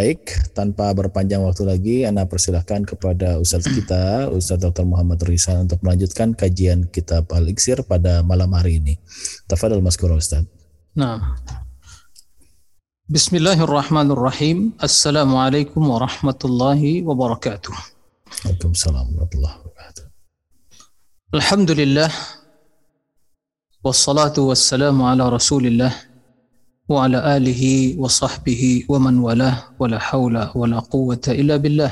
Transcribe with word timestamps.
Baik, 0.00 0.32
tanpa 0.56 0.96
berpanjang 0.96 1.44
waktu 1.44 1.68
lagi, 1.68 1.96
Anda 2.08 2.24
persilahkan 2.24 2.88
kepada 2.88 3.36
Ustadz 3.36 3.68
kita, 3.68 4.32
Ustadz 4.32 4.64
Dr. 4.64 4.88
Muhammad 4.88 5.20
Rizal 5.28 5.68
untuk 5.68 5.84
melanjutkan 5.84 6.32
kajian 6.32 6.88
kitab 6.88 7.28
Al-Iksir 7.28 7.84
pada 7.84 8.24
malam 8.24 8.48
hari 8.56 8.80
ini. 8.80 8.96
Tafadhal 9.44 9.84
Maskura 9.84 10.16
Ustadz. 10.16 10.48
Nah. 10.96 11.36
Bismillahirrahmanirrahim. 13.12 14.72
Assalamualaikum 14.80 15.84
warahmatullahi 15.84 17.04
wabarakatuh. 17.04 17.76
Waalaikumsalam 18.48 19.04
warahmatullahi 19.04 19.56
wabarakatuh. 19.60 20.04
Alhamdulillah. 21.36 22.08
Wassalatu 23.84 24.48
wassalamu 24.48 25.04
ala 25.04 25.28
rasulillah 25.28 25.92
وعلى 26.89 27.37
آله 27.37 27.63
وصحبه 27.97 28.85
ومن 28.89 29.15
والاه 29.25 29.57
ولا 29.79 29.99
حول 29.99 30.35
ولا 30.55 30.79
قوة 30.79 31.25
إلا 31.27 31.55
بالله 31.57 31.91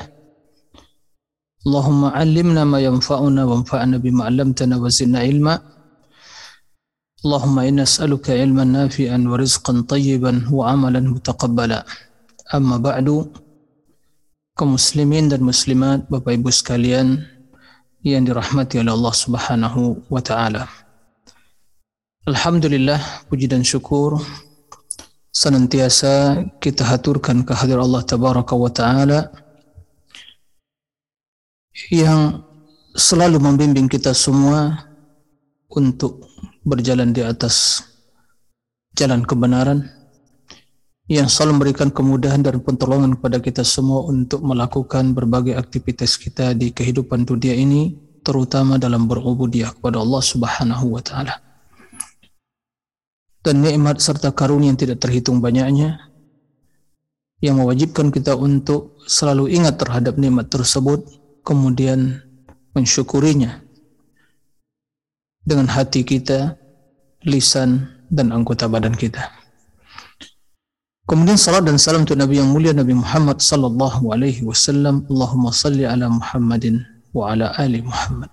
اللهم 1.66 2.02
علمنا 2.06 2.64
ما 2.64 2.80
ينفعنا 2.80 3.42
وانفعنا 3.50 3.98
بما 3.98 4.22
علمتنا 4.26 4.76
وزدنا 4.78 5.20
علما 5.20 5.56
اللهم 7.26 7.56
إنا 7.60 7.84
نسألك 7.88 8.26
علما 8.30 8.64
نافعا 8.64 9.18
ورزقا 9.32 9.74
طيبا 9.94 10.34
وعملا 10.52 11.00
متقبلا 11.00 11.80
أما 12.54 12.78
بعد 12.78 13.08
kaum 14.54 14.78
muslimin 14.78 15.34
dan 15.34 15.42
muslimat 15.42 16.06
Bapak 16.14 16.38
Ibu 16.38 16.54
sekalian 16.54 17.26
yang 18.06 18.22
dirahmati 18.30 18.78
oleh 18.78 18.94
Allah 18.94 19.16
Subhanahu 19.18 20.06
wa 20.14 20.22
taala. 20.22 20.70
Alhamdulillah 22.30 23.02
puji 23.34 23.50
dan 23.50 23.66
syukur 23.66 24.22
senantiasa 25.39 26.43
kita 26.59 26.83
haturkan 26.83 27.47
kehadiran 27.47 27.87
Allah 27.87 28.03
tabaraka 28.03 28.59
wa 28.59 28.67
taala 28.75 29.31
yang 31.95 32.43
selalu 32.99 33.39
membimbing 33.39 33.87
kita 33.87 34.11
semua 34.11 34.91
untuk 35.71 36.27
berjalan 36.67 37.15
di 37.15 37.23
atas 37.23 37.87
jalan 38.99 39.23
kebenaran 39.23 39.87
yang 41.07 41.31
selalu 41.31 41.63
memberikan 41.63 41.95
kemudahan 41.95 42.43
dan 42.43 42.59
pertolongan 42.59 43.15
kepada 43.15 43.39
kita 43.39 43.63
semua 43.63 44.11
untuk 44.11 44.43
melakukan 44.43 45.15
berbagai 45.15 45.55
aktivitas 45.55 46.19
kita 46.19 46.51
di 46.51 46.75
kehidupan 46.75 47.23
dunia 47.23 47.55
ini 47.55 47.95
terutama 48.27 48.75
dalam 48.75 49.07
berubudiyah 49.07 49.71
kepada 49.79 50.03
Allah 50.03 50.19
Subhanahu 50.19 50.99
wa 50.99 51.03
taala 51.07 51.48
dan 53.43 53.63
nikmat 53.63 54.03
serta 54.03 54.35
karunia 54.35 54.75
yang 54.75 54.81
tidak 54.81 54.99
terhitung 55.03 55.39
banyaknya 55.39 56.09
yang 57.39 57.59
mewajibkan 57.59 58.11
kita 58.11 58.35
untuk 58.35 58.99
selalu 59.07 59.55
ingat 59.55 59.79
terhadap 59.79 60.19
nikmat 60.19 60.51
tersebut 60.51 61.07
kemudian 61.47 62.19
mensyukurinya 62.75 63.63
dengan 65.49 65.71
hati 65.71 66.05
kita, 66.05 66.61
lisan 67.25 67.89
dan 68.13 68.37
anggota 68.37 68.69
badan 68.69 68.93
kita. 68.93 69.33
Kemudian 71.09 71.41
salat 71.41 71.65
dan 71.65 71.81
salam 71.81 72.05
untuk 72.05 72.21
Nabi 72.21 72.37
yang 72.37 72.53
mulia 72.53 72.77
Nabi 72.77 72.93
Muhammad 72.93 73.41
sallallahu 73.41 74.13
alaihi 74.13 74.45
wasallam. 74.45 75.09
Allahumma 75.09 75.57
salli 75.57 75.89
ala 75.89 76.13
Muhammadin 76.13 76.85
wa 77.17 77.33
ala 77.33 77.57
ali 77.57 77.81
Muhammad. 77.81 78.29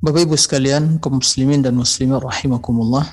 Bapak 0.00 0.24
Ibu 0.24 0.32
sekalian, 0.32 0.96
kaum 0.96 1.20
muslimin 1.20 1.60
dan 1.60 1.76
muslimat 1.76 2.24
rahimakumullah. 2.24 3.04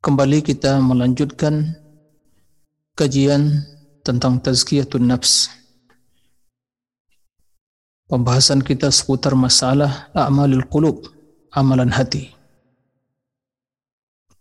Kembali 0.00 0.40
kita 0.40 0.80
melanjutkan 0.80 1.76
kajian 2.96 3.68
tentang 4.00 4.40
tazkiyatun 4.40 5.04
nafs. 5.04 5.52
Pembahasan 8.08 8.64
kita 8.64 8.88
seputar 8.88 9.36
masalah 9.36 10.08
a'malul 10.16 10.64
qulub, 10.72 11.04
amalan 11.52 11.92
hati. 11.92 12.32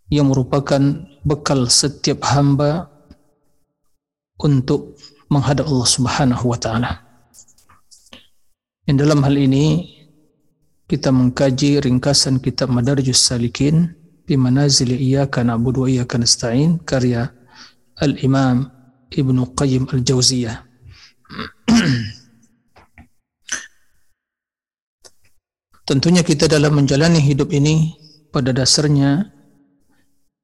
Yang 0.07 0.31
merupakan 0.31 0.79
bekal 1.27 1.67
setiap 1.67 2.23
hamba 2.31 2.87
untuk 4.39 4.95
menghadap 5.27 5.67
Allah 5.67 5.89
Subhanahu 5.91 6.55
wa 6.55 6.55
taala. 6.55 7.03
Dalam 8.87 9.19
hal 9.27 9.35
ini 9.35 9.92
kita 10.87 11.09
mengkaji 11.11 11.79
ringkasan 11.79 12.43
kitab 12.43 12.69
Madarijus 12.69 13.23
Salikin 13.23 13.95
di 14.27 14.35
Manazil 14.35 14.91
Iyyaka 14.95 15.43
Na'budu 15.43 15.87
wa 15.87 15.89
Iyyaka 15.91 16.19
Nasta'in 16.19 16.79
karya 16.83 17.31
Al-Imam 17.99 18.67
Ibnu 19.13 19.55
Qayyim 19.55 19.87
Al-Jauziyah. 19.91 20.57
Tentunya 25.87 26.23
kita 26.23 26.47
dalam 26.47 26.79
menjalani 26.79 27.19
hidup 27.19 27.51
ini 27.51 27.91
pada 28.31 28.55
dasarnya 28.55 29.27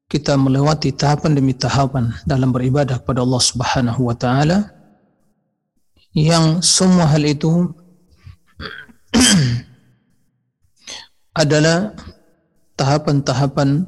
kita 0.10 0.36
melewati 0.36 0.92
tahapan 0.92 1.38
demi 1.38 1.54
tahapan 1.54 2.12
dalam 2.26 2.50
beribadah 2.52 2.98
kepada 3.00 3.22
Allah 3.22 3.40
Subhanahu 3.40 4.10
wa 4.10 4.16
taala 4.18 4.74
yang 6.18 6.66
semua 6.66 7.06
hal 7.06 7.24
itu 7.24 7.72
adalah 11.40 11.96
tahapan-tahapan 12.76 13.88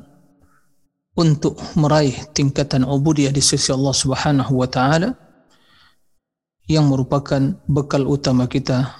untuk 1.19 1.59
meraih 1.75 2.15
tingkatan 2.31 2.87
ubudiyah 2.87 3.35
di 3.35 3.43
sisi 3.43 3.75
Allah 3.75 3.91
Subhanahu 3.91 4.55
wa 4.55 4.67
taala 4.71 5.11
yang 6.71 6.87
merupakan 6.87 7.59
bekal 7.67 8.07
utama 8.07 8.47
kita 8.47 8.95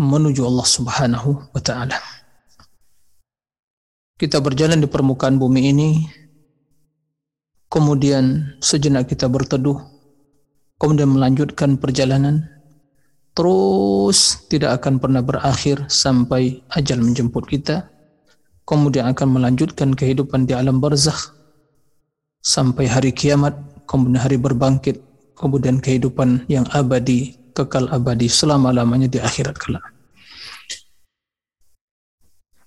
menuju 0.00 0.40
Allah 0.48 0.64
Subhanahu 0.64 1.52
wa 1.52 1.60
taala. 1.60 2.00
Kita 4.16 4.40
berjalan 4.40 4.80
di 4.80 4.88
permukaan 4.88 5.36
bumi 5.36 5.60
ini 5.68 5.90
kemudian 7.68 8.56
sejenak 8.64 9.10
kita 9.10 9.28
berteduh 9.28 9.76
kemudian 10.78 11.10
melanjutkan 11.10 11.74
perjalanan 11.76 12.53
terus 13.34 14.46
tidak 14.46 14.80
akan 14.80 15.02
pernah 15.02 15.20
berakhir 15.20 15.90
sampai 15.90 16.62
ajal 16.70 17.02
menjemput 17.02 17.44
kita. 17.50 17.90
Kemudian 18.64 19.12
akan 19.12 19.28
melanjutkan 19.36 19.92
kehidupan 19.92 20.48
di 20.48 20.56
alam 20.56 20.80
barzakh 20.80 21.36
sampai 22.40 22.88
hari 22.88 23.12
kiamat 23.12 23.52
kemudian 23.84 24.20
hari 24.20 24.40
berbangkit 24.40 25.04
kemudian 25.36 25.84
kehidupan 25.84 26.48
yang 26.48 26.64
abadi 26.72 27.36
kekal 27.52 27.92
abadi 27.92 28.26
selama-lamanya 28.26 29.06
di 29.08 29.20
akhirat 29.20 29.56
kelak. 29.60 29.84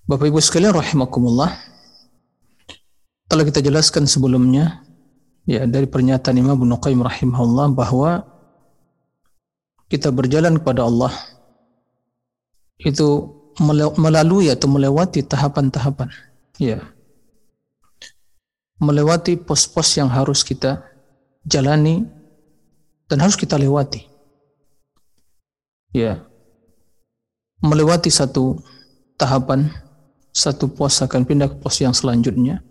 Bapak 0.08 0.32
Ibu 0.32 0.40
sekalian 0.40 0.72
rahimakumullah. 0.72 1.52
Telah 3.28 3.44
kita 3.44 3.60
jelaskan 3.60 4.08
sebelumnya 4.08 4.88
ya 5.44 5.68
dari 5.68 5.84
pernyataan 5.84 6.40
Imam 6.40 6.56
Ibnu 6.56 6.80
Qayyim 6.80 7.04
rahimahullah 7.04 7.76
bahwa 7.76 8.24
kita 9.88 10.12
berjalan 10.12 10.60
kepada 10.60 10.84
Allah 10.88 11.12
itu 12.78 13.34
melalui 13.98 14.54
atau 14.54 14.68
melewati 14.70 15.26
tahapan-tahapan 15.26 16.12
ya. 16.62 16.84
Melewati 18.78 19.42
pos-pos 19.42 19.98
yang 19.98 20.06
harus 20.14 20.46
kita 20.46 20.86
jalani 21.42 22.06
dan 23.10 23.18
harus 23.26 23.34
kita 23.34 23.58
lewati 23.58 24.06
ya. 25.96 26.22
Melewati 27.58 28.14
satu 28.14 28.62
tahapan 29.18 29.74
satu 30.30 30.70
pos 30.70 31.02
akan 31.02 31.26
pindah 31.26 31.50
ke 31.50 31.58
pos 31.58 31.82
yang 31.82 31.98
selanjutnya. 31.98 32.62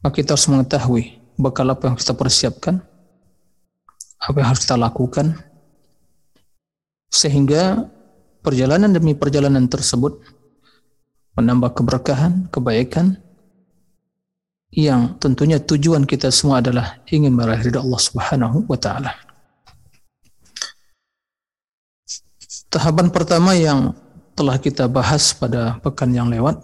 Maka 0.00 0.24
kita 0.24 0.32
harus 0.32 0.48
mengetahui 0.48 1.20
bekal 1.36 1.68
apa 1.68 1.92
yang 1.92 1.96
kita 2.00 2.16
persiapkan 2.16 2.80
apa 4.20 4.36
yang 4.36 4.48
harus 4.52 4.62
kita 4.68 4.76
lakukan 4.76 5.32
sehingga 7.08 7.88
perjalanan 8.44 8.92
demi 8.92 9.16
perjalanan 9.16 9.66
tersebut 9.66 10.20
menambah 11.34 11.72
keberkahan, 11.72 12.52
kebaikan 12.52 13.16
yang 14.70 15.18
tentunya 15.18 15.58
tujuan 15.58 16.06
kita 16.06 16.30
semua 16.30 16.62
adalah 16.62 17.02
ingin 17.10 17.34
meraih 17.34 17.64
ridha 17.64 17.82
Allah 17.82 18.00
Subhanahu 18.00 18.70
wa 18.70 18.78
taala. 18.78 19.12
Tahapan 22.70 23.10
pertama 23.10 23.58
yang 23.58 23.98
telah 24.38 24.60
kita 24.62 24.86
bahas 24.86 25.34
pada 25.34 25.82
pekan 25.82 26.14
yang 26.14 26.30
lewat 26.30 26.62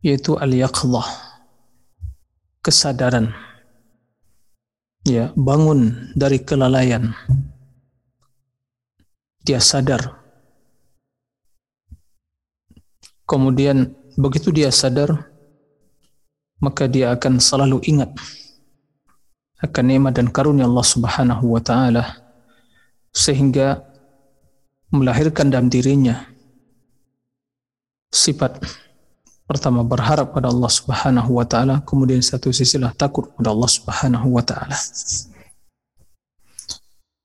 yaitu 0.00 0.40
al-yaqظah 0.40 1.04
kesadaran 2.64 3.36
ya. 5.06 5.32
Bangun 5.36 6.12
dari 6.16 6.40
kelalaian. 6.42 7.12
Dia 9.40 9.60
sadar. 9.60 10.20
Kemudian 13.24 13.94
begitu 14.18 14.50
dia 14.50 14.68
sadar 14.74 15.30
maka 16.60 16.84
dia 16.84 17.14
akan 17.16 17.40
selalu 17.40 17.80
ingat 17.88 18.12
akan 19.60 19.84
nikmat 19.88 20.12
dan 20.16 20.28
karunia 20.28 20.68
Allah 20.68 20.86
Subhanahu 20.86 21.56
wa 21.56 21.60
taala 21.60 22.04
sehingga 23.12 23.84
melahirkan 24.92 25.48
dalam 25.48 25.72
dirinya 25.72 26.26
sifat 28.12 28.60
pertama 29.50 29.82
berharap 29.82 30.30
pada 30.30 30.46
Allah 30.46 30.70
Subhanahu 30.70 31.42
wa 31.42 31.42
taala, 31.42 31.82
kemudian 31.82 32.22
satu 32.22 32.54
sisilah 32.54 32.94
takut 32.94 33.34
pada 33.34 33.50
Allah 33.50 33.66
Subhanahu 33.66 34.38
wa 34.38 34.46
taala. 34.46 34.78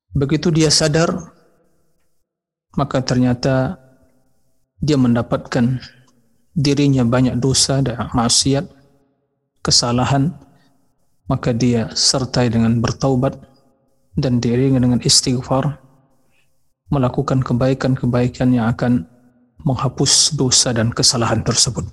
Begitu 0.09 0.49
dia 0.49 0.73
sadar, 0.73 1.13
maka 2.73 3.05
ternyata 3.05 3.77
dia 4.81 4.97
mendapatkan 4.97 5.77
dirinya 6.57 7.05
banyak 7.05 7.37
dosa 7.37 7.85
dan 7.85 8.09
maksiat, 8.09 8.73
kesalahan, 9.61 10.33
maka 11.29 11.53
dia 11.53 11.93
sertai 11.93 12.49
dengan 12.49 12.81
bertaubat 12.81 13.37
dan 14.17 14.41
diiringi 14.41 14.81
dengan 14.81 14.97
istighfar, 14.97 15.77
melakukan 16.89 17.45
kebaikan-kebaikan 17.45 18.49
yang 18.49 18.73
akan 18.73 19.05
menghapus 19.61 20.33
dosa 20.33 20.73
dan 20.73 20.89
kesalahan 20.89 21.45
tersebut. 21.45 21.85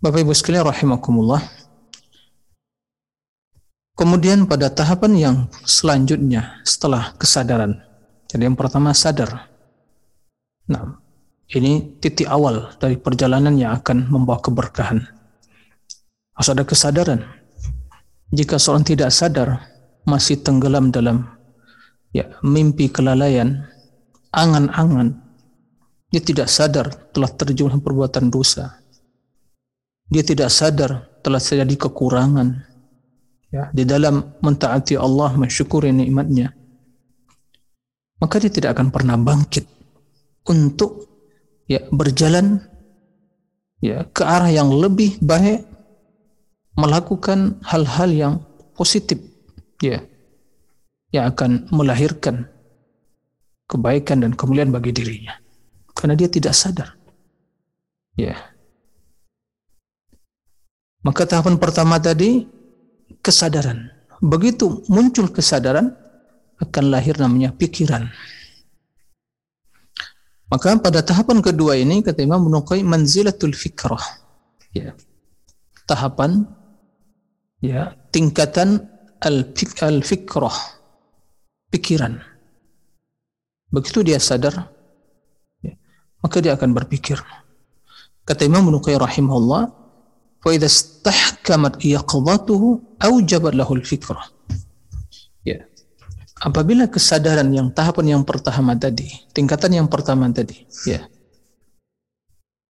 Bapak 0.00 0.24
Ibu 0.24 0.32
sekalian 0.32 0.64
rahimakumullah. 0.64 1.44
Kemudian 3.92 4.48
pada 4.48 4.72
tahapan 4.72 5.12
yang 5.12 5.36
selanjutnya 5.68 6.64
setelah 6.64 7.12
kesadaran. 7.20 7.84
Jadi 8.24 8.48
yang 8.48 8.56
pertama 8.56 8.96
sadar. 8.96 9.52
Nah, 10.72 11.04
ini 11.52 12.00
titik 12.00 12.24
awal 12.32 12.72
dari 12.80 12.96
perjalanan 12.96 13.52
yang 13.60 13.76
akan 13.76 14.08
membawa 14.08 14.40
keberkahan. 14.40 15.04
Harus 16.32 16.48
ada 16.48 16.64
kesadaran. 16.64 17.20
Jika 18.32 18.56
seorang 18.56 18.88
tidak 18.88 19.12
sadar, 19.12 19.68
masih 20.08 20.40
tenggelam 20.40 20.88
dalam 20.88 21.28
ya 22.16 22.40
mimpi 22.40 22.88
kelalaian, 22.88 23.68
angan-angan, 24.32 25.20
dia 26.08 26.24
tidak 26.24 26.48
sadar 26.48 26.88
telah 27.12 27.28
terjun 27.36 27.76
perbuatan 27.84 28.32
dosa. 28.32 28.79
Dia 30.10 30.26
tidak 30.26 30.50
sadar 30.50 31.06
telah 31.22 31.38
terjadi 31.38 31.86
kekurangan 31.86 32.66
ya, 33.54 33.70
di 33.70 33.86
dalam 33.86 34.34
mentaati 34.42 34.98
Allah, 34.98 35.30
mensyukuri 35.38 35.94
nikmatnya. 35.94 36.50
Maka 38.20 38.36
dia 38.42 38.52
tidak 38.52 38.76
akan 38.76 38.92
pernah 38.92 39.16
bangkit 39.16 39.64
untuk 40.50 41.08
ya 41.64 41.80
berjalan 41.88 42.60
ya 43.80 44.04
ke 44.10 44.26
arah 44.26 44.50
yang 44.50 44.68
lebih 44.74 45.16
baik 45.22 45.64
melakukan 46.76 47.62
hal-hal 47.64 48.10
yang 48.12 48.34
positif 48.76 49.16
ya 49.80 50.04
yang 51.10 51.30
akan 51.32 51.70
melahirkan 51.74 52.46
kebaikan 53.70 54.26
dan 54.26 54.34
kemuliaan 54.34 54.74
bagi 54.74 54.90
dirinya. 54.90 55.38
Karena 55.94 56.18
dia 56.18 56.26
tidak 56.26 56.54
sadar. 56.54 56.98
Ya. 58.18 58.34
Maka 61.00 61.24
tahapan 61.24 61.56
pertama 61.56 61.96
tadi 61.96 62.44
kesadaran. 63.24 63.88
Begitu 64.20 64.84
muncul 64.92 65.32
kesadaran 65.32 65.96
akan 66.60 66.84
lahir 66.92 67.16
namanya 67.16 67.56
pikiran. 67.56 68.12
Maka 70.50 70.76
pada 70.82 71.00
tahapan 71.00 71.40
kedua 71.40 71.78
ini 71.78 72.02
kata 72.04 72.20
Imam 72.26 72.44
Nuqai 72.50 72.84
manzilatul 72.84 73.56
fikrah. 73.56 74.02
Ya. 74.74 74.92
Tahapan 75.88 76.44
ya 77.62 77.96
tingkatan 78.12 78.84
al-fikrah 79.22 80.56
pikiran. 81.70 82.18
Begitu 83.70 84.02
dia 84.02 84.18
sadar, 84.18 84.66
ya, 85.62 85.78
maka 86.18 86.42
dia 86.42 86.58
akan 86.58 86.74
berpikir. 86.74 87.22
Kata 88.26 88.42
Imam 88.42 88.66
Nuqai 88.66 88.98
rahimahullah, 88.98 89.70
فَإِذَا 90.45 90.67
اسْتَحْكَمَتْ 90.69 91.81
يَقْضَتُهُ 91.81 92.63
أَوْجَبَتْ 93.01 93.53
لَهُ 93.57 93.69
الْفِكْرَةِ 93.69 94.23
Ya. 95.45 95.61
Apabila 96.41 96.89
kesadaran 96.89 97.53
yang 97.53 97.69
tahapan 97.69 98.17
yang 98.17 98.23
pertama 98.25 98.73
tadi, 98.73 99.09
tingkatan 99.29 99.77
yang 99.77 99.87
pertama 99.89 100.25
tadi, 100.33 100.65
ya. 100.89 101.05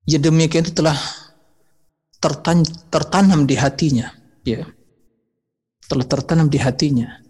Ya 0.04 0.20
demikian 0.20 0.68
itu 0.68 0.76
telah 0.76 1.00
tertan 2.20 2.68
tertanam 2.92 3.48
di 3.48 3.56
hatinya, 3.56 4.12
ya. 4.44 4.68
Telah 5.88 6.06
tertanam 6.08 6.52
di 6.52 6.60
hatinya 6.60 7.26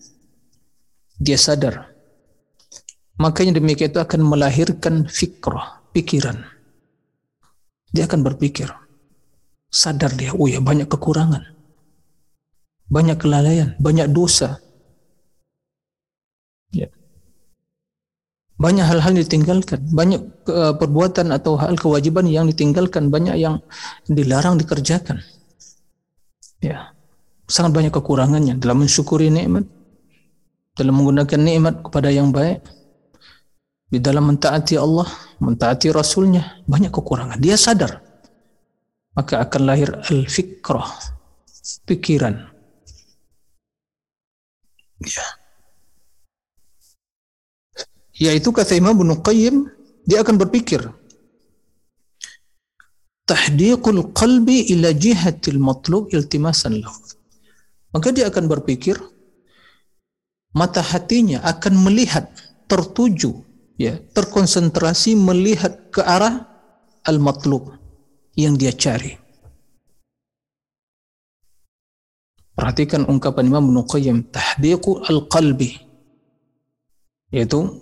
dia 1.20 1.40
sadar. 1.40 1.92
Makanya 3.16 3.56
demikian 3.64 3.96
itu 3.96 4.02
akan 4.04 4.22
melahirkan 4.28 5.08
fikrah, 5.08 5.80
pikiran. 5.96 6.44
Dia 7.96 8.12
akan 8.12 8.28
berpikir. 8.28 8.68
Sadar 9.71 10.13
dia, 10.19 10.35
oh 10.35 10.51
ya 10.51 10.59
banyak 10.59 10.91
kekurangan. 10.91 11.47
Banyak 12.91 13.17
kelalaian, 13.23 13.79
banyak 13.79 14.11
dosa. 14.11 14.59
Ya. 16.75 16.91
Banyak 18.59 18.83
hal-hal 18.83 19.15
ditinggalkan, 19.15 19.95
banyak 19.95 20.21
uh, 20.51 20.75
perbuatan 20.75 21.31
atau 21.31 21.55
hal 21.55 21.79
kewajiban 21.79 22.27
yang 22.27 22.51
ditinggalkan, 22.51 23.15
banyak 23.15 23.39
yang 23.39 23.63
dilarang 24.11 24.59
dikerjakan. 24.59 25.23
Ya. 26.59 26.93
Sangat 27.47 27.75
banyak 27.75 27.95
kekurangannya 27.95 28.59
dalam 28.59 28.83
mensyukuri 28.83 29.31
nikmat 29.31 29.67
dalam 30.81 30.97
menggunakan 30.97 31.41
nikmat 31.41 31.75
kepada 31.85 32.09
yang 32.09 32.33
baik 32.33 32.65
di 33.91 33.99
dalam 34.01 34.33
mentaati 34.33 34.79
Allah, 34.79 35.05
mentaati 35.43 35.93
Rasulnya 35.93 36.65
banyak 36.65 36.89
kekurangan. 36.89 37.37
Dia 37.37 37.59
sadar. 37.61 38.01
Maka 39.21 39.45
akan 39.45 39.63
lahir 39.69 39.93
al-fikrah, 40.09 40.89
pikiran. 41.85 42.41
Ya. 45.05 45.27
Yaitu 48.17 48.49
kata 48.49 48.81
Imam 48.81 48.97
Ibn 48.97 49.21
Qayyim, 49.21 49.69
dia 50.09 50.25
akan 50.25 50.41
berpikir. 50.41 50.81
Tahdiqul 53.29 54.17
qalbi 54.17 54.73
ila 54.73 54.97
jihatil 54.97 55.61
matlub 55.61 56.09
iltimasan 56.17 56.81
lahu. 56.81 56.97
Maka 57.93 58.17
dia 58.17 58.33
akan 58.33 58.49
berpikir, 58.49 58.97
mata 60.57 60.81
hatinya 60.81 61.45
akan 61.45 61.77
melihat 61.77 62.33
tertuju 62.73 63.37
ya 63.77 64.01
terkonsentrasi 64.17 65.13
melihat 65.13 65.93
ke 65.93 66.05
arah 66.05 66.47
al-matlub 67.09 67.80
yang 68.37 68.55
dia 68.55 68.71
cari. 68.75 69.17
Perhatikan 72.55 73.09
ungkapan 73.09 73.49
Imam 73.49 73.73
Ibnu 73.73 73.83
Qayyim 73.89 74.19
al-qalbi 75.09 75.81
yaitu 77.31 77.81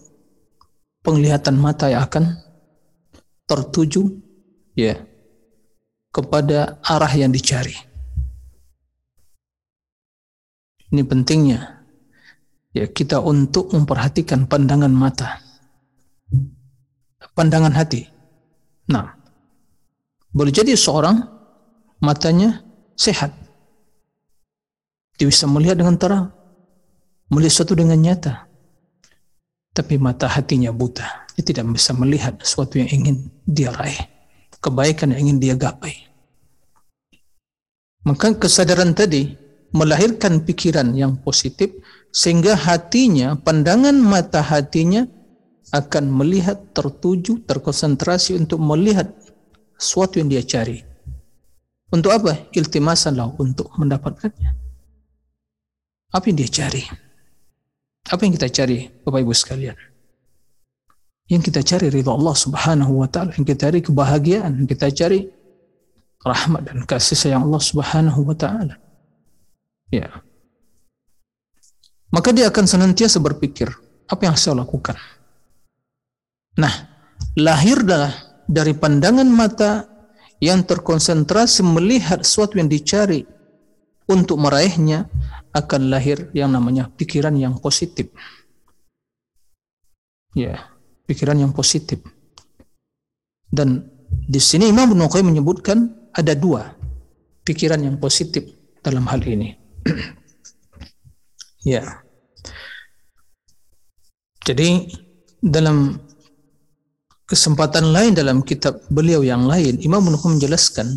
penglihatan 1.03 1.57
mata 1.59 1.91
yang 1.91 2.05
akan 2.05 2.37
tertuju 3.49 4.07
ya 4.79 5.03
kepada 6.15 6.79
arah 6.85 7.11
yang 7.11 7.35
dicari. 7.35 7.75
Ini 10.89 11.03
pentingnya 11.05 11.85
ya 12.73 12.87
kita 12.87 13.19
untuk 13.19 13.75
memperhatikan 13.75 14.47
pandangan 14.47 14.93
mata 14.93 15.43
pandangan 17.35 17.75
hati. 17.75 18.07
Nah 18.89 19.18
boleh 20.33 20.53
jadi 20.53 20.75
seorang 20.77 21.23
matanya 22.03 22.63
sehat. 22.95 23.35
Dia 25.19 25.27
bisa 25.27 25.51
melihat 25.51 25.79
dengan 25.79 25.99
terang 25.99 26.39
melihat 27.33 27.53
sesuatu 27.53 27.75
dengan 27.77 28.01
nyata. 28.01 28.49
Tapi 29.73 29.95
mata 30.01 30.27
hatinya 30.27 30.75
buta. 30.75 31.29
Dia 31.39 31.45
tidak 31.45 31.71
bisa 31.71 31.95
melihat 31.95 32.35
sesuatu 32.43 32.83
yang 32.83 32.91
ingin 32.91 33.31
dia 33.47 33.71
raih. 33.71 34.01
Kebaikan 34.59 35.15
yang 35.15 35.31
ingin 35.31 35.39
dia 35.39 35.55
gapai. 35.55 35.95
Maka 38.03 38.35
kesadaran 38.35 38.97
tadi 38.97 39.39
melahirkan 39.71 40.43
pikiran 40.43 40.97
yang 40.97 41.21
positif 41.23 41.71
sehingga 42.11 42.57
hatinya, 42.57 43.37
pandangan 43.39 43.95
mata 43.95 44.43
hatinya 44.43 45.07
akan 45.71 46.09
melihat 46.11 46.73
tertuju, 46.73 47.45
terkonsentrasi 47.45 48.41
untuk 48.41 48.59
melihat 48.65 49.13
sesuatu 49.79 50.19
yang 50.19 50.29
dia 50.29 50.43
cari. 50.43 50.83
Untuk 51.89 52.13
apa? 52.13 52.51
Iltimasan 52.53 53.17
lah 53.17 53.33
untuk 53.39 53.73
mendapatkannya. 53.79 54.53
Apa 56.13 56.25
yang 56.29 56.37
dia 56.37 56.51
cari? 56.51 56.85
Apa 58.09 58.21
yang 58.27 58.35
kita 58.37 58.49
cari, 58.53 58.91
Bapak 59.07 59.21
Ibu 59.25 59.33
sekalian? 59.33 59.77
Yang 61.29 61.53
kita 61.53 61.61
cari 61.65 61.87
ridha 61.93 62.13
Allah 62.13 62.37
Subhanahu 62.37 62.93
wa 63.05 63.09
taala, 63.09 63.33
yang 63.37 63.45
kita 63.45 63.69
cari 63.69 63.81
kebahagiaan, 63.81 64.53
yang 64.65 64.69
kita 64.69 64.89
cari 64.93 65.29
rahmat 66.25 66.73
dan 66.73 66.79
kasih 66.89 67.17
sayang 67.17 67.45
Allah 67.49 67.63
Subhanahu 67.63 68.21
wa 68.25 68.37
taala. 68.37 68.81
Ya. 69.93 70.09
Maka 72.09 72.33
dia 72.33 72.49
akan 72.49 72.65
senantiasa 72.65 73.21
berpikir, 73.21 73.69
apa 74.09 74.23
yang 74.25 74.37
saya 74.41 74.65
lakukan? 74.65 74.97
Nah, 76.57 76.73
lahirlah 77.37 78.28
dari 78.49 78.73
pandangan 78.73 79.29
mata 79.29 79.85
yang 80.41 80.65
terkonsentrasi 80.65 81.61
melihat 81.63 82.25
sesuatu 82.25 82.57
yang 82.57 82.73
dicari 82.73 83.29
untuk 84.09 84.41
meraihnya 84.41 85.05
akan 85.53 85.93
lahir 85.93 86.33
yang 86.33 86.49
namanya 86.57 86.89
pikiran 86.89 87.37
yang 87.37 87.61
positif. 87.61 88.09
Ya, 90.33 90.65
pikiran 91.05 91.37
yang 91.37 91.53
positif. 91.53 92.01
Dan 93.49 93.85
di 94.09 94.41
sini 94.41 94.73
Imam 94.73 94.97
Ibnu 94.97 95.09
menyebutkan 95.09 96.09
ada 96.17 96.33
dua 96.33 96.73
pikiran 97.45 97.81
yang 97.85 98.01
positif 98.01 98.49
dalam 98.81 99.05
hal 99.09 99.21
ini. 99.25 99.53
ya. 101.77 101.85
Jadi 104.49 104.89
dalam 105.45 106.08
kesempatan 107.29 107.93
lain 107.93 108.17
dalam 108.17 108.41
kitab 108.41 108.81
beliau 108.89 109.21
yang 109.21 109.45
lain 109.45 109.77
Imam 109.85 110.01
Ibnu 110.01 110.17
menjelaskan 110.17 110.97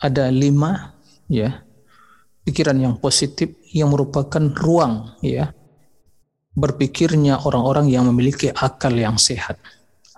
ada 0.00 0.32
lima 0.32 0.96
ya 1.28 1.60
pikiran 2.48 2.80
yang 2.80 2.94
positif 2.96 3.52
yang 3.70 3.92
merupakan 3.92 4.40
ruang 4.40 5.20
ya 5.20 5.52
berpikirnya 6.56 7.44
orang-orang 7.44 7.92
yang 7.92 8.08
memiliki 8.08 8.48
akal 8.48 8.90
yang 8.96 9.20
sehat 9.20 9.60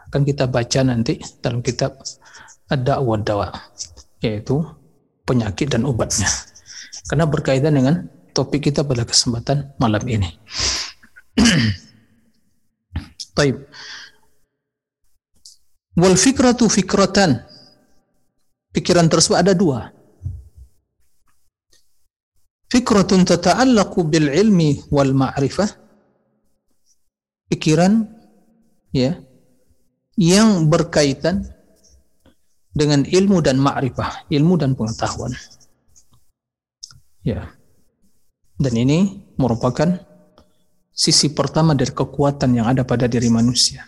akan 0.08 0.22
kita 0.22 0.46
baca 0.46 0.80
nanti 0.86 1.18
dalam 1.42 1.60
kitab 1.60 1.98
ad-da'wa 2.70 3.16
dawa 3.20 3.48
yaitu 4.22 4.62
penyakit 5.26 5.74
dan 5.74 5.82
obatnya 5.82 6.30
karena 7.10 7.26
berkaitan 7.26 7.74
dengan 7.74 8.06
topik 8.32 8.72
kita 8.72 8.82
pada 8.82 9.04
kesempatan 9.04 9.76
malam 9.76 10.02
ini. 10.08 10.30
Taib. 13.36 13.68
Wal 15.92 16.16
fikratu 16.16 16.72
fikratan. 16.72 17.44
Pikiran 18.72 19.12
tersebut 19.12 19.36
ada 19.36 19.52
dua. 19.52 19.92
Fikratun 22.72 23.28
tata'allaqu 23.28 24.00
bil 24.08 24.32
ilmi 24.32 24.88
wal 24.88 25.12
ma'rifah. 25.12 25.68
Pikiran 27.52 28.08
ya 28.96 29.20
yang 30.16 30.72
berkaitan 30.72 31.44
dengan 32.72 33.04
ilmu 33.04 33.44
dan 33.44 33.60
ma'rifah, 33.60 34.32
ilmu 34.32 34.56
dan 34.56 34.72
pengetahuan. 34.72 35.36
Ya. 37.20 37.52
Dan 38.56 38.72
ini 38.72 39.20
merupakan 39.36 40.00
sisi 40.88 41.36
pertama 41.36 41.76
dari 41.76 41.92
kekuatan 41.92 42.56
yang 42.56 42.72
ada 42.72 42.88
pada 42.88 43.04
diri 43.04 43.28
manusia. 43.28 43.84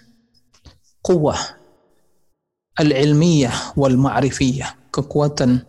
Kuwah 1.01 1.64
al-ilmiyah 2.79 3.77
wal 3.79 3.97
ma'rifiyah, 3.99 4.91
kekuatan 4.91 5.63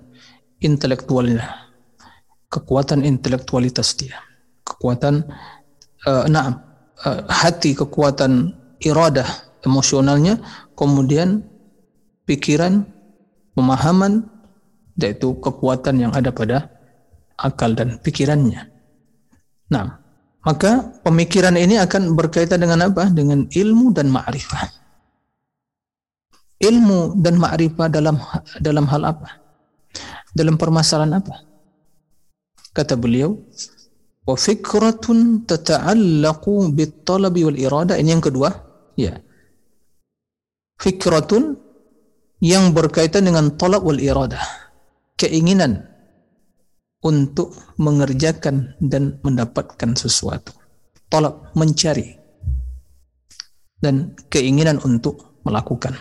intelektualnya, 0.62 1.45
kekuatan 2.50 3.05
intelektualitas 3.05 3.93
dia, 3.97 4.17
kekuatan 4.65 5.25
uh, 6.09 6.25
nah, 6.25 6.62
uh, 7.05 7.21
hati, 7.29 7.77
kekuatan 7.77 8.53
iradah 8.81 9.27
emosionalnya, 9.65 10.41
kemudian 10.77 11.45
pikiran, 12.29 12.85
pemahaman, 13.53 14.25
yaitu 14.97 15.35
kekuatan 15.41 16.00
yang 16.00 16.12
ada 16.15 16.31
pada 16.31 16.69
akal 17.35 17.75
dan 17.75 18.00
pikirannya. 18.00 18.71
Nah, 19.69 20.00
maka 20.45 20.93
pemikiran 21.01 21.57
ini 21.57 21.81
akan 21.81 22.13
berkaitan 22.13 22.62
dengan 22.62 22.85
apa? 22.85 23.09
Dengan 23.09 23.50
ilmu 23.50 23.91
dan 23.91 24.13
ma'rifah. 24.13 24.84
Ilmu 26.55 27.19
dan 27.19 27.35
ma'rifah 27.35 27.91
dalam 27.91 28.15
dalam 28.63 28.85
hal 28.88 29.03
apa? 29.03 29.43
Dalam 30.31 30.55
permasalahan 30.55 31.19
apa? 31.19 31.35
Kata 32.75 32.95
beliau, 33.00 33.35
wa 34.27 34.35
fikratun 34.35 35.47
tata'allaqu 35.47 36.71
bit-talabi 36.75 37.43
wal 37.47 37.59
irada. 37.59 37.95
Ini 38.00 38.19
yang 38.19 38.24
kedua, 38.24 38.51
ya. 39.00 39.19
Fikratun 40.79 41.55
yang 42.43 42.75
berkaitan 42.75 43.27
dengan 43.27 43.55
talab 43.55 43.88
wal 43.88 44.00
irada. 44.00 44.39
Keinginan 45.15 45.88
untuk 47.00 47.55
mengerjakan 47.79 48.75
dan 48.83 49.24
mendapatkan 49.24 49.95
sesuatu. 49.95 50.51
Tolak 51.07 51.55
mencari 51.55 52.17
dan 53.79 54.17
keinginan 54.27 54.81
untuk 54.83 55.39
melakukan. 55.45 55.95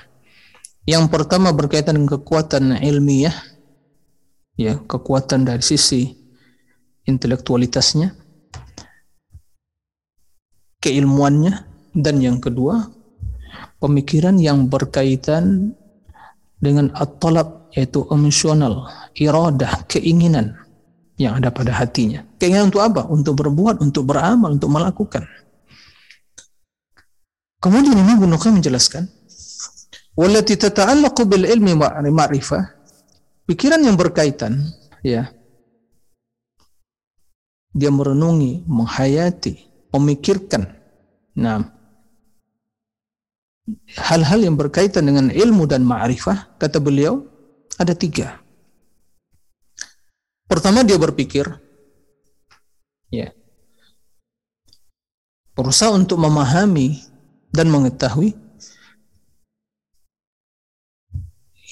Yang 0.84 1.04
pertama 1.08 1.48
berkaitan 1.56 1.96
dengan 1.96 2.20
kekuatan 2.20 2.76
ilmiah, 2.84 3.32
ya 4.60 4.76
kekuatan 4.84 5.48
dari 5.48 5.64
sisi 5.64 6.12
intelektualitasnya, 7.08 8.12
keilmuannya, 10.84 11.52
dan 11.96 12.20
yang 12.20 12.36
kedua 12.36 12.84
pemikiran 13.80 14.36
yang 14.36 14.68
berkaitan 14.68 15.72
dengan 16.60 16.92
at-talab 16.96 17.68
yaitu 17.72 18.06
emosional, 18.08 18.88
iradah, 19.16 19.88
keinginan 19.90 20.56
yang 21.18 21.38
ada 21.38 21.50
pada 21.50 21.74
hatinya. 21.74 22.22
Keinginan 22.38 22.70
untuk 22.70 22.82
apa? 22.82 23.02
Untuk 23.08 23.34
berbuat, 23.40 23.82
untuk 23.82 24.08
beramal, 24.08 24.56
untuk 24.56 24.70
melakukan. 24.70 25.26
Kemudian 27.58 27.96
Imam 27.96 28.20
Ibnu 28.20 28.36
menjelaskan, 28.36 29.08
"Wallati 30.14 30.54
tata'allaqu 30.54 31.23
bil 31.26 31.47
ilmi 31.47 31.75
ma'rifah." 31.78 32.64
Pikiran 33.44 33.85
yang 33.85 33.99
berkaitan, 34.00 34.73
ya. 35.04 35.28
Dia 37.75 37.90
merenungi, 37.90 38.64
menghayati, 38.64 39.54
memikirkan. 39.92 40.64
Nah, 41.35 41.61
hal-hal 43.99 44.40
yang 44.47 44.54
berkaitan 44.54 45.11
dengan 45.11 45.28
ilmu 45.28 45.66
dan 45.66 45.83
ma'rifah, 45.83 46.56
kata 46.56 46.78
beliau, 46.78 47.26
ada 47.76 47.92
tiga. 47.92 48.38
Pertama 50.47 50.87
dia 50.87 51.00
berpikir, 51.00 51.49
ya, 53.11 53.35
berusaha 55.56 55.90
untuk 55.90 56.21
memahami 56.23 57.02
dan 57.50 57.73
mengetahui 57.73 58.37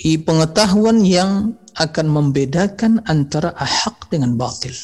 pengetahuan 0.03 1.07
yang 1.07 1.55
akan 1.79 2.07
membedakan 2.11 2.99
antara 3.07 3.55
hak 3.55 4.11
dengan 4.11 4.35
batil. 4.35 4.75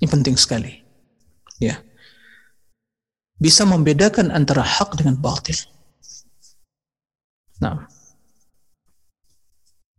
Ini 0.00 0.08
penting 0.08 0.40
sekali. 0.40 0.72
Ya. 1.60 1.76
Bisa 3.36 3.68
membedakan 3.68 4.32
antara 4.32 4.64
hak 4.64 4.96
dengan 4.96 5.20
batil. 5.20 5.56
Nah, 7.60 7.84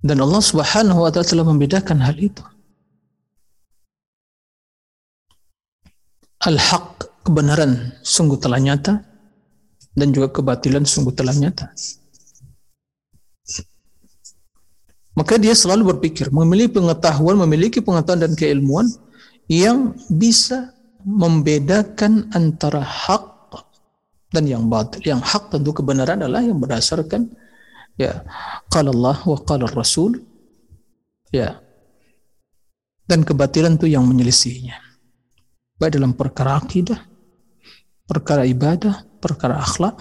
dan 0.01 0.17
Allah 0.17 0.41
Subhanahu 0.41 1.05
wa 1.05 1.13
taala 1.13 1.29
telah 1.29 1.45
membedakan 1.45 2.01
hal 2.01 2.17
itu. 2.17 2.41
Al-haq 6.41 7.21
kebenaran 7.21 8.01
sungguh 8.01 8.41
telah 8.41 8.57
nyata 8.57 8.97
dan 9.93 10.09
juga 10.09 10.33
kebatilan 10.33 10.89
sungguh 10.89 11.13
telah 11.13 11.37
nyata. 11.37 11.69
Maka 15.11 15.35
dia 15.35 15.51
selalu 15.51 15.95
berpikir, 15.95 16.31
memiliki 16.31 16.79
pengetahuan, 16.79 17.35
memiliki 17.35 17.83
pengetahuan 17.83 18.23
dan 18.23 18.33
keilmuan 18.33 18.87
yang 19.51 19.91
bisa 20.07 20.71
membedakan 21.03 22.31
antara 22.31 22.79
hak 22.79 23.31
dan 24.31 24.47
yang 24.47 24.71
batil. 24.71 25.03
Yang 25.03 25.21
hak 25.27 25.43
tentu 25.51 25.75
kebenaran 25.75 26.23
adalah 26.23 26.39
yang 26.39 26.57
berdasarkan 26.57 27.27
ya 27.99 28.23
qala 28.71 28.95
Allah 28.95 29.19
wa 29.27 29.37
qala 29.43 29.67
Rasul 29.67 30.23
ya 31.35 31.59
dan 33.05 33.27
kebatilan 33.27 33.75
itu 33.75 33.91
yang 33.91 34.07
menyelisihinya. 34.07 34.79
Baik 35.75 35.99
dalam 35.99 36.15
perkara 36.15 36.55
akidah, 36.55 37.03
perkara 38.07 38.47
ibadah, 38.47 39.03
perkara 39.19 39.59
akhlak, 39.59 39.99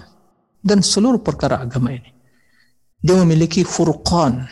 dan 0.63 0.79
seluruh 0.79 1.19
perkara 1.19 1.59
agama 1.59 1.91
ini. 1.91 2.15
Dia 3.01 3.17
memiliki 3.19 3.65
furqan, 3.65 4.45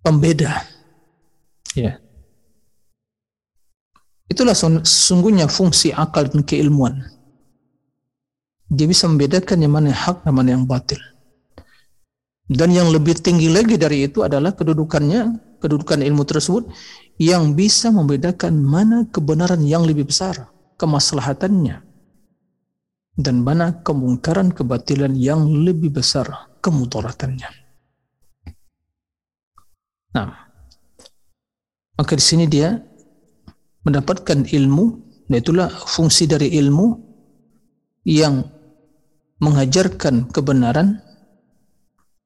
pembeda. 0.00 0.64
Ya. 1.76 2.00
Itulah 4.30 4.54
sesungguhnya 4.54 5.50
fungsi 5.50 5.90
akal 5.90 6.30
dan 6.30 6.46
keilmuan. 6.46 7.02
Dia 8.70 8.86
bisa 8.86 9.10
membedakan 9.10 9.66
yang 9.66 9.74
mana 9.74 9.90
yang 9.90 10.00
hak 10.00 10.22
dan 10.22 10.32
mana 10.34 10.48
yang 10.54 10.64
batil. 10.64 11.02
Dan 12.50 12.74
yang 12.74 12.90
lebih 12.90 13.18
tinggi 13.18 13.46
lagi 13.50 13.78
dari 13.78 14.06
itu 14.06 14.26
adalah 14.26 14.54
kedudukannya, 14.54 15.54
kedudukan 15.62 16.02
ilmu 16.02 16.22
tersebut 16.26 16.66
yang 17.18 17.54
bisa 17.54 17.94
membedakan 17.94 18.58
mana 18.58 19.06
kebenaran 19.06 19.62
yang 19.62 19.86
lebih 19.86 20.10
besar, 20.10 20.50
kemaslahatannya, 20.78 21.82
dan 23.18 23.36
mana 23.42 23.82
kemungkaran 23.86 24.50
kebatilan 24.50 25.14
yang 25.14 25.46
lebih 25.46 25.94
besar, 25.94 26.50
kemudaratannya. 26.58 27.59
Nah, 30.10 30.50
maka 31.94 32.12
di 32.16 32.24
sini 32.24 32.48
dia 32.50 32.80
mendapatkan 33.86 34.48
ilmu, 34.48 34.84
itulah 35.30 35.70
fungsi 35.70 36.26
dari 36.26 36.50
ilmu 36.58 36.98
yang 38.02 38.42
mengajarkan 39.40 40.28
kebenaran 40.34 41.00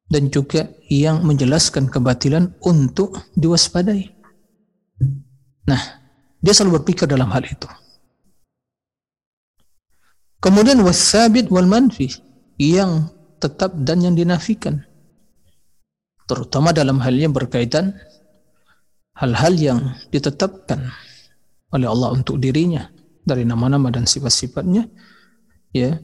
dan 0.09 0.29
juga 0.33 0.71
yang 0.88 1.25
menjelaskan 1.25 1.88
kebatilan 1.88 2.55
untuk 2.64 3.19
diwaspadai. 3.37 4.14
Nah, 5.64 5.83
dia 6.45 6.53
selalu 6.53 6.81
berpikir 6.81 7.09
dalam 7.09 7.33
hal 7.33 7.45
itu. 7.45 7.69
Kemudian 10.45 10.85
wasabit 10.85 11.49
wal 11.49 11.64
manfi 11.64 12.12
yang 12.61 13.09
tetap 13.41 13.73
dan 13.81 14.05
yang 14.05 14.12
dinafikan. 14.12 14.85
Terutama 16.25 16.73
dalam 16.73 16.99
hal 17.04 17.14
yang 17.14 17.37
berkaitan 17.37 17.95
hal-hal 19.14 19.54
yang 19.54 19.78
ditetapkan 20.11 20.90
oleh 21.71 21.87
Allah 21.87 22.16
untuk 22.16 22.40
dirinya 22.40 22.88
dari 23.23 23.47
nama-nama 23.47 23.93
dan 23.93 24.09
sifat-sifatnya 24.09 24.88
ya 25.75 26.00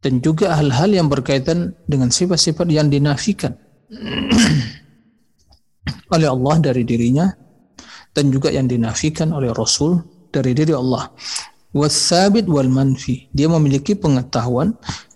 dan 0.00 0.22
juga 0.22 0.54
hal-hal 0.56 0.92
yang 0.92 1.08
berkaitan 1.10 1.74
dengan 1.84 2.14
sifat-sifat 2.14 2.70
yang 2.70 2.88
dinafikan 2.88 3.58
oleh 6.14 6.28
Allah 6.30 6.54
dari 6.62 6.86
dirinya 6.86 7.26
dan 8.16 8.32
juga 8.32 8.48
yang 8.48 8.64
dinafikan 8.64 9.36
oleh 9.36 9.52
Rasul 9.52 10.00
dari 10.32 10.56
diri 10.56 10.72
Allah. 10.72 11.12
Wasabit 11.76 12.48
wal 12.48 12.72
manfi. 12.72 13.28
Dia 13.36 13.52
memiliki 13.52 13.92
pengetahuan, 13.92 14.72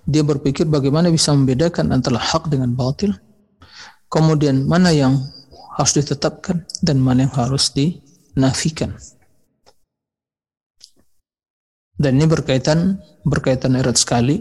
dia 0.07 0.23
berpikir 0.25 0.65
bagaimana 0.69 1.13
bisa 1.13 1.33
membedakan 1.35 1.93
antara 1.93 2.17
hak 2.17 2.49
dengan 2.49 2.73
batil. 2.73 3.17
Kemudian 4.11 4.67
mana 4.67 4.91
yang 4.91 5.17
harus 5.79 5.93
ditetapkan 5.95 6.67
dan 6.83 6.99
mana 6.99 7.29
yang 7.29 7.35
harus 7.35 7.71
dinafikan. 7.71 8.97
Dan 12.01 12.17
ini 12.17 12.27
berkaitan 12.27 12.97
berkaitan 13.29 13.77
erat 13.77 14.01
sekali 14.01 14.41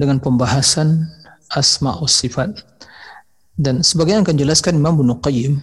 dengan 0.00 0.18
pembahasan 0.18 1.04
asma 1.52 2.00
sifat 2.08 2.64
dan 3.60 3.84
sebagaimana 3.84 4.24
akan 4.24 4.38
jelaskan 4.40 4.80
Imam 4.80 4.96
Ibnu 4.96 5.20
Qayyim 5.20 5.60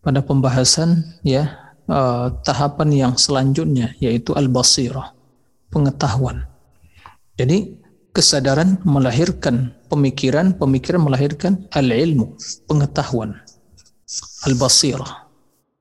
pada 0.00 0.24
pembahasan 0.24 1.20
ya 1.20 1.76
uh, 1.90 2.32
tahapan 2.40 2.88
yang 2.88 3.12
selanjutnya 3.20 3.92
yaitu 4.00 4.32
al-basirah 4.32 5.12
pengetahuan 5.68 6.48
jadi 7.36 7.81
kesadaran 8.12 8.80
melahirkan 8.84 9.72
pemikiran 9.88 10.52
pemikiran 10.56 11.00
melahirkan 11.00 11.64
al-ilmu 11.72 12.36
pengetahuan 12.68 13.40
al-basirah 14.44 15.22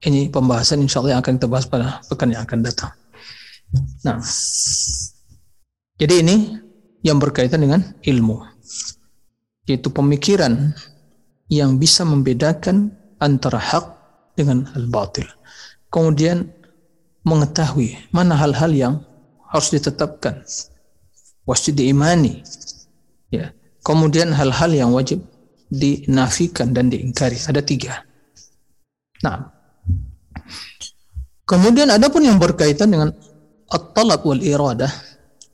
ini 0.01 0.33
pembahasan 0.33 0.81
insya 0.81 0.97
Allah 1.03 1.17
yang 1.17 1.21
akan 1.21 1.37
kita 1.37 1.47
bahas 1.51 1.69
pada 1.69 2.01
pekan 2.09 2.33
yang 2.33 2.41
akan 2.41 2.65
datang. 2.65 2.89
Nah 4.01 4.17
jadi 6.01 6.25
ini 6.25 6.57
yang 7.05 7.21
berkaitan 7.21 7.61
dengan 7.61 7.85
ilmu 8.01 8.41
yaitu 9.69 9.93
pemikiran 9.93 10.73
yang 11.53 11.77
bisa 11.77 12.01
membedakan 12.01 12.97
antara 13.21 13.61
hak 13.61 13.85
dengan 14.33 14.65
al-batil. 14.73 15.29
Kemudian 15.93 16.49
mengetahui 17.21 18.09
mana 18.09 18.33
hal-hal 18.33 18.73
yang 18.73 18.93
harus 19.53 19.69
ditetapkan 19.69 20.41
wajib 21.47 21.77
diimani 21.79 22.41
ya 23.33 23.53
kemudian 23.81 24.33
hal-hal 24.35 24.71
yang 24.71 24.91
wajib 24.93 25.23
dinafikan 25.71 26.75
dan 26.75 26.91
diingkari 26.91 27.39
ada 27.47 27.63
tiga 27.63 28.03
nah 29.23 29.49
kemudian 31.47 31.89
ada 31.89 32.11
pun 32.11 32.23
yang 32.23 32.37
berkaitan 32.37 32.91
dengan 32.91 33.09
at-talab 33.71 34.21
wal 34.27 34.41
iradah 34.41 34.91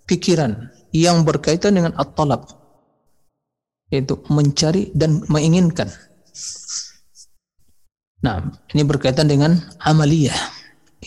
pikiran 0.09 0.71
yang 0.95 1.21
berkaitan 1.27 1.75
dengan 1.77 1.93
at-talab 1.99 2.57
yaitu 3.87 4.19
mencari 4.27 4.91
dan 4.91 5.23
menginginkan. 5.31 5.87
Nah, 8.23 8.51
ini 8.73 8.83
berkaitan 8.83 9.29
dengan 9.31 9.55
amaliyah. 9.79 10.35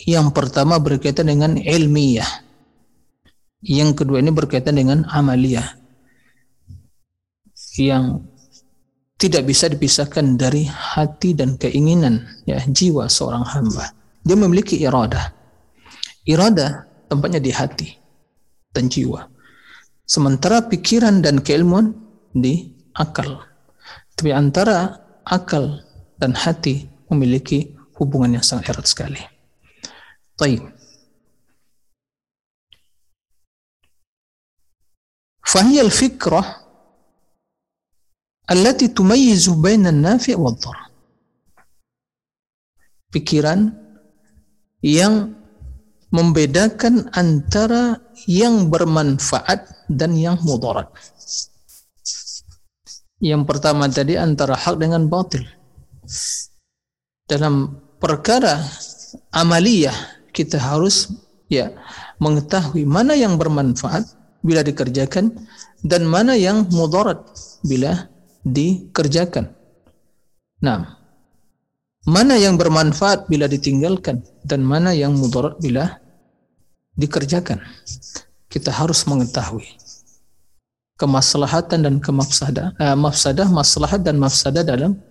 Yang 0.07 0.33
pertama 0.33 0.79
berkaitan 0.79 1.29
dengan 1.29 1.59
ilmiah. 1.59 2.27
Yang 3.61 4.03
kedua 4.03 4.17
ini 4.21 4.33
berkaitan 4.33 4.77
dengan 4.77 5.05
amaliyah. 5.05 5.77
Yang 7.77 8.25
tidak 9.21 9.45
bisa 9.45 9.69
dipisahkan 9.69 10.33
dari 10.33 10.65
hati 10.65 11.37
dan 11.37 11.53
keinginan 11.61 12.25
ya 12.49 12.57
jiwa 12.65 13.05
seorang 13.05 13.45
hamba. 13.45 13.93
Dia 14.25 14.33
memiliki 14.33 14.81
iradah. 14.81 15.29
Iradah 16.25 16.89
tempatnya 17.05 17.37
di 17.37 17.53
hati 17.53 17.89
dan 18.73 18.89
jiwa. 18.89 19.29
Sementara 20.09 20.65
pikiran 20.65 21.21
dan 21.21 21.45
keilmuan 21.45 21.93
di 22.33 22.73
akal. 22.97 23.45
Tapi 24.17 24.33
antara 24.33 24.97
akal 25.23 25.85
dan 26.17 26.33
hati 26.33 26.89
memiliki 27.13 27.77
hubungan 28.01 28.41
yang 28.41 28.45
sangat 28.45 28.73
erat 28.73 28.89
sekali. 28.89 29.21
Baik. 30.33 30.80
فهي 35.50 35.80
الفكرة 35.80 36.42
التي 38.50 38.88
تميز 38.88 39.48
بين 39.62 39.86
النافع 39.86 40.34
والضر. 40.36 40.78
Pikiran 43.14 43.72
yang 44.82 45.32
membedakan 46.12 47.08
antara 47.14 48.02
yang 48.28 48.68
bermanfaat 48.68 49.88
dan 49.88 50.12
yang 50.18 50.36
mudarat. 50.44 50.90
Yang 53.22 53.42
pertama 53.48 53.88
tadi 53.88 54.20
antara 54.20 54.52
hak 54.52 54.76
dengan 54.76 55.08
batil. 55.08 55.46
Dalam 57.24 57.80
perkara 57.96 58.60
amaliyah 59.32 59.96
kita 60.30 60.60
harus 60.60 61.08
ya 61.48 61.72
mengetahui 62.20 62.84
mana 62.84 63.16
yang 63.16 63.40
bermanfaat 63.40 64.04
bila 64.41 64.65
dikerjakan 64.65 65.33
dan 65.81 66.05
mana 66.05 66.37
yang 66.37 66.69
mudarat 66.69 67.21
bila 67.65 68.09
dikerjakan. 68.45 69.53
Nah, 70.61 70.97
mana 72.05 72.37
yang 72.37 72.57
bermanfaat 72.57 73.29
bila 73.29 73.45
ditinggalkan 73.45 74.25
dan 74.45 74.61
mana 74.65 74.93
yang 74.93 75.13
mudarat 75.13 75.57
bila 75.61 76.01
dikerjakan. 76.97 77.61
Kita 78.51 78.69
harus 78.73 79.07
mengetahui 79.07 79.63
kemaslahatan 81.01 81.81
dan 81.81 81.95
kemafsadah, 81.97 82.77
uh, 82.77 82.93
mafsadah, 82.93 83.49
maslahat 83.49 84.05
dan 84.05 84.21
mafsadah 84.21 84.61
dalam 84.61 85.01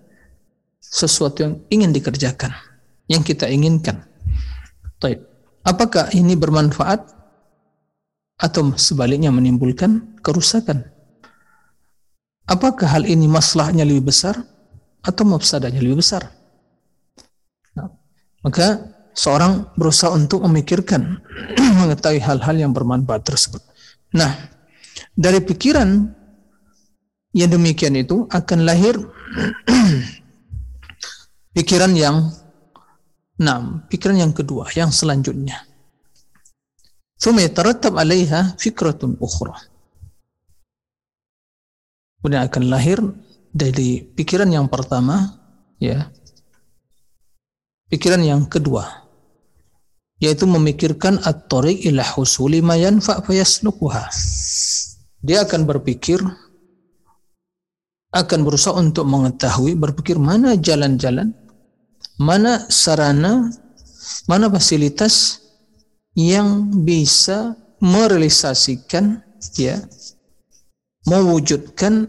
sesuatu 0.78 1.42
yang 1.42 1.54
ingin 1.66 1.90
dikerjakan, 1.90 2.54
yang 3.10 3.26
kita 3.26 3.50
inginkan. 3.50 4.06
Taib. 5.02 5.26
Apakah 5.66 6.14
ini 6.14 6.38
bermanfaat 6.38 7.19
atau 8.40 8.72
sebaliknya 8.80 9.28
menimbulkan 9.28 10.16
kerusakan? 10.24 10.88
Apakah 12.48 12.88
hal 12.88 13.04
ini 13.06 13.28
maslahnya 13.28 13.84
lebih 13.84 14.10
besar 14.10 14.34
atau 15.04 15.22
mafsadahnya 15.28 15.78
lebih 15.78 16.00
besar? 16.00 16.32
Nah, 17.76 17.92
maka 18.42 18.90
seorang 19.14 19.70
berusaha 19.76 20.10
untuk 20.16 20.42
memikirkan 20.48 21.20
mengetahui 21.84 22.18
hal-hal 22.18 22.56
yang 22.58 22.72
bermanfaat 22.74 23.22
tersebut. 23.22 23.62
Nah, 24.16 24.34
dari 25.14 25.38
pikiran 25.44 26.10
yang 27.30 27.50
demikian 27.52 27.94
itu 27.94 28.26
akan 28.26 28.66
lahir 28.66 28.98
pikiran 31.54 31.94
yang 31.94 32.34
Nah, 33.40 33.88
pikiran 33.88 34.20
yang 34.20 34.32
kedua, 34.36 34.68
yang 34.76 34.92
selanjutnya. 34.92 35.64
ثم 37.19 37.39
يترتب 37.39 37.95
عليها 37.95 38.59
فكرة 38.59 39.01
أخرى. 39.21 39.55
Kemudian 42.19 42.41
akan 42.49 42.63
lahir 42.67 42.99
dari 43.53 44.01
pikiran 44.01 44.49
yang 44.49 44.65
pertama, 44.65 45.37
ya, 45.77 46.09
pikiran 47.87 48.19
yang 48.25 48.43
kedua, 48.49 49.05
yaitu 50.17 50.49
memikirkan 50.49 51.21
at-tariq 51.21 51.85
ila 51.93 52.01
husuli 52.17 52.65
ma 52.65 52.75
yanfa 52.75 53.21
fayaslukuha. 53.21 54.09
Dia 55.21 55.45
akan 55.45 55.69
berpikir 55.69 56.19
akan 58.09 58.39
berusaha 58.47 58.73
untuk 58.79 59.05
mengetahui 59.05 59.75
berpikir 59.75 60.15
mana 60.15 60.55
jalan-jalan 60.55 61.35
mana 62.15 62.63
sarana, 62.71 63.51
mana 64.23 64.47
fasilitas 64.47 65.43
yang 66.14 66.70
bisa 66.82 67.54
merealisasikan 67.80 69.22
ya 69.56 69.80
mewujudkan 71.08 72.06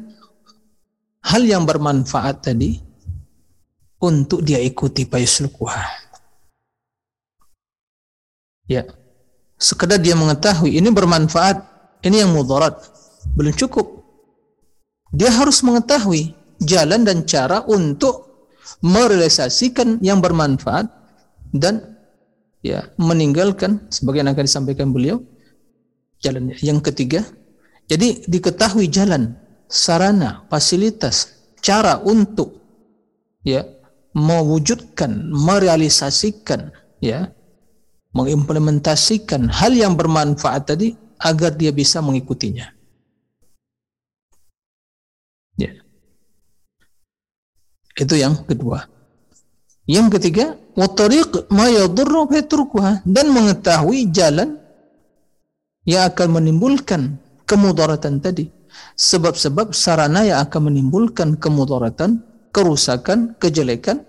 hal 1.23 1.41
yang 1.45 1.63
bermanfaat 1.63 2.43
tadi 2.43 2.81
untuk 4.01 4.41
dia 4.41 4.57
ikuti 4.59 5.05
payuslukuha. 5.05 5.85
Ya. 8.65 8.89
Sekedar 9.61 10.01
dia 10.01 10.17
mengetahui 10.17 10.81
ini 10.81 10.89
bermanfaat, 10.89 11.61
ini 12.01 12.25
yang 12.25 12.33
mudarat. 12.33 12.81
Belum 13.37 13.53
cukup. 13.53 14.01
Dia 15.13 15.29
harus 15.29 15.61
mengetahui 15.61 16.33
jalan 16.57 17.05
dan 17.05 17.21
cara 17.29 17.61
untuk 17.69 18.49
merealisasikan 18.81 20.01
yang 20.01 20.17
bermanfaat 20.17 20.89
dan 21.53 22.00
ya 22.61 22.89
meninggalkan 22.97 23.89
sebagaimana 23.89 24.37
akan 24.37 24.45
disampaikan 24.45 24.89
beliau 24.93 25.21
jalannya. 26.21 26.57
Yang 26.61 26.93
ketiga, 26.93 27.21
jadi 27.89 28.23
diketahui 28.29 28.87
jalan, 28.87 29.35
sarana, 29.67 30.45
fasilitas, 30.47 31.33
cara 31.59 31.99
untuk 32.01 32.61
ya 33.41 33.65
mewujudkan, 34.13 35.29
merealisasikan 35.33 36.71
ya 37.01 37.33
mengimplementasikan 38.11 39.47
hal 39.49 39.71
yang 39.73 39.95
bermanfaat 39.95 40.63
tadi 40.67 40.93
agar 41.21 41.55
dia 41.55 41.71
bisa 41.71 42.03
mengikutinya. 42.03 42.67
Ya. 45.55 45.71
Itu 47.95 48.15
yang 48.17 48.43
kedua. 48.43 49.00
Yang 49.89 50.07
ketiga, 50.19 50.45
watariq 50.77 51.49
ma 51.49 51.67
yadurru 51.67 52.29
dan 53.05 53.25
mengetahui 53.33 54.13
jalan 54.13 54.61
yang 55.85 56.05
akan 56.09 56.27
menimbulkan 56.41 57.17
kemudaratan 57.49 58.21
tadi. 58.21 58.49
Sebab-sebab 58.95 59.75
sarana 59.75 60.23
yang 60.23 60.39
akan 60.47 60.71
menimbulkan 60.71 61.35
kemudaratan, 61.35 62.23
kerusakan, 62.55 63.35
kejelekan 63.35 64.05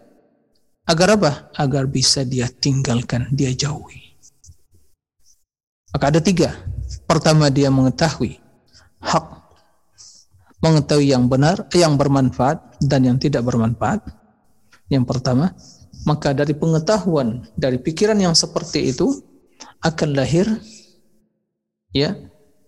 agar 0.86 1.18
apa? 1.18 1.30
Agar 1.56 1.88
bisa 1.90 2.22
dia 2.22 2.46
tinggalkan, 2.46 3.26
dia 3.34 3.50
jauhi. 3.50 4.14
Maka 5.92 6.04
ada 6.14 6.20
tiga. 6.22 6.54
Pertama 7.08 7.50
dia 7.50 7.68
mengetahui 7.68 8.38
hak 9.02 9.42
mengetahui 10.62 11.10
yang 11.10 11.26
benar, 11.26 11.66
yang 11.74 11.98
bermanfaat 11.98 12.78
dan 12.78 13.02
yang 13.02 13.18
tidak 13.18 13.42
bermanfaat. 13.42 14.21
Yang 14.92 15.04
pertama, 15.08 15.56
maka 16.04 16.36
dari 16.36 16.52
pengetahuan 16.52 17.48
dari 17.56 17.80
pikiran 17.80 18.20
yang 18.20 18.36
seperti 18.36 18.92
itu 18.92 19.08
akan 19.80 20.12
lahir 20.12 20.44
ya 21.96 22.12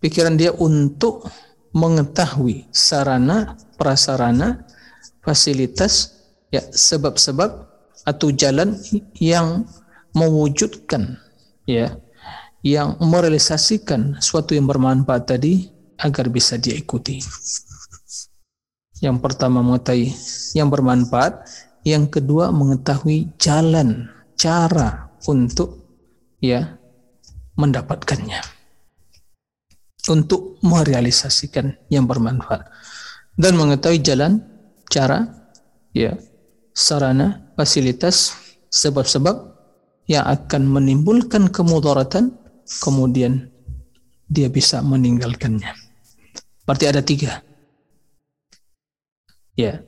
pikiran 0.00 0.40
dia 0.40 0.56
untuk 0.56 1.28
mengetahui 1.76 2.70
sarana, 2.70 3.58
prasarana, 3.76 4.64
fasilitas 5.20 6.16
ya 6.48 6.64
sebab-sebab 6.64 7.50
atau 8.08 8.28
jalan 8.30 8.78
yang 9.20 9.66
mewujudkan 10.14 11.18
ya 11.68 11.98
yang 12.64 12.96
merealisasikan 13.02 14.16
suatu 14.24 14.56
yang 14.56 14.64
bermanfaat 14.64 15.36
tadi 15.36 15.68
agar 16.00 16.32
bisa 16.32 16.56
diikuti. 16.56 17.20
Yang 19.02 19.20
pertama 19.20 19.60
mengetahui 19.60 20.14
yang 20.56 20.72
bermanfaat, 20.72 21.44
yang 21.84 22.08
kedua 22.08 22.50
mengetahui 22.50 23.36
jalan, 23.36 24.08
cara 24.34 25.14
untuk 25.28 25.84
ya 26.40 26.80
mendapatkannya. 27.54 28.40
Untuk 30.04 30.60
merealisasikan 30.60 31.88
yang 31.88 32.04
bermanfaat 32.04 32.68
dan 33.40 33.56
mengetahui 33.56 34.04
jalan, 34.04 34.44
cara, 34.92 35.24
ya, 35.96 36.12
sarana, 36.76 37.52
fasilitas, 37.56 38.36
sebab-sebab 38.68 39.54
yang 40.04 40.28
akan 40.28 40.68
menimbulkan 40.68 41.48
kemudaratan 41.48 42.36
kemudian 42.84 43.48
dia 44.28 44.52
bisa 44.52 44.84
meninggalkannya. 44.84 45.72
Berarti 46.68 46.84
ada 46.84 47.00
tiga 47.00 47.40
Ya. 49.54 49.86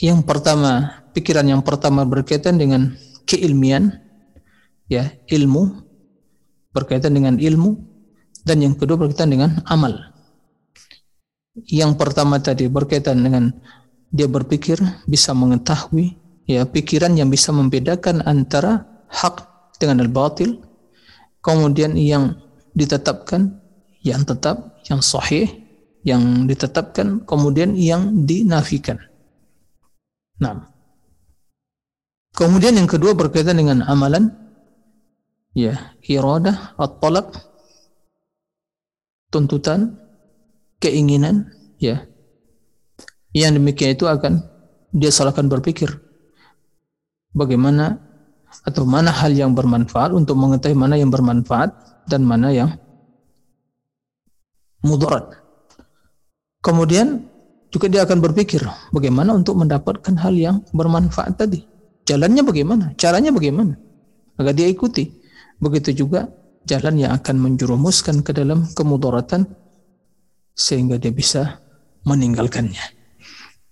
Yang 0.00 0.24
pertama, 0.24 1.04
pikiran 1.12 1.44
yang 1.44 1.60
pertama 1.60 2.08
berkaitan 2.08 2.56
dengan 2.56 2.96
keilmian, 3.28 4.00
ya, 4.88 5.12
ilmu 5.28 5.84
berkaitan 6.72 7.12
dengan 7.12 7.36
ilmu 7.36 7.76
dan 8.48 8.64
yang 8.64 8.74
kedua 8.74 8.96
berkaitan 8.96 9.28
dengan 9.28 9.60
amal. 9.68 9.92
Yang 11.68 12.00
pertama 12.00 12.40
tadi 12.40 12.70
berkaitan 12.72 13.20
dengan 13.20 13.52
dia 14.08 14.26
berpikir 14.26 14.80
bisa 15.04 15.36
mengetahui 15.36 16.16
ya 16.48 16.64
pikiran 16.66 17.14
yang 17.14 17.28
bisa 17.30 17.52
membedakan 17.54 18.24
antara 18.26 18.86
hak 19.06 19.46
dengan 19.78 20.02
al-batil 20.02 20.62
kemudian 21.46 21.94
yang 21.94 22.34
ditetapkan 22.74 23.60
yang 24.02 24.26
tetap 24.26 24.82
yang 24.90 24.98
sahih 25.04 25.46
yang 26.02 26.48
ditetapkan 26.48 27.22
kemudian 27.28 27.76
yang 27.76 28.24
dinafikan. 28.24 29.09
Nah, 30.40 30.72
kemudian 32.32 32.74
yang 32.80 32.88
kedua 32.88 33.12
berkaitan 33.12 33.60
dengan 33.60 33.84
amalan 33.84 34.32
ya 35.52 35.92
iradah 36.00 36.74
at-talab 36.80 37.36
tuntutan 39.28 40.00
keinginan 40.80 41.52
ya. 41.76 42.08
Yang 43.30 43.62
demikian 43.62 43.94
itu 43.94 44.10
akan 44.10 44.42
dia 44.90 45.14
salahkan 45.14 45.46
berpikir 45.46 45.86
bagaimana 47.30 48.02
atau 48.66 48.82
mana 48.82 49.14
hal 49.14 49.30
yang 49.30 49.54
bermanfaat 49.54 50.10
untuk 50.10 50.34
mengetahui 50.34 50.74
mana 50.74 50.98
yang 50.98 51.14
bermanfaat 51.14 51.70
dan 52.10 52.26
mana 52.26 52.50
yang 52.50 52.74
mudarat. 54.82 55.30
Kemudian 56.58 57.30
juga 57.70 57.86
dia 57.86 58.02
akan 58.02 58.18
berpikir 58.18 58.66
bagaimana 58.90 59.30
untuk 59.30 59.54
mendapatkan 59.54 60.18
hal 60.18 60.34
yang 60.34 60.56
bermanfaat 60.74 61.38
tadi. 61.38 61.62
Jalannya 62.02 62.42
bagaimana? 62.42 62.84
Caranya 62.98 63.30
bagaimana? 63.30 63.78
Agar 64.34 64.58
dia 64.58 64.66
ikuti. 64.66 65.06
Begitu 65.62 66.02
juga 66.02 66.26
jalan 66.66 66.98
yang 66.98 67.12
akan 67.14 67.36
menjerumuskan 67.38 68.26
ke 68.26 68.34
dalam 68.34 68.66
kemudaratan 68.74 69.46
sehingga 70.58 70.98
dia 70.98 71.14
bisa 71.14 71.62
meninggalkannya. 72.02 72.82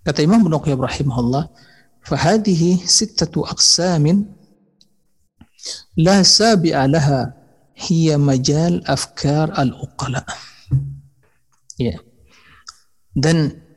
Kata 0.07 0.23
Imam 0.23 0.47
Ibnu 0.47 0.57
Qayyim 0.63 0.79
rahimahullah, 0.79 1.51
"Fahadihi 2.07 2.87
sittatu 2.87 3.43
aqsamin 3.43 4.23
la 5.99 6.23
sabi'a 6.23 6.87
laha 6.87 7.35
hiya 7.75 8.15
majal 8.15 8.79
afkar 8.87 9.51
al-uqala." 9.53 10.23
Ya. 11.75 11.99
Dan 13.11 13.68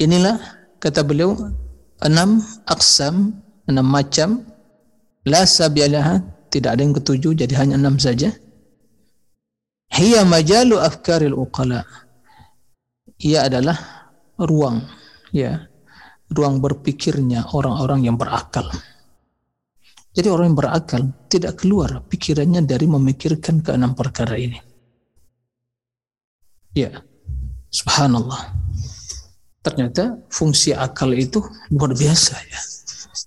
inilah 0.00 0.40
kata 0.80 1.04
beliau 1.04 1.36
enam 2.00 2.40
aksam, 2.64 3.36
enam 3.68 3.86
macam 3.86 4.42
la 5.28 5.44
sabialaha 5.44 6.24
tidak 6.48 6.74
ada 6.74 6.82
yang 6.82 6.96
ketujuh 6.96 7.32
jadi 7.36 7.54
hanya 7.60 7.76
enam 7.76 8.00
saja. 8.00 8.32
Hiya 9.90 10.24
majalu 10.24 10.80
afkaril 10.80 11.36
uqala. 11.36 11.84
Ia 13.20 13.46
adalah 13.46 13.76
ruang 14.40 14.80
ya, 15.30 15.68
ruang 16.32 16.58
berpikirnya 16.58 17.52
orang-orang 17.52 18.08
yang 18.08 18.16
berakal. 18.16 18.66
Jadi 20.10 20.26
orang 20.26 20.50
yang 20.50 20.58
berakal 20.58 21.00
tidak 21.30 21.62
keluar 21.62 22.02
pikirannya 22.08 22.66
dari 22.66 22.86
memikirkan 22.90 23.62
keenam 23.62 23.94
perkara 23.94 24.34
ini. 24.34 24.58
Ya, 26.74 27.02
Subhanallah. 27.70 28.59
Ternyata 29.60 30.16
fungsi 30.32 30.72
akal 30.72 31.12
itu 31.12 31.44
luar 31.68 31.92
biasa 31.92 32.34
ya. 32.40 32.60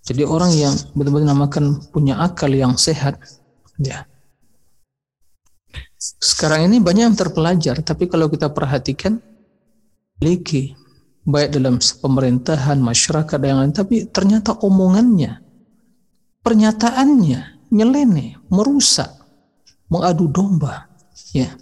Jadi 0.04 0.26
orang 0.26 0.52
yang 0.52 0.74
betul-betul 0.98 1.30
namakan 1.30 1.65
punya 1.93 2.17
akal 2.19 2.50
yang 2.50 2.76
sehat, 2.76 3.22
ya. 3.78 4.10
Sekarang 6.00 6.67
ini 6.67 6.84
banyak 6.84 7.13
yang 7.13 7.15
terpelajar, 7.15 7.80
tapi 7.86 8.10
kalau 8.12 8.28
kita 8.28 8.52
perhatikan, 8.52 9.22
memiliki 10.19 10.76
baik 11.24 11.56
dalam 11.56 11.80
pemerintahan, 11.80 12.80
masyarakat 12.80 13.38
dan 13.39 13.48
yang 13.48 13.60
lain, 13.63 13.76
tapi 13.76 13.96
ternyata 14.12 14.58
omongannya, 14.60 15.39
pernyataannya 16.43 17.72
nyeleneh, 17.72 18.39
merusak, 18.52 19.12
mengadu 19.88 20.28
domba, 20.28 20.91
ya. 21.32 21.54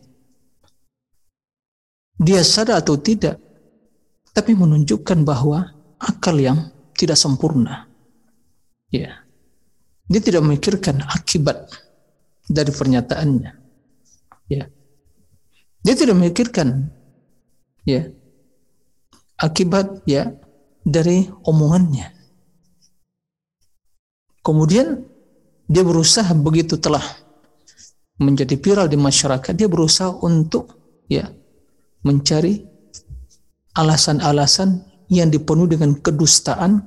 Dia 2.21 2.41
sadar 2.41 2.81
atau 2.81 2.97
tidak, 2.97 3.37
tapi 4.31 4.55
menunjukkan 4.55 5.27
bahwa 5.27 5.75
akal 5.99 6.35
yang 6.39 6.71
tidak 6.95 7.19
sempurna. 7.19 7.87
Ya. 8.91 9.23
Dia 10.11 10.21
tidak 10.23 10.43
memikirkan 10.43 11.03
akibat 11.07 11.71
dari 12.47 12.71
pernyataannya. 12.71 13.51
Ya. 14.51 14.67
Dia 15.81 15.95
tidak 15.95 16.19
memikirkan 16.19 16.91
ya 17.87 18.11
akibat 19.41 20.05
ya 20.05 20.35
dari 20.85 21.25
omongannya. 21.47 22.13
Kemudian 24.41 25.05
dia 25.65 25.83
berusaha 25.85 26.29
begitu 26.37 26.77
telah 26.77 27.01
menjadi 28.21 28.57
viral 28.57 28.87
di 28.89 28.97
masyarakat, 28.97 29.53
dia 29.57 29.65
berusaha 29.65 30.13
untuk 30.21 30.77
ya 31.09 31.29
mencari 32.05 32.70
alasan-alasan 33.77 34.83
yang 35.11 35.31
dipenuhi 35.31 35.75
dengan 35.75 35.95
kedustaan 35.99 36.83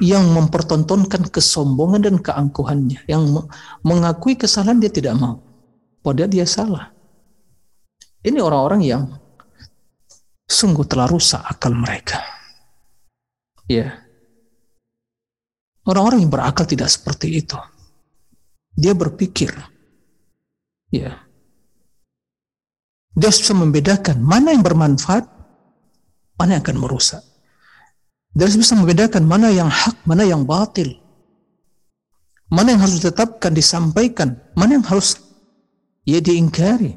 yang 0.00 0.28
mempertontonkan 0.28 1.32
kesombongan 1.32 2.04
dan 2.04 2.16
keangkuhannya 2.20 3.00
yang 3.08 3.24
mengakui 3.80 4.36
kesalahan 4.36 4.76
dia 4.76 4.92
tidak 4.92 5.16
mau 5.16 5.40
padahal 6.06 6.30
dia 6.30 6.46
salah. 6.46 6.92
Ini 8.22 8.38
orang-orang 8.38 8.82
yang 8.86 9.02
sungguh 10.46 10.86
telah 10.86 11.10
rusak 11.10 11.42
akal 11.42 11.74
mereka. 11.74 12.22
Ya. 13.66 14.06
Orang-orang 15.86 16.26
yang 16.26 16.30
berakal 16.30 16.66
tidak 16.66 16.90
seperti 16.90 17.42
itu. 17.42 17.58
Dia 18.74 18.94
berpikir 18.94 19.54
ya. 20.90 21.22
Dia 23.16 23.30
bisa 23.32 23.56
membedakan 23.56 24.20
mana 24.20 24.52
yang 24.52 24.60
bermanfaat, 24.60 25.24
mana 26.36 26.56
yang 26.56 26.62
akan 26.64 26.78
merusak. 26.80 27.22
Dia 28.36 28.48
bisa 28.52 28.76
membedakan 28.76 29.24
mana 29.24 29.48
yang 29.48 29.72
hak, 29.72 30.04
mana 30.04 30.24
yang 30.24 30.44
batil. 30.44 31.00
Mana 32.52 32.76
yang 32.76 32.84
harus 32.84 33.00
ditetapkan, 33.00 33.56
disampaikan, 33.56 34.38
mana 34.54 34.78
yang 34.78 34.86
harus 34.86 35.18
ya 36.06 36.22
diingkari, 36.22 36.94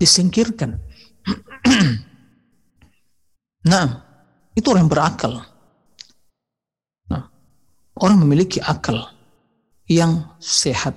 disingkirkan. 0.00 0.80
nah, 3.70 3.86
itu 4.56 4.66
orang 4.66 4.88
yang 4.88 4.92
berakal. 4.92 5.32
Nah, 7.12 7.28
orang 8.00 8.18
memiliki 8.24 8.58
akal 8.58 9.14
yang 9.86 10.26
sehat 10.42 10.96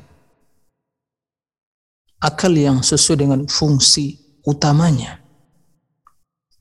akal 2.25 2.53
yang 2.57 2.81
sesuai 2.81 3.17
dengan 3.21 3.41
fungsi 3.45 4.17
utamanya. 4.49 5.21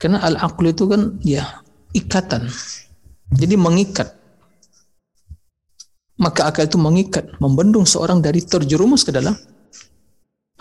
Karena 0.05 0.21
al-aql 0.21 0.69
itu 0.69 0.85
kan 0.85 1.17
ya 1.25 1.65
ikatan. 1.97 2.45
Jadi 3.33 3.57
mengikat. 3.57 4.13
Maka 6.21 6.45
akal 6.45 6.69
itu 6.69 6.77
mengikat, 6.77 7.33
membendung 7.41 7.89
seorang 7.89 8.21
dari 8.21 8.45
terjerumus 8.45 9.01
ke 9.01 9.09
dalam 9.09 9.33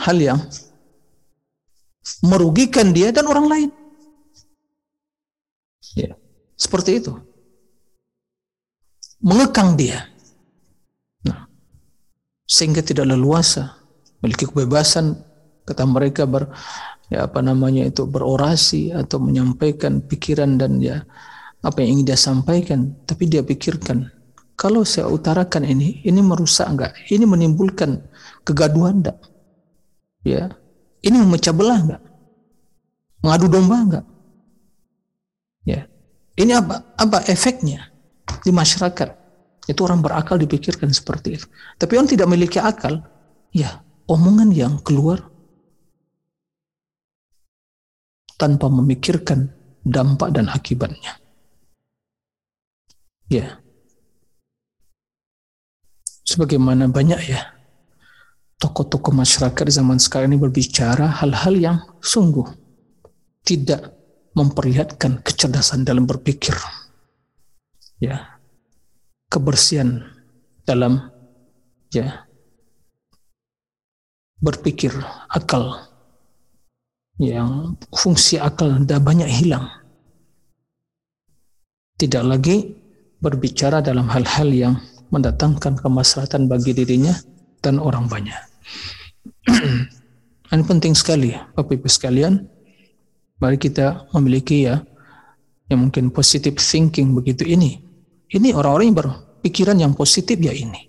hal 0.01 0.17
yang 0.17 0.41
merugikan 2.25 2.97
dia 2.97 3.13
dan 3.13 3.29
orang 3.29 3.45
lain. 3.45 3.71
Ya, 5.93 6.17
seperti 6.57 7.05
itu. 7.05 7.13
Mengekang 9.21 9.77
dia. 9.77 10.09
Nah, 11.21 11.53
sehingga 12.49 12.81
tidak 12.81 13.13
leluasa 13.13 13.77
memiliki 14.25 14.49
kebebasan 14.49 15.21
kata 15.69 15.85
mereka 15.85 16.25
ber 16.25 16.49
ya 17.13 17.29
apa 17.29 17.41
namanya 17.45 17.85
itu 17.85 18.09
berorasi 18.09 18.93
atau 18.93 19.21
menyampaikan 19.21 20.01
pikiran 20.05 20.57
dan 20.57 20.81
ya 20.81 21.05
apa 21.65 21.81
yang 21.85 22.01
ingin 22.01 22.15
dia 22.15 22.19
sampaikan 22.19 22.97
tapi 23.05 23.29
dia 23.29 23.45
pikirkan 23.45 24.09
kalau 24.55 24.87
saya 24.87 25.09
utarakan 25.09 25.69
ini 25.69 26.01
ini 26.05 26.21
merusak 26.21 26.69
enggak 26.69 26.93
ini 27.13 27.25
menimbulkan 27.25 28.01
kegaduhan 28.47 29.05
enggak 29.05 29.19
ya 30.25 30.53
ini 31.05 31.17
memecah 31.21 31.53
belah 31.53 31.81
enggak 31.81 32.03
mengadu 33.21 33.47
domba 33.49 33.77
enggak 33.81 34.07
ya 35.69 35.89
ini 36.35 36.53
apa 36.57 36.95
apa 36.97 37.25
efeknya 37.31 37.95
di 38.45 38.51
masyarakat? 38.53 39.09
Itu 39.65 39.89
orang 39.89 40.05
berakal 40.05 40.37
dipikirkan 40.37 40.93
seperti 40.93 41.41
itu. 41.41 41.47
Tapi 41.81 41.97
orang 41.97 42.11
tidak 42.13 42.29
memiliki 42.29 42.61
akal 42.61 43.01
ya 43.57 43.81
omongan 44.05 44.53
yang 44.53 44.77
keluar 44.85 45.25
tanpa 48.35 48.67
memikirkan 48.71 49.51
dampak 49.85 50.35
dan 50.35 50.51
akibatnya. 50.51 51.19
Ya. 53.29 53.61
Sebagaimana 56.25 56.89
banyak 56.89 57.21
ya 57.29 57.55
tokoh-tokoh 58.59 59.13
masyarakat 59.13 59.67
zaman 59.69 60.01
sekarang 60.01 60.33
ini 60.33 60.41
berbicara 60.41 61.21
hal-hal 61.21 61.55
yang 61.55 61.79
sungguh 62.01 62.49
tidak 63.45 63.93
memperlihatkan 64.33 65.21
kecerdasan 65.21 65.85
dalam 65.85 66.09
berpikir. 66.09 66.57
Ya. 68.01 68.41
Kebersihan 69.29 70.01
dalam 70.63 71.11
ya 71.91 72.25
berpikir 74.39 74.93
akal 75.31 75.94
yang 77.21 77.79
fungsi 77.95 78.41
akal 78.43 78.83
dah 78.83 78.99
banyak 78.99 79.31
hilang. 79.31 79.71
Tidak 81.95 82.25
lagi 82.27 82.75
berbicara 83.23 83.79
dalam 83.79 84.11
hal-hal 84.11 84.49
yang 84.51 84.75
mendatangkan 85.15 85.79
kemaslahatan 85.79 86.51
bagi 86.51 86.75
dirinya 86.75 87.15
dan 87.63 87.79
orang 87.79 88.11
banyak. 88.11 88.41
Ini 90.55 90.63
penting 90.67 90.95
sekali 90.95 91.35
Bapak 91.55 91.79
Ibu 91.79 91.89
sekalian. 91.91 92.47
Mari 93.43 93.59
kita 93.59 94.07
memiliki 94.15 94.71
ya 94.71 94.79
yang 95.67 95.89
mungkin 95.89 96.15
positive 96.15 96.63
thinking 96.63 97.11
begitu 97.11 97.43
ini. 97.51 97.83
Ini 98.31 98.55
orang-orang 98.55 98.87
yang 98.95 98.99
berpikiran 99.03 99.77
yang 99.83 99.93
positif 99.99 100.39
ya 100.39 100.55
ini. 100.55 100.87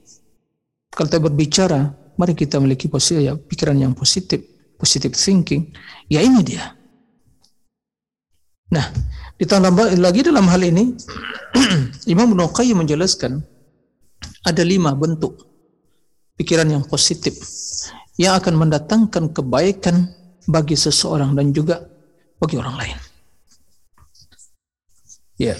Kalau 0.93 1.09
kita 1.09 1.19
berbicara 1.19 2.05
Mari 2.15 2.31
kita 2.31 2.63
memiliki 2.63 2.87
posisi 2.87 3.27
ya, 3.27 3.35
pikiran 3.35 3.75
yang 3.75 3.91
positif, 3.91 4.39
positive 4.77 5.15
thinking. 5.15 5.71
Ya 6.11 6.21
ini 6.21 6.41
dia. 6.45 6.75
Nah, 8.71 8.89
ditambah 9.37 9.95
lagi 10.01 10.25
dalam 10.25 10.49
hal 10.49 10.61
ini 10.65 10.95
Imam 12.13 12.33
Ibnu 12.33 12.49
menjelaskan 12.75 13.39
ada 14.45 14.63
lima 14.65 14.93
bentuk 14.93 15.45
pikiran 16.35 16.67
yang 16.67 16.83
positif 16.85 17.39
yang 18.15 18.35
akan 18.39 18.55
mendatangkan 18.55 19.31
kebaikan 19.31 20.11
bagi 20.47 20.77
seseorang 20.77 21.35
dan 21.35 21.51
juga 21.51 21.83
bagi 22.39 22.55
orang 22.59 22.75
lain. 22.79 22.97
Ya. 25.35 25.55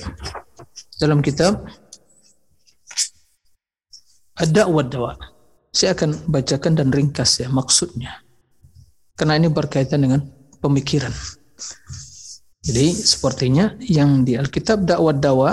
Dalam 0.96 1.20
kitab 1.20 1.68
ada 4.40 4.64
wadawa 4.68 5.20
saya 5.76 5.92
akan 5.92 6.32
bacakan 6.32 6.80
dan 6.80 6.88
ringkas 6.96 7.44
ya 7.44 7.52
maksudnya. 7.52 8.25
Karena 9.16 9.40
ini 9.40 9.48
berkaitan 9.48 10.04
dengan 10.04 10.22
pemikiran. 10.60 11.12
Jadi 12.66 12.88
sepertinya 12.92 13.78
yang 13.80 14.28
di 14.28 14.36
Alkitab 14.36 14.84
dakwah 14.84 15.16
dawa 15.16 15.52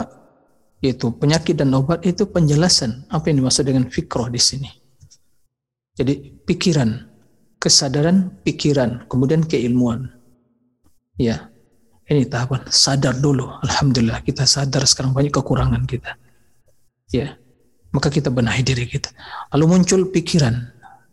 yaitu 0.82 1.14
penyakit 1.14 1.54
dan 1.54 1.70
obat 1.78 2.02
itu 2.02 2.26
penjelasan 2.26 3.06
apa 3.06 3.30
yang 3.30 3.44
dimaksud 3.44 3.62
dengan 3.62 3.86
fikroh 3.86 4.26
di 4.26 4.40
sini. 4.42 4.66
Jadi 5.94 6.42
pikiran, 6.42 6.90
kesadaran 7.62 8.42
pikiran, 8.42 9.06
kemudian 9.06 9.46
keilmuan. 9.46 10.10
Ya, 11.14 11.52
ini 12.10 12.26
tahapan 12.26 12.66
sadar 12.66 13.14
dulu. 13.14 13.46
Alhamdulillah 13.62 14.26
kita 14.26 14.42
sadar 14.42 14.82
sekarang 14.88 15.14
banyak 15.14 15.30
kekurangan 15.30 15.86
kita. 15.86 16.18
Ya, 17.14 17.38
maka 17.94 18.10
kita 18.10 18.32
benahi 18.32 18.64
diri 18.66 18.88
kita. 18.88 19.12
Lalu 19.54 19.64
muncul 19.68 20.10
pikiran, 20.10 20.66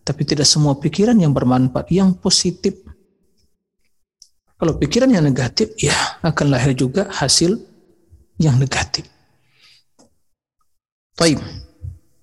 tapi 0.10 0.26
tidak 0.26 0.50
semua 0.50 0.74
pikiran 0.82 1.14
yang 1.22 1.30
bermanfaat, 1.30 1.94
yang 1.94 2.18
positif. 2.18 2.82
Kalau 4.58 4.74
pikiran 4.82 5.14
yang 5.14 5.22
negatif, 5.22 5.78
ya 5.78 5.94
akan 6.26 6.50
lahir 6.50 6.74
juga 6.74 7.06
hasil 7.14 7.62
yang 8.42 8.58
negatif. 8.58 9.06
Baik. 11.14 11.38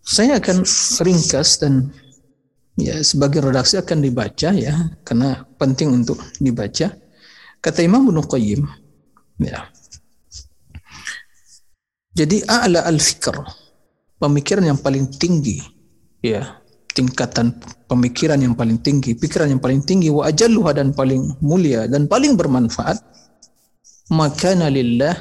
Saya 0.03 0.43
akan 0.43 0.67
ringkas 1.07 1.63
dan 1.63 1.95
ya 2.75 2.99
sebagai 3.07 3.39
redaksi 3.39 3.79
akan 3.79 4.03
dibaca 4.03 4.51
ya 4.51 4.75
karena 5.07 5.47
penting 5.55 6.03
untuk 6.03 6.19
dibaca. 6.43 6.91
Kata 7.63 7.81
Imam 7.87 8.11
Ibnu 8.11 8.27
Qayyim 8.27 8.67
ya. 9.47 9.71
Jadi 12.17 12.43
a'la 12.51 12.83
al-fikr 12.83 13.39
pemikiran 14.19 14.65
yang 14.75 14.79
paling 14.81 15.07
tinggi 15.15 15.61
ya 16.25 16.66
tingkatan 16.97 17.53
pemikiran 17.85 18.41
yang 18.41 18.57
paling 18.57 18.81
tinggi 18.81 19.13
pikiran 19.13 19.53
yang 19.53 19.61
paling 19.61 19.85
tinggi 19.85 20.09
wa 20.09 20.25
ajalluha 20.25 20.73
dan 20.73 20.97
paling 20.97 21.37
mulia 21.45 21.85
dan 21.85 22.09
paling 22.09 22.33
bermanfaat 22.35 22.97
makana 24.09 24.73
lillah 24.73 25.13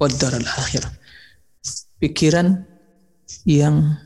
wad 0.00 0.16
daral 0.16 0.42
akhir 0.42 0.88
pikiran 2.00 2.64
yang 3.44 4.00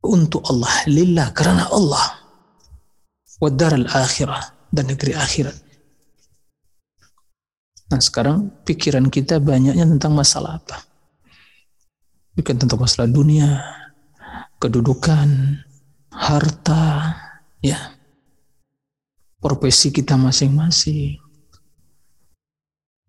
untuk 0.00 0.40
Allah 0.48 0.72
lillah 0.88 1.28
karena 1.36 1.68
Allah 1.68 2.24
wad 3.44 3.60
daral 3.60 3.84
akhirah 3.84 4.72
dan 4.72 4.88
negeri 4.88 5.12
akhirat 5.12 5.68
Nah 7.90 7.98
sekarang 7.98 8.62
pikiran 8.62 9.10
kita 9.10 9.42
banyaknya 9.42 9.82
tentang 9.82 10.14
masalah 10.14 10.62
apa? 10.62 10.78
bukan 12.30 12.56
tentang 12.56 12.78
masalah 12.78 13.10
dunia, 13.10 13.58
kedudukan, 14.60 15.56
harta, 16.12 17.16
ya, 17.64 17.96
profesi 19.40 19.88
kita 19.88 20.20
masing-masing. 20.20 21.16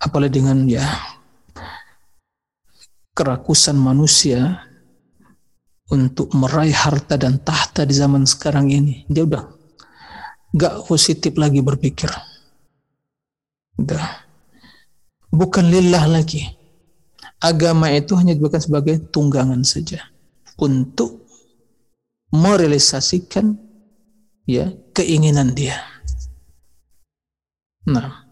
Apalagi 0.01 0.41
dengan 0.41 0.65
ya 0.65 0.81
kerakusan 3.13 3.77
manusia 3.77 4.65
untuk 5.91 6.31
meraih 6.33 6.73
harta 6.73 7.19
dan 7.19 7.37
tahta 7.43 7.85
di 7.85 7.93
zaman 7.93 8.25
sekarang 8.25 8.71
ini, 8.71 9.05
dia 9.11 9.27
udah 9.27 9.43
gak 10.55 10.87
positif 10.87 11.35
lagi 11.37 11.61
berpikir. 11.61 12.09
Udah. 13.77 14.25
Bukan 15.31 15.69
lillah 15.69 16.07
lagi 16.09 16.61
agama 17.41 17.89
itu 17.89 18.13
hanya 18.13 18.37
diberikan 18.37 18.61
sebagai 18.61 19.01
tunggangan 19.09 19.65
saja 19.65 20.05
untuk 20.61 21.20
merealisasikan 22.31 23.55
ya 24.47 24.71
keinginan 24.95 25.53
dia. 25.55 25.79
Nah, 27.87 28.27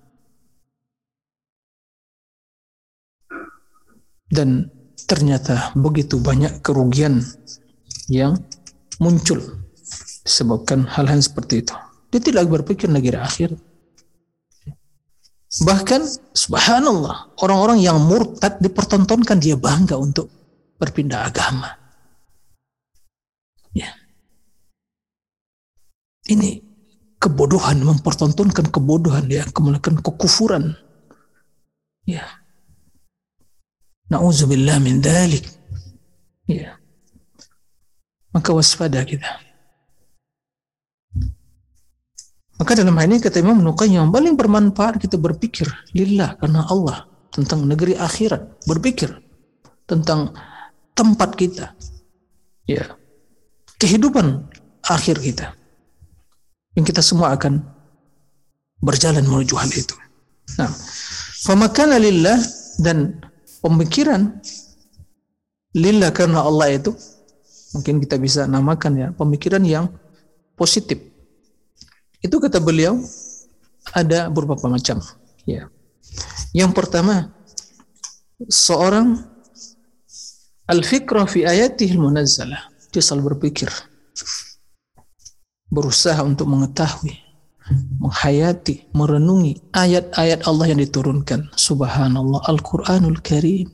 dan 4.29 4.69
ternyata 5.09 5.73
begitu 5.73 6.21
banyak 6.21 6.61
kerugian 6.61 7.23
yang 8.09 8.37
muncul 9.01 9.41
disebabkan 10.23 10.85
hal-hal 10.85 11.17
seperti 11.23 11.65
itu. 11.65 11.75
Dia 12.13 12.21
tidak 12.21 12.45
berpikir 12.49 12.89
negeri 12.89 13.17
akhir. 13.17 13.49
Bahkan 15.49 16.01
subhanallah, 16.37 17.33
orang-orang 17.41 17.81
yang 17.81 17.97
murtad 17.97 18.61
dipertontonkan 18.61 19.41
dia 19.41 19.57
bangga 19.57 19.97
untuk 19.97 20.29
berpindah 20.77 21.25
agama. 21.25 21.78
Ya. 23.73 23.89
Ini 26.29 26.61
kebodohan 27.19 27.81
mempertontonkan 27.83 28.69
kebodohan 28.69 29.27
ya, 29.27 29.45
kemudian 29.49 29.99
kekufuran. 29.99 30.77
Ya. 32.05 32.25
Nauzubillah 34.09 34.81
min 34.81 35.01
dalik. 35.01 35.45
Ya. 36.49 36.81
Maka 38.33 38.53
waspada 38.53 39.05
kita. 39.05 39.49
Maka 42.59 42.75
dalam 42.75 42.91
hal 42.99 43.07
ini 43.07 43.23
kata 43.23 43.39
Imam 43.39 43.63
Nuqay 43.63 43.87
yang 43.87 44.11
paling 44.11 44.35
bermanfaat 44.35 44.99
kita 44.99 45.15
berpikir 45.15 45.63
lillah 45.95 46.35
karena 46.35 46.67
Allah 46.67 47.07
tentang 47.31 47.63
negeri 47.63 47.95
akhirat, 47.95 48.67
berpikir 48.67 49.15
tentang 49.87 50.35
tempat 50.91 51.39
kita. 51.39 51.71
Ya. 52.67 52.98
Kehidupan 53.79 54.51
akhir 54.83 55.23
kita. 55.23 55.55
Yang 56.75 56.85
kita 56.93 57.01
semua 57.01 57.33
akan 57.33 57.63
berjalan 58.83 59.23
menuju 59.23 59.55
hal 59.55 59.71
itu. 59.71 59.95
Nah, 60.59 60.71
famakana 61.47 61.99
lillah 61.99 62.39
dan 62.79 63.19
pemikiran 63.63 64.39
lillah 65.75 66.11
karena 66.11 66.43
Allah 66.43 66.75
itu 66.75 66.91
mungkin 67.75 68.01
kita 68.01 68.17
bisa 68.17 68.49
namakan 68.49 68.93
ya 68.97 69.07
pemikiran 69.13 69.61
yang 69.61 69.85
positif 70.57 70.97
itu 72.19 72.35
kata 72.35 72.59
beliau 72.59 72.99
ada 73.95 74.27
beberapa 74.27 74.67
macam. 74.67 74.99
Ya. 75.47 75.71
Yang 76.51 76.71
pertama, 76.75 77.31
seorang 78.51 79.23
al-fikrah 80.67 81.25
fi 81.25 81.47
ayatihi 81.47 81.95
munazzalah. 81.95 82.67
Dia 82.89 83.01
selalu 83.05 83.37
berpikir, 83.37 83.69
berusaha 85.69 86.17
untuk 86.25 86.49
mengetahui, 86.49 87.13
menghayati, 88.01 88.89
merenungi 88.97 89.69
ayat-ayat 89.69 90.49
Allah 90.49 90.73
yang 90.73 90.81
diturunkan. 90.81 91.53
Subhanallah, 91.53 92.49
Al-Quranul 92.49 93.21
Karim. 93.21 93.69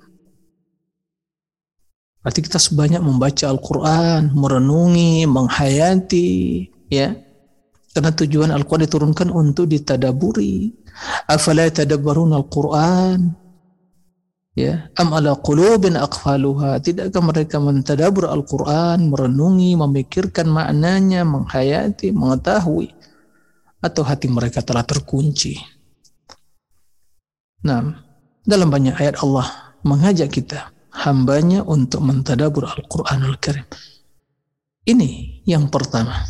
Berarti 2.19 2.41
kita 2.43 2.60
sebanyak 2.60 2.99
membaca 2.99 3.47
Al-Quran, 3.47 4.36
merenungi, 4.36 5.30
menghayati, 5.30 6.32
ya, 6.91 7.15
karena 7.95 8.12
tujuan 8.12 8.51
Al-Quran 8.51 8.84
diturunkan 8.84 9.32
untuk 9.32 9.71
ditadaburi. 9.71 10.75
Afala 11.32 11.71
tadabbarun 11.71 12.36
Al-Quran? 12.36 13.45
Ya, 14.56 14.88
am 14.96 15.12
ala 15.12 15.36
qulubin 15.36 16.00
aqfaluha. 16.00 16.80
Tidakkah 16.80 17.20
mereka 17.20 17.60
mentadabur 17.60 18.32
Al-Quran, 18.32 19.12
merenungi, 19.12 19.76
memikirkan 19.76 20.48
maknanya, 20.48 21.28
menghayati, 21.28 22.15
mengetahui 22.15 22.96
atau 23.84 24.02
hati 24.08 24.32
mereka 24.32 24.63
telah 24.63 24.88
terkunci. 24.88 25.60
Nah, 27.68 28.00
dalam 28.48 28.72
banyak 28.72 28.96
ayat 28.96 29.20
Allah 29.20 29.76
mengajak 29.84 30.32
kita 30.32 30.72
hambanya 31.04 31.68
untuk 31.68 32.00
mentadabur 32.08 32.63
Al-Quranul 32.63 33.36
Karim. 33.44 33.68
Ini 34.88 35.44
yang 35.44 35.68
pertama 35.68 36.24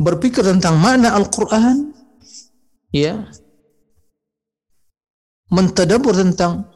berpikir 0.00 0.42
tentang 0.42 0.80
makna 0.80 1.12
Al-Quran, 1.12 1.92
ya, 2.90 3.28
mentadabur 5.50 6.14
tentang 6.14 6.70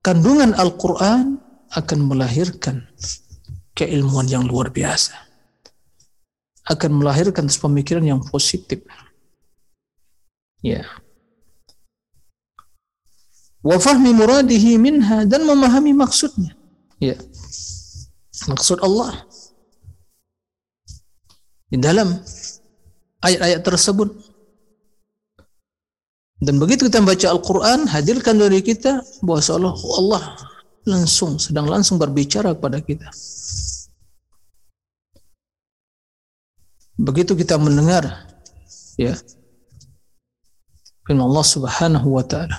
kandungan 0.00 0.56
Al-Quran 0.56 1.36
akan 1.72 1.98
melahirkan 2.04 2.88
keilmuan 3.76 4.24
yang 4.26 4.48
luar 4.48 4.72
biasa. 4.72 5.14
Akan 6.64 6.96
melahirkan 6.96 7.44
pemikiran 7.52 8.04
yang 8.04 8.20
positif. 8.24 8.80
Ya. 10.64 10.88
Wa 13.60 13.76
fahmi 13.76 14.16
muradihi 14.16 14.80
minha 14.80 15.28
dan 15.28 15.44
memahami 15.44 15.92
maksudnya. 15.92 16.56
Ya. 16.96 17.20
Maksud 18.48 18.80
Allah 18.80 19.28
di 21.68 21.76
dalam 21.76 22.16
ayat-ayat 23.20 23.60
tersebut. 23.60 24.33
Dan 26.42 26.58
begitu 26.58 26.90
kita 26.90 26.98
membaca 26.98 27.26
Al-Quran, 27.30 27.86
hadirkan 27.86 28.36
dari 28.38 28.58
kita 28.60 29.02
bahwa 29.22 29.40
seolah 29.40 29.74
Allah 29.74 30.22
langsung, 30.84 31.38
sedang 31.38 31.70
langsung 31.70 31.96
berbicara 31.96 32.52
kepada 32.52 32.82
kita. 32.82 33.08
Begitu 36.94 37.34
kita 37.34 37.58
mendengar, 37.58 38.06
ya, 38.94 39.18
firman 41.06 41.26
Allah 41.26 41.46
Subhanahu 41.46 42.08
wa 42.14 42.22
taala. 42.22 42.58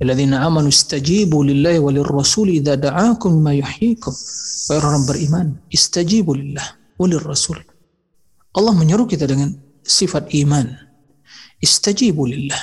Alladzina 0.00 0.40
amanu 0.42 0.72
istajibu 0.72 1.44
lillahi 1.44 1.76
walir 1.76 2.08
rasul 2.08 2.48
idza 2.48 2.74
da'akum 2.80 3.36
ma 3.36 3.52
yuhyikum. 3.52 4.10
Wahai 4.70 4.80
orang 4.80 5.04
beriman, 5.04 5.46
istajibu 5.68 6.32
lillah 6.32 6.64
walir 6.96 7.20
rasul. 7.20 7.60
Allah 8.56 8.72
menyuruh 8.74 9.04
kita 9.04 9.28
dengan 9.28 9.54
sifat 9.84 10.32
iman. 10.40 10.89
Istajibu 11.60 12.24
lillah. 12.24 12.60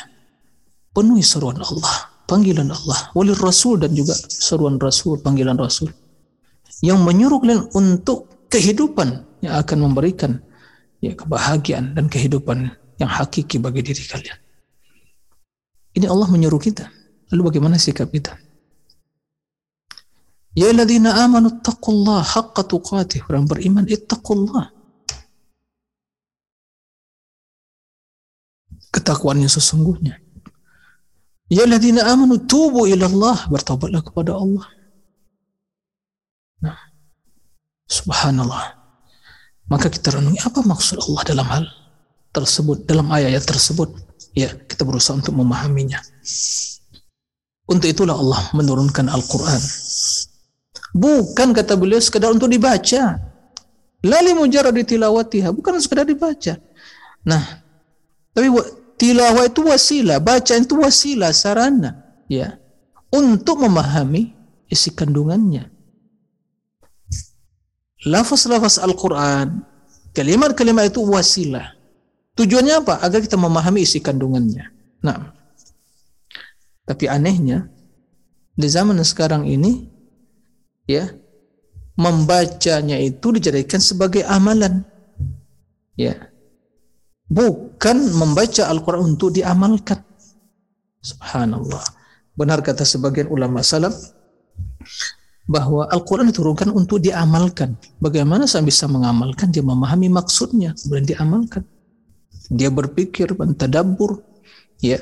Penuhi 0.93 1.21
seruan 1.21 1.61
Allah, 1.61 2.09
panggilan 2.25 2.73
Allah, 2.73 3.13
walir 3.13 3.37
rasul 3.37 3.77
dan 3.77 3.93
juga 3.93 4.17
seruan 4.17 4.81
rasul, 4.81 5.21
panggilan 5.21 5.53
rasul. 5.53 5.93
Yang 6.81 6.99
menyuruh 7.05 7.37
kalian 7.41 7.61
untuk 7.77 8.49
kehidupan 8.49 9.25
yang 9.45 9.61
akan 9.61 9.77
memberikan 9.85 10.41
ya 11.01 11.13
kebahagiaan 11.13 11.93
dan 11.93 12.09
kehidupan 12.09 12.73
yang 12.97 13.09
hakiki 13.09 13.61
bagi 13.61 13.85
diri 13.85 14.01
kalian. 14.09 14.37
Ini 15.93 16.05
Allah 16.09 16.29
menyuruh 16.29 16.61
kita. 16.61 16.89
Lalu 17.33 17.53
bagaimana 17.53 17.77
sikap 17.77 18.09
kita? 18.09 18.37
Ya 20.57 20.73
alladzina 20.73 21.13
amanu 21.21 21.61
taqullah 21.61 22.25
haqqa 22.25 22.65
tuqatih. 22.65 23.25
Orang 23.29 23.45
beriman 23.45 23.85
ittaqullah. 23.85 24.73
Ketakwaan 28.93 29.43
yang 29.43 29.51
sesungguhnya. 29.51 30.19
Ya 31.47 31.63
alladzina 31.63 32.07
amanu 32.07 32.39
tubu 32.43 32.87
ila 32.87 33.05
Allah. 33.07 33.37
Bertobatlah 33.47 34.01
kepada 34.03 34.35
Allah. 34.35 34.67
Nah, 36.63 36.77
subhanallah. 37.87 38.77
Maka 39.67 39.91
kita 39.91 40.15
renungi 40.15 40.39
apa 40.47 40.63
maksud 40.63 41.03
Allah 41.03 41.21
dalam 41.27 41.47
hal 41.51 41.65
tersebut, 42.31 42.87
dalam 42.87 43.11
ayat 43.11 43.43
tersebut. 43.43 43.91
Ya, 44.31 44.53
kita 44.53 44.87
berusaha 44.87 45.17
untuk 45.17 45.35
memahaminya. 45.35 45.99
Untuk 47.67 47.91
itulah 47.91 48.15
Allah 48.15 48.47
menurunkan 48.55 49.11
Al-Quran 49.11 49.59
Bukan 50.95 51.51
kata 51.51 51.75
beliau 51.75 51.99
sekedar 51.99 52.31
untuk 52.31 52.47
dibaca. 52.47 53.19
Lali 54.01 54.31
mujarrad 54.33 54.77
tilawatiha, 54.77 55.51
bukan 55.51 55.77
sekedar 55.83 56.07
dibaca. 56.07 56.57
Nah, 57.27 57.43
tapi 58.37 58.53
tilawah 59.01 59.49
itu 59.49 59.65
wasilah, 59.65 60.21
bacaan 60.21 60.61
itu 60.61 60.77
wasilah, 60.77 61.33
sarana, 61.33 62.05
ya, 62.29 62.61
untuk 63.09 63.65
memahami 63.65 64.37
isi 64.69 64.93
kandungannya. 64.93 65.73
Lafaz-lafaz 68.05 68.77
Al-Quran, 68.77 69.65
kalimat-kalimat 70.13 70.93
itu 70.93 71.01
wasilah. 71.01 71.73
Tujuannya 72.37 72.85
apa? 72.85 73.01
Agar 73.01 73.25
kita 73.25 73.41
memahami 73.41 73.81
isi 73.81 73.97
kandungannya. 73.97 74.69
Nah, 75.01 75.33
tapi 76.85 77.09
anehnya, 77.09 77.73
di 78.53 78.69
zaman 78.69 79.01
sekarang 79.01 79.49
ini, 79.49 79.89
ya 80.85 81.09
membacanya 81.97 83.01
itu 83.01 83.33
dijadikan 83.33 83.81
sebagai 83.81 84.21
amalan 84.29 84.85
ya 85.97 86.29
bukan 87.27 87.97
membaca 88.15 88.67
Al-Quran 88.67 89.15
untuk 89.15 89.35
diamalkan. 89.35 90.03
Subhanallah. 91.03 91.83
Benar 92.37 92.61
kata 92.61 92.83
sebagian 92.83 93.31
ulama 93.31 93.63
salaf 93.63 93.95
bahwa 95.47 95.87
Al-Quran 95.87 96.29
diturunkan 96.29 96.69
untuk 96.75 96.99
diamalkan. 96.99 97.79
Bagaimana 98.03 98.45
saya 98.45 98.67
bisa 98.67 98.85
mengamalkan? 98.85 99.49
Dia 99.49 99.63
memahami 99.63 100.11
maksudnya 100.11 100.75
kemudian 100.75 101.07
diamalkan. 101.07 101.63
Dia 102.51 102.71
berpikir 102.71 103.31
mentadabur 103.35 104.23
ya. 104.83 104.99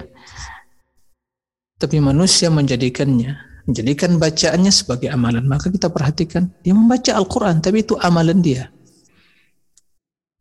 Tapi 1.75 1.99
manusia 1.99 2.47
menjadikannya 2.47 3.55
menjadikan 3.65 4.21
bacaannya 4.21 4.69
sebagai 4.69 5.09
amalan. 5.09 5.43
Maka 5.45 5.73
kita 5.73 5.89
perhatikan, 5.89 6.53
dia 6.61 6.77
membaca 6.77 7.11
Al-Quran, 7.17 7.59
tapi 7.59 7.81
itu 7.81 7.97
amalan 7.97 8.39
dia. 8.39 8.69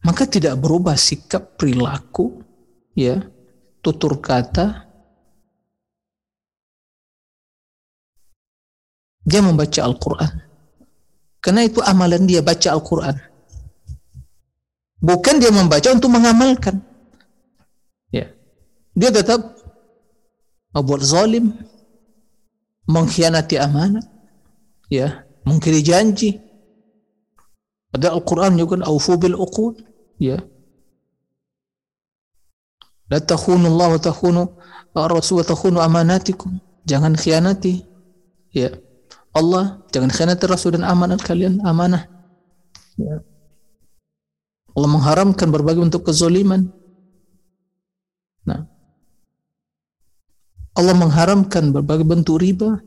Maka 0.05 0.29
tidak 0.29 0.61
berubah 0.61 1.01
sikap 1.01 1.57
perilaku, 1.57 2.45
ya, 2.93 3.25
tutur 3.81 4.21
kata. 4.21 4.85
Dia 9.25 9.41
membaca 9.41 9.81
Al-Quran. 9.81 10.33
Karena 11.41 11.65
itu 11.65 11.81
amalan 11.81 12.29
dia 12.29 12.45
baca 12.45 12.69
Al-Quran. 12.77 13.17
Bukan 15.01 15.41
dia 15.41 15.49
membaca 15.49 15.89
untuk 15.89 16.13
mengamalkan. 16.13 16.85
Ya. 18.13 18.29
Dia 18.93 19.09
tetap 19.09 19.57
membuat 20.77 21.01
zalim, 21.01 21.57
mengkhianati 22.85 23.57
amanat, 23.57 24.05
ya, 24.93 25.25
mengkiri 25.49 25.81
janji. 25.81 26.37
Pada 27.89 28.13
Al-Quran 28.13 28.61
juga 28.61 28.85
aufu 28.85 29.17
bil 29.17 29.37
uqud, 29.37 29.94
ya. 30.19 30.39
La 33.13 33.21
takhunu 33.21 33.69
Allah 33.69 33.95
wa 33.95 34.01
takhunu 34.01 34.43
Rasul 34.95 35.43
wa 35.43 35.47
takhunu 35.47 35.79
amanatikum. 35.83 36.59
Jangan 36.85 37.17
khianati, 37.17 37.85
ya. 38.53 38.73
Allah, 39.35 39.83
jangan 39.91 40.15
khianati 40.15 40.45
Rasul 40.47 40.79
dan 40.79 40.87
amanat 40.87 41.21
kalian, 41.21 41.59
amanah. 41.67 42.07
Ya. 42.95 43.21
Allah 44.75 44.91
mengharamkan 44.91 45.51
berbagai 45.55 45.83
bentuk 45.83 46.07
kezoliman. 46.07 46.71
Nah, 48.47 48.67
Allah 50.75 50.95
mengharamkan 50.99 51.71
berbagai 51.71 52.07
bentuk 52.07 52.43
riba, 52.43 52.83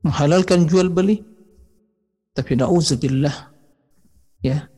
menghalalkan 0.00 0.64
jual 0.64 0.88
beli. 0.88 1.20
Tapi 2.32 2.56
na'udzubillah, 2.56 3.52
ya, 4.40 4.69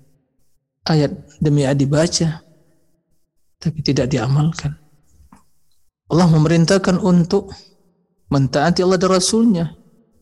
ayat 0.87 1.13
demi 1.39 1.63
ayat 1.63 1.79
dibaca, 1.79 2.43
tapi 3.63 3.79
tidak 3.87 4.11
diamalkan. 4.11 4.75
Allah 6.11 6.29
memerintahkan 6.29 7.01
untuk 7.01 7.55
mentaati 8.29 8.85
Allah 8.85 9.01
dan 9.01 9.11
Rasulnya 9.13 9.65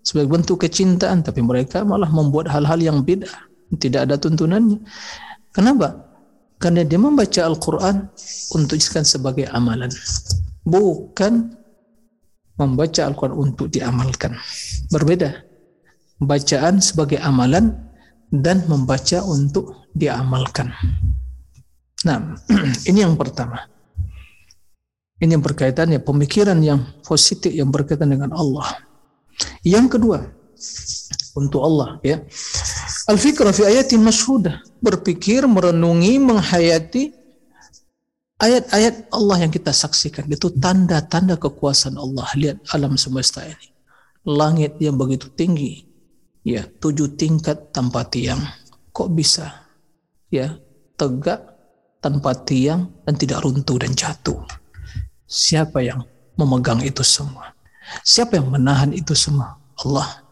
sebagai 0.04 0.30
bentuk 0.30 0.62
kecintaan, 0.62 1.24
tapi 1.24 1.42
mereka 1.42 1.82
malah 1.82 2.08
membuat 2.08 2.52
hal-hal 2.52 2.78
yang 2.78 3.02
beda, 3.02 3.28
tidak 3.80 4.06
ada 4.06 4.14
tuntunannya. 4.20 4.78
Kenapa? 5.50 6.06
Karena 6.61 6.84
dia 6.84 7.00
membaca 7.00 7.40
Al-Quran 7.40 8.12
untuk 8.52 8.76
jadikan 8.76 9.02
sebagai 9.02 9.48
amalan, 9.50 9.88
bukan 10.62 11.56
membaca 12.61 13.00
Al-Quran 13.08 13.34
untuk 13.34 13.72
diamalkan. 13.72 14.36
Berbeda. 14.92 15.48
Bacaan 16.20 16.84
sebagai 16.84 17.16
amalan 17.16 17.89
dan 18.30 18.64
membaca 18.70 19.20
untuk 19.26 19.90
diamalkan. 19.92 20.70
Nah, 22.06 22.38
ini 22.88 23.02
yang 23.02 23.18
pertama. 23.18 23.66
Ini 25.20 25.36
yang 25.36 25.44
berkaitan 25.44 25.92
ya 25.92 26.00
pemikiran 26.00 26.56
yang 26.64 26.80
positif 27.04 27.52
yang 27.52 27.68
berkaitan 27.68 28.08
dengan 28.08 28.32
Allah. 28.32 28.80
Yang 29.60 30.00
kedua, 30.00 30.24
untuk 31.36 31.60
Allah 31.60 32.00
ya. 32.00 32.24
Al-fikra 33.10 33.52
fi 33.52 33.68
ayatin 33.68 34.00
masyhudah, 34.00 34.62
berpikir, 34.80 35.44
merenungi, 35.44 36.16
menghayati 36.22 37.12
ayat-ayat 38.40 39.12
Allah 39.12 39.36
yang 39.44 39.52
kita 39.52 39.70
saksikan 39.70 40.24
itu 40.30 40.48
tanda-tanda 40.56 41.36
kekuasaan 41.36 42.00
Allah. 42.00 42.26
Lihat 42.34 42.64
alam 42.72 42.96
semesta 42.96 43.44
ini. 43.44 43.68
Langit 44.24 44.76
yang 44.80 44.96
begitu 44.96 45.28
tinggi. 45.32 45.89
Ya, 46.41 46.64
tujuh 46.64 47.20
tingkat 47.20 47.70
tanpa 47.70 48.09
tiang. 48.09 48.41
Kok 48.91 49.12
bisa? 49.12 49.68
Ya, 50.32 50.57
tegak 50.97 51.45
tanpa 52.01 52.32
tiang 52.32 52.88
dan 53.05 53.14
tidak 53.20 53.45
runtuh 53.45 53.76
dan 53.76 53.93
jatuh. 53.93 54.41
Siapa 55.28 55.84
yang 55.84 56.03
memegang 56.41 56.80
itu 56.80 57.05
semua? 57.05 57.53
Siapa 58.03 58.41
yang 58.41 58.49
menahan 58.49 58.91
itu 58.97 59.12
semua? 59.12 59.61
Allah. 59.84 60.24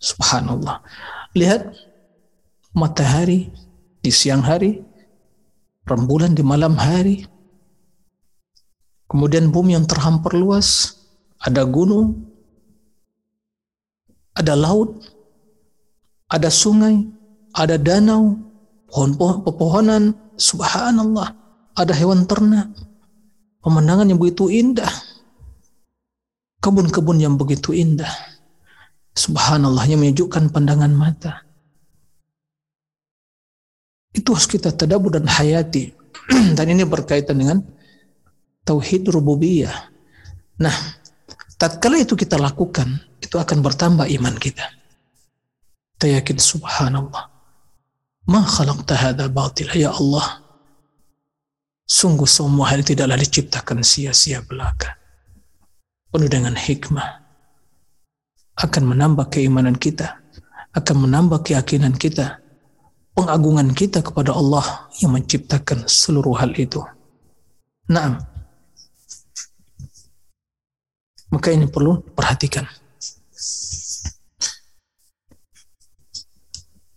Subhanallah. 0.00 0.80
Lihat 1.36 1.72
matahari 2.72 3.52
di 4.00 4.10
siang 4.12 4.44
hari 4.44 4.94
rembulan 5.84 6.32
di 6.32 6.40
malam 6.40 6.74
hari, 6.80 7.28
kemudian 9.08 9.52
bumi 9.52 9.76
yang 9.76 9.84
terhampar 9.84 10.32
luas, 10.32 10.96
ada 11.40 11.64
gunung, 11.68 12.24
ada 14.34 14.54
laut, 14.58 14.98
ada 16.30 16.50
sungai, 16.50 17.06
ada 17.54 17.78
danau, 17.78 18.38
pohon-pohon, 18.90 19.46
pepohonan, 19.46 20.04
subhanallah, 20.34 21.34
ada 21.78 21.92
hewan 21.94 22.26
ternak, 22.26 22.70
pemandangan 23.62 24.10
yang 24.10 24.18
begitu 24.18 24.50
indah, 24.50 24.90
kebun-kebun 26.58 27.22
yang 27.22 27.34
begitu 27.38 27.70
indah, 27.70 28.10
subhanallah 29.14 29.86
yang 29.86 30.02
menyejukkan 30.02 30.50
pandangan 30.50 30.90
mata. 30.90 31.46
Itu 34.14 34.34
harus 34.34 34.46
kita 34.46 34.70
tadabur 34.70 35.18
dan 35.18 35.26
hayati. 35.26 35.90
dan 36.56 36.66
ini 36.70 36.86
berkaitan 36.86 37.36
dengan 37.36 37.58
tauhid 38.64 39.10
rububiyah. 39.10 39.90
Nah, 40.62 40.76
tatkala 41.58 42.00
itu 42.00 42.14
kita 42.14 42.38
lakukan, 42.38 42.88
itu 43.24 43.36
akan 43.40 43.64
bertambah 43.64 44.04
iman 44.20 44.36
kita. 44.36 44.68
Kita 45.96 46.20
yakin 46.20 46.36
subhanallah. 46.36 47.32
Ma 48.28 48.40
khalaqta 48.44 48.94
hadha 48.94 49.26
batil 49.32 49.72
ya 49.72 49.92
Allah. 49.96 50.44
Sungguh 51.84 52.28
semua 52.28 52.72
hal 52.72 52.84
tidaklah 52.84 53.16
diciptakan 53.16 53.84
sia-sia 53.84 54.44
belaka. 54.44 54.96
Penuh 56.12 56.28
dengan 56.28 56.56
hikmah. 56.56 57.24
Akan 58.60 58.84
menambah 58.84 59.32
keimanan 59.32 59.76
kita. 59.76 60.20
Akan 60.76 61.00
menambah 61.04 61.44
keyakinan 61.44 61.96
kita 61.96 62.44
pengagungan 63.14 63.70
kita 63.70 64.02
kepada 64.02 64.34
Allah 64.34 64.90
yang 64.98 65.14
menciptakan 65.14 65.86
seluruh 65.86 66.34
hal 66.34 66.50
itu. 66.58 66.82
Nah, 67.86 68.18
Maka 71.34 71.50
ini 71.50 71.66
perlu 71.66 71.98
perhatikan. 72.14 72.62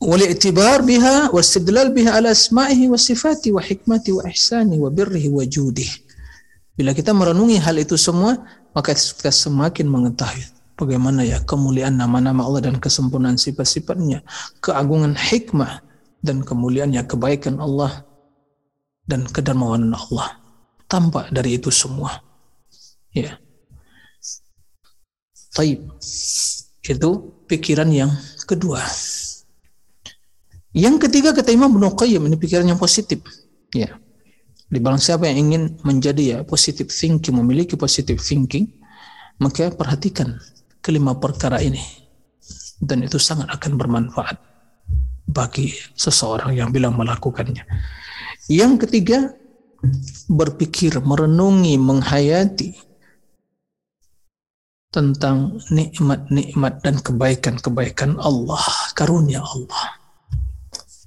والاعتبار 0.03 0.83
بها 0.83 1.31
واستدلال 1.31 1.95
بها 1.95 2.11
على 2.11 2.31
أسمائه 2.31 2.89
وصفاته 2.89 3.53
وحكمته 3.53 4.13
وإحسانه 4.13 4.75
وبره 4.75 5.25
وجوده 5.29 5.91
Bila 6.73 6.97
kita 6.97 7.13
merenungi 7.13 7.61
hal 7.61 7.77
itu 7.85 8.01
semua, 8.01 8.33
maka 8.73 8.97
kita 8.97 9.29
semakin 9.29 9.87
mengetahui 9.93 10.49
bagaimana 10.73 11.21
ya 11.21 11.39
kemuliaan 11.45 12.01
nama-nama 12.01 12.49
Allah 12.49 12.73
dan 12.73 12.81
kesempurnaan 12.81 13.37
sifat-sifatnya, 13.37 14.25
keagungan 14.65 15.13
hikmah 15.13 15.85
dan 16.25 16.41
kemuliaannya, 16.41 17.05
kebaikan 17.05 17.61
Allah 17.61 18.09
dan 19.05 19.29
kedermawanan 19.29 19.93
Allah. 19.93 20.41
Tampak 20.89 21.29
dari 21.29 21.61
itu 21.61 21.69
semua. 21.69 22.25
Ya. 23.13 23.37
Taib. 25.58 25.90
Itu 26.86 27.10
pikiran 27.50 27.90
yang 27.90 28.14
kedua. 28.46 28.86
Yang 30.78 31.10
ketiga 31.10 31.34
kata 31.34 31.50
Imam 31.50 31.74
Ibnu 31.74 31.98
Qayyim 31.98 32.30
ini 32.30 32.38
pikiran 32.38 32.70
yang 32.70 32.78
positif. 32.78 33.26
Ya. 33.74 33.98
Di 34.70 34.78
barang 34.78 35.02
siapa 35.02 35.26
yang 35.26 35.50
ingin 35.50 35.82
menjadi 35.82 36.24
ya 36.24 36.38
positive 36.46 36.94
thinking, 36.94 37.34
memiliki 37.42 37.74
positive 37.74 38.22
thinking, 38.22 38.70
maka 39.42 39.74
perhatikan 39.74 40.38
kelima 40.86 41.18
perkara 41.18 41.58
ini. 41.58 41.82
Dan 42.78 43.02
itu 43.02 43.18
sangat 43.18 43.50
akan 43.50 43.74
bermanfaat 43.82 44.38
bagi 45.26 45.74
seseorang 45.98 46.54
yang 46.54 46.70
bilang 46.70 46.94
melakukannya. 46.94 47.66
Yang 48.46 48.86
ketiga, 48.86 49.34
berpikir, 50.30 51.02
merenungi, 51.02 51.76
menghayati 51.82 52.87
tentang 54.92 55.60
nikmat-nikmat 55.70 56.82
dan 56.82 56.96
kebaikan-kebaikan 57.04 58.18
Allah, 58.24 58.64
karunia 58.96 59.44
Allah 59.44 60.08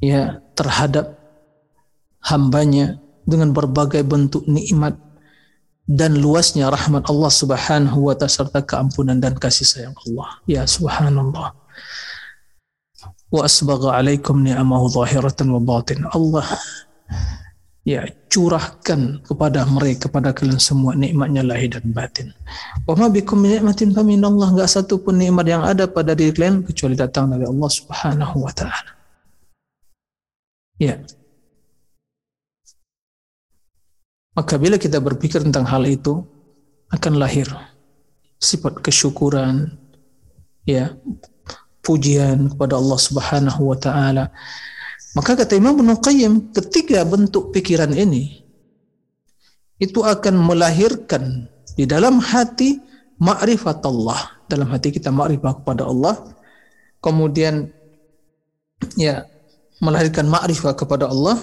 ya 0.01 0.41
terhadap 0.57 1.20
hambanya 2.24 2.99
dengan 3.28 3.53
berbagai 3.53 4.01
bentuk 4.03 4.49
nikmat 4.49 4.97
dan 5.85 6.16
luasnya 6.18 6.72
rahmat 6.72 7.07
Allah 7.07 7.33
Subhanahu 7.33 8.11
wa 8.11 8.14
taala 8.16 8.33
serta 8.33 8.61
keampunan 8.64 9.20
dan 9.20 9.37
kasih 9.37 9.68
sayang 9.68 9.97
Allah. 10.09 10.41
Ya 10.49 10.62
subhanallah. 10.64 11.53
Wa 13.31 13.41
asbagha 13.47 13.95
alaikum 13.95 14.43
ni'amahu 14.43 14.91
zahiratan 14.91 15.51
wa 15.55 15.61
batin. 15.62 16.07
Allah 16.11 16.47
ya 17.85 18.05
curahkan 18.28 19.24
kepada 19.24 19.64
mereka 19.64 20.07
kepada 20.09 20.37
kalian 20.37 20.61
semua 20.61 20.93
nikmatnya 20.93 21.41
lahir 21.41 21.72
dan 21.72 21.91
batin. 21.91 22.28
Wa 22.85 22.93
ma 22.97 23.09
bikum 23.09 23.41
min 23.41 23.57
ni'matin 23.57 23.97
fa 23.97 24.05
Allah 24.05 24.49
enggak 24.53 24.70
satu 24.70 25.01
pun 25.01 25.16
nikmat 25.16 25.47
yang 25.49 25.64
ada 25.64 25.89
pada 25.89 26.12
diri 26.12 26.33
kalian 26.33 26.62
kecuali 26.64 26.95
datang 26.95 27.33
dari 27.33 27.49
Allah 27.49 27.70
Subhanahu 27.72 28.37
wa 28.45 28.53
taala. 28.53 28.93
Ya. 30.81 30.97
Maka 34.33 34.57
bila 34.57 34.81
kita 34.81 34.97
berpikir 35.03 35.45
tentang 35.45 35.68
hal 35.68 35.85
itu, 35.85 36.24
akan 36.89 37.20
lahir 37.20 37.45
sifat 38.41 38.81
kesyukuran, 38.81 39.76
ya, 40.64 40.97
pujian 41.85 42.49
kepada 42.49 42.81
Allah 42.81 42.97
Subhanahu 42.97 43.61
wa 43.68 43.76
taala. 43.76 44.24
Maka 45.18 45.34
kata 45.34 45.58
Imam 45.58 45.74
Ibnu 45.74 45.98
Qayyim, 45.98 46.54
ketiga 46.54 47.02
bentuk 47.02 47.50
pikiran 47.50 47.90
ini 47.90 48.46
itu 49.80 50.04
akan 50.04 50.38
melahirkan 50.38 51.50
di 51.74 51.88
dalam 51.88 52.20
hati 52.20 52.78
ma'rifat 53.18 53.82
Allah. 53.82 54.38
Dalam 54.46 54.70
hati 54.70 54.94
kita 54.94 55.11
ma'rifat 55.11 55.62
kepada 55.62 55.86
Allah. 55.86 56.14
Kemudian 57.00 57.72
ya 58.94 59.24
melahirkan 59.80 60.28
ma'rifah 60.28 60.76
kepada 60.76 61.08
Allah 61.08 61.40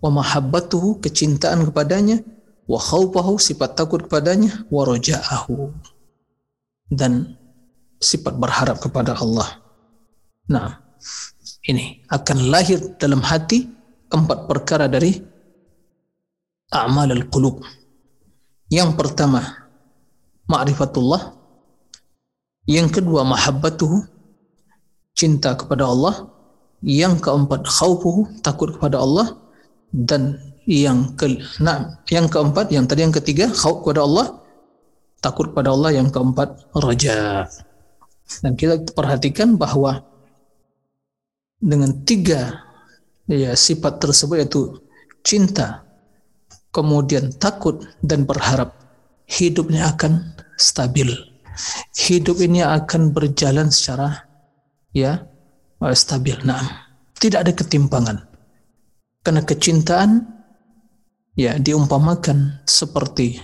wa 0.00 0.10
mahabbatuhu 0.22 1.04
kecintaan 1.04 1.68
kepadanya 1.68 2.24
wa 2.64 2.80
khawfahu 2.80 3.36
sifat 3.36 3.76
takut 3.76 4.08
kepadanya 4.08 4.64
wa 4.72 4.88
roja'ahu 4.88 5.76
dan 6.88 7.36
sifat 8.00 8.38
berharap 8.40 8.80
kepada 8.80 9.18
Allah. 9.18 9.60
Nah, 10.48 10.80
ini 11.66 12.06
akan 12.12 12.52
lahir 12.52 12.78
dalam 13.00 13.24
hati 13.24 13.66
empat 14.12 14.46
perkara 14.46 14.86
dari 14.86 15.18
a'mal 16.70 17.10
al-qulub. 17.10 17.64
Yang 18.68 18.90
pertama, 19.00 19.40
ma'rifatullah. 20.46 21.34
Yang 22.68 23.00
kedua, 23.00 23.24
mahabbatuhu, 23.24 24.04
cinta 25.16 25.56
kepada 25.56 25.88
Allah 25.88 26.28
yang 26.84 27.18
keempat 27.18 27.66
khaufuhu 27.66 28.38
takut 28.44 28.76
kepada 28.78 29.02
Allah 29.02 29.34
dan 29.90 30.38
yang 30.68 31.16
ke 31.18 31.40
nah, 31.58 31.98
yang 32.12 32.30
keempat 32.30 32.70
yang 32.70 32.86
tadi 32.86 33.02
yang 33.02 33.14
ketiga 33.14 33.50
khauf 33.50 33.82
kepada 33.82 34.06
Allah 34.06 34.38
takut 35.18 35.50
kepada 35.50 35.74
Allah 35.74 35.90
yang 35.96 36.12
keempat 36.12 36.70
raja 36.78 37.48
dan 38.44 38.52
kita 38.54 38.84
perhatikan 38.94 39.58
bahwa 39.58 40.04
dengan 41.58 42.06
tiga 42.06 42.64
ya 43.26 43.52
sifat 43.52 43.98
tersebut 43.98 44.36
yaitu 44.40 44.62
cinta 45.26 45.84
kemudian 46.70 47.34
takut 47.36 47.82
dan 48.00 48.24
berharap 48.24 48.74
hidupnya 49.26 49.92
akan 49.92 50.32
stabil 50.56 51.10
hidup 51.94 52.38
ini 52.38 52.62
akan 52.62 53.10
berjalan 53.10 53.68
secara 53.68 54.28
ya 54.94 55.26
stabil. 55.94 56.34
Nah, 56.42 56.62
tidak 57.18 57.46
ada 57.46 57.52
ketimpangan. 57.54 58.18
Karena 59.22 59.42
kecintaan 59.44 60.10
ya 61.38 61.58
diumpamakan 61.58 62.64
seperti 62.64 63.38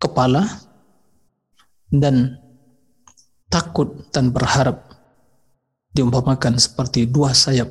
kepala 0.00 0.46
dan 1.90 2.38
takut 3.50 4.08
dan 4.14 4.30
berharap 4.30 4.89
diumpamakan 5.94 6.58
seperti 6.58 7.06
dua 7.06 7.34
sayap. 7.34 7.70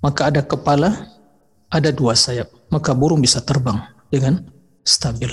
Maka 0.00 0.32
ada 0.32 0.42
kepala, 0.42 1.06
ada 1.70 1.90
dua 1.92 2.16
sayap. 2.16 2.48
Maka 2.72 2.96
burung 2.96 3.20
bisa 3.20 3.42
terbang 3.44 3.78
dengan 4.08 4.46
stabil. 4.82 5.30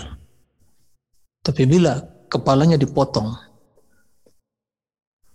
Tapi 1.42 1.64
bila 1.64 2.04
kepalanya 2.28 2.76
dipotong, 2.76 3.32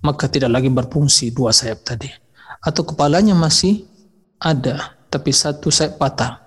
maka 0.03 0.27
tidak 0.29 0.51
lagi 0.53 0.69
berfungsi 0.69 1.33
dua 1.33 1.55
sayap 1.55 1.87
tadi. 1.87 2.11
Atau 2.63 2.87
kepalanya 2.87 3.35
masih 3.35 3.87
ada, 4.39 4.95
tapi 5.11 5.35
satu 5.35 5.71
sayap 5.73 5.99
patah, 5.99 6.43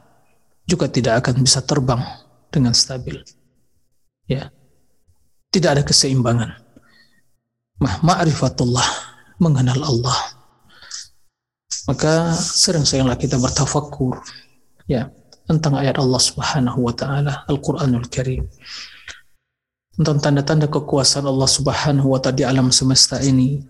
juga 0.68 0.88
tidak 0.88 1.24
akan 1.24 1.44
bisa 1.44 1.60
terbang 1.64 2.00
dengan 2.52 2.72
stabil. 2.72 3.20
Ya, 4.30 4.52
tidak 5.52 5.80
ada 5.80 5.84
keseimbangan. 5.84 6.56
Ma'rifatullah, 7.80 8.88
mengenal 9.42 9.80
Allah. 9.84 10.18
Maka 11.86 12.34
sering-seringlah 12.34 13.18
kita 13.20 13.38
bertafakur 13.38 14.18
ya 14.90 15.14
tentang 15.46 15.78
ayat 15.78 16.02
Allah 16.02 16.22
Subhanahu 16.22 16.82
wa 16.82 16.94
taala 16.94 17.46
Al-Qur'anul 17.46 18.10
Karim 18.10 18.50
tentang 19.96 20.20
tanda-tanda 20.20 20.68
kekuasaan 20.68 21.30
Allah 21.30 21.48
Subhanahu 21.48 22.12
wa 22.12 22.20
taala 22.20 22.36
di 22.36 22.44
alam 22.44 22.68
semesta 22.70 23.22
ini. 23.24 23.64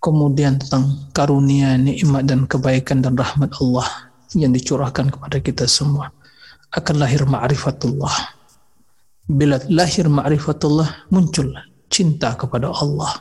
Kemudian 0.00 0.60
tentang 0.62 1.10
karunia, 1.10 1.74
nikmat 1.74 2.30
dan 2.30 2.46
kebaikan 2.46 3.02
dan 3.02 3.18
rahmat 3.18 3.50
Allah 3.58 4.12
yang 4.38 4.54
dicurahkan 4.54 5.10
kepada 5.10 5.42
kita 5.42 5.66
semua. 5.66 6.14
Akan 6.70 7.02
lahir 7.02 7.26
ma'rifatullah. 7.26 8.14
Bila 9.26 9.58
lahir 9.66 10.06
ma'rifatullah 10.06 11.10
muncul 11.10 11.50
cinta 11.90 12.38
kepada 12.38 12.70
Allah. 12.70 13.18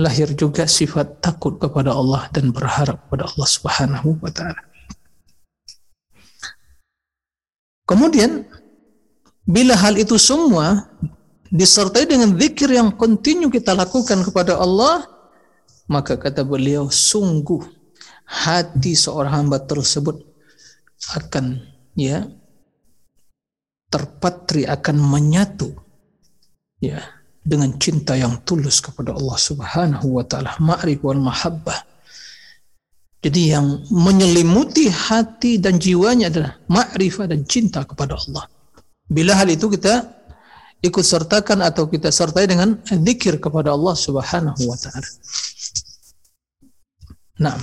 Lahir 0.00 0.32
juga 0.32 0.64
sifat 0.64 1.20
takut 1.20 1.60
kepada 1.60 1.92
Allah 1.92 2.28
dan 2.32 2.48
berharap 2.48 3.04
kepada 3.06 3.28
Allah 3.28 3.48
Subhanahu 3.48 4.08
wa 4.24 4.32
taala. 4.32 4.62
Kemudian 7.84 8.48
Bila 9.42 9.74
hal 9.74 9.98
itu 9.98 10.14
semua 10.22 10.86
disertai 11.50 12.06
dengan 12.06 12.38
zikir 12.38 12.70
yang 12.70 12.94
kontinu 12.94 13.50
kita 13.50 13.74
lakukan 13.74 14.22
kepada 14.22 14.54
Allah, 14.54 15.02
maka 15.90 16.14
kata 16.14 16.46
beliau, 16.46 16.86
sungguh 16.86 17.66
hati 18.22 18.94
seorang 18.94 19.44
hamba 19.50 19.58
tersebut 19.58 20.22
akan 21.18 21.58
ya 21.98 22.30
terpatri 23.90 24.64
akan 24.64 24.96
menyatu 24.96 25.74
ya 26.78 27.02
dengan 27.42 27.74
cinta 27.82 28.14
yang 28.14 28.38
tulus 28.46 28.78
kepada 28.78 29.18
Allah 29.18 29.34
Subhanahu 29.34 30.18
wa 30.18 30.22
taala, 30.22 30.54
ma'rif 30.62 31.02
wal 31.02 31.18
mahabbah. 31.18 31.82
Jadi 33.22 33.54
yang 33.54 33.82
menyelimuti 33.90 34.90
hati 34.90 35.58
dan 35.58 35.78
jiwanya 35.78 36.30
adalah 36.30 36.58
ma'rifah 36.66 37.30
dan 37.30 37.46
cinta 37.46 37.86
kepada 37.86 38.18
Allah. 38.18 38.50
Bila 39.06 39.38
hal 39.38 39.50
itu 39.50 39.70
kita 39.70 40.10
ikut 40.82 41.04
sertakan 41.06 41.62
atau 41.62 41.86
kita 41.86 42.10
sertai 42.10 42.50
dengan 42.50 42.82
zikir 42.82 43.38
kepada 43.38 43.74
Allah 43.74 43.94
Subhanahu 43.94 44.62
wa 44.66 44.78
taala. 44.78 45.10
Nah. 47.42 47.58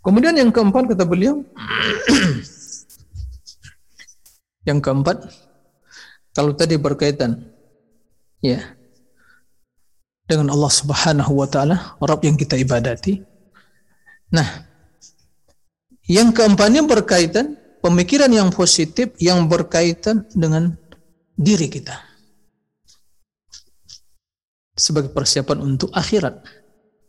Kemudian 0.00 0.32
yang 0.32 0.48
keempat 0.48 0.96
kata 0.96 1.04
beliau 1.04 1.44
yang 4.68 4.80
keempat 4.80 5.28
kalau 6.32 6.56
tadi 6.56 6.80
berkaitan 6.80 7.52
ya 8.44 8.80
dengan 10.30 10.54
Allah 10.54 10.70
Subhanahu 10.70 11.32
wa 11.42 11.48
taala, 11.50 11.98
Rabb 11.98 12.22
yang 12.22 12.38
kita 12.38 12.54
ibadati. 12.54 13.18
Nah, 14.30 14.46
yang 16.06 16.30
keempatnya 16.30 16.86
berkaitan 16.86 17.58
pemikiran 17.82 18.30
yang 18.30 18.54
positif 18.54 19.10
yang 19.18 19.50
berkaitan 19.50 20.22
dengan 20.30 20.78
diri 21.34 21.66
kita 21.66 21.98
sebagai 24.78 25.10
persiapan 25.10 25.58
untuk 25.60 25.90
akhirat. 25.90 26.46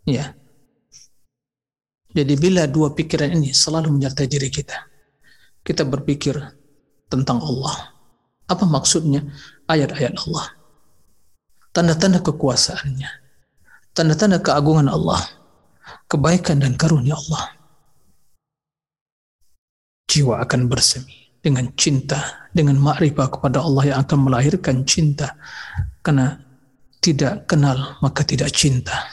Ya. 0.09 0.33
Jadi 2.11 2.35
bila 2.35 2.67
dua 2.67 2.91
pikiran 2.91 3.31
ini 3.31 3.55
selalu 3.55 3.95
menyertai 3.95 4.27
diri 4.27 4.51
kita, 4.51 4.75
kita 5.63 5.87
berpikir 5.87 6.35
tentang 7.07 7.39
Allah. 7.39 7.95
Apa 8.51 8.67
maksudnya 8.67 9.23
ayat-ayat 9.71 10.19
Allah? 10.27 10.60
Tanda-tanda 11.71 12.19
kekuasaannya, 12.19 13.07
tanda-tanda 13.95 14.43
keagungan 14.43 14.91
Allah, 14.91 15.23
kebaikan 16.11 16.59
dan 16.59 16.75
karunia 16.75 17.15
Allah. 17.15 17.55
Jiwa 20.11 20.43
akan 20.43 20.67
bersemi 20.67 21.31
dengan 21.39 21.71
cinta, 21.79 22.51
dengan 22.51 22.75
makrifah 22.75 23.31
kepada 23.31 23.63
Allah 23.63 23.95
yang 23.95 23.97
akan 24.03 24.19
melahirkan 24.27 24.83
cinta. 24.83 25.39
Karena 26.03 26.37
tidak 27.01 27.49
kenal 27.49 27.97
maka 28.03 28.21
tidak 28.21 28.53
cinta. 28.53 29.09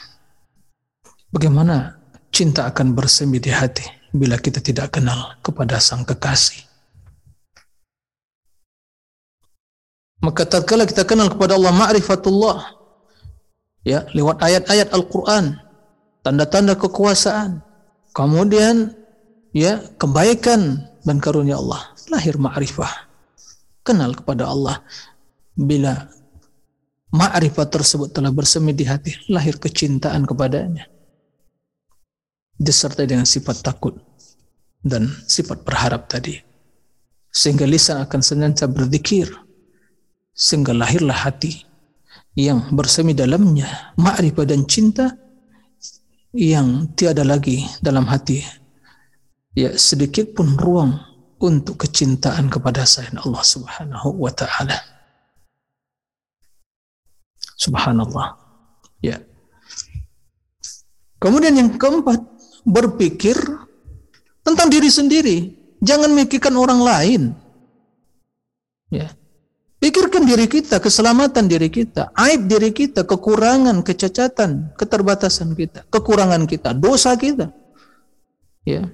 Bagaimana 1.33 1.97
cinta 2.29 2.69
akan 2.69 2.93
bersemi 2.93 3.41
di 3.41 3.49
hati 3.49 3.87
bila 4.13 4.37
kita 4.37 4.61
tidak 4.61 4.93
kenal 4.99 5.39
kepada 5.41 5.81
sang 5.81 6.05
kekasih? 6.05 6.68
Maka 10.19 10.43
tatkala 10.43 10.83
kita 10.83 11.07
kenal 11.07 11.31
kepada 11.31 11.55
Allah 11.55 11.71
ma'rifatullah 11.71 12.75
ya 13.87 14.03
lewat 14.11 14.43
ayat-ayat 14.43 14.91
Al-Qur'an, 14.91 15.55
tanda-tanda 16.21 16.75
kekuasaan, 16.75 17.63
kemudian 18.11 18.91
ya 19.55 19.79
kebaikan 19.95 20.83
dan 21.07 21.17
karunia 21.23 21.55
Allah 21.55 21.95
lahir 22.11 22.35
ma'rifah. 22.41 23.07
Kenal 23.85 24.17
kepada 24.17 24.49
Allah. 24.49 24.83
Bila 25.55 25.95
ma'rifah 27.13 27.67
tersebut 27.69 28.11
telah 28.11 28.33
bersemi 28.33 28.75
di 28.75 28.83
hati, 28.85 29.15
lahir 29.31 29.55
kecintaan 29.57 30.25
kepadanya. 30.25 30.89
Disertai 32.59 33.07
dengan 33.07 33.23
sifat 33.23 33.63
takut 33.63 33.95
dan 34.83 35.07
sifat 35.29 35.63
berharap 35.63 36.11
tadi. 36.11 36.35
Sehingga 37.31 37.63
lisan 37.63 38.03
akan 38.03 38.19
senantiasa 38.19 38.67
berzikir. 38.67 39.31
Sehingga 40.39 40.71
lahirlah 40.71 41.27
hati 41.27 41.67
yang 42.39 42.71
bersemi 42.71 43.11
dalamnya 43.11 43.91
ma'rifah 43.99 44.47
dan 44.47 44.63
cinta 44.63 45.11
yang 46.31 46.95
tiada 46.95 47.27
lagi 47.27 47.67
dalam 47.83 48.07
hati 48.07 48.39
ya 49.57 49.75
sedikit 49.75 50.31
pun 50.37 50.55
ruang 50.55 50.95
untuk 51.39 51.83
kecintaan 51.83 52.51
kepada 52.51 52.83
selain 52.83 53.19
Allah 53.19 53.43
Subhanahu 53.43 54.09
wa 54.19 54.31
taala. 54.31 54.79
Subhanallah. 57.59 58.39
Ya. 59.03 59.19
Kemudian 61.19 61.55
yang 61.59 61.75
keempat, 61.75 62.23
berpikir 62.63 63.35
tentang 64.43 64.67
diri 64.71 64.87
sendiri. 64.87 65.37
Jangan 65.79 66.11
mikirkan 66.11 66.55
orang 66.55 66.79
lain. 66.83 67.21
Ya. 68.91 69.11
Pikirkan 69.79 70.27
diri 70.27 70.51
kita, 70.51 70.83
keselamatan 70.83 71.47
diri 71.47 71.71
kita, 71.71 72.11
aib 72.11 72.51
diri 72.51 72.75
kita, 72.75 73.07
kekurangan, 73.07 73.79
kecacatan, 73.79 74.75
keterbatasan 74.75 75.55
kita, 75.55 75.87
kekurangan 75.87 76.43
kita, 76.43 76.75
dosa 76.75 77.15
kita. 77.15 77.55
Ya. 78.67 78.91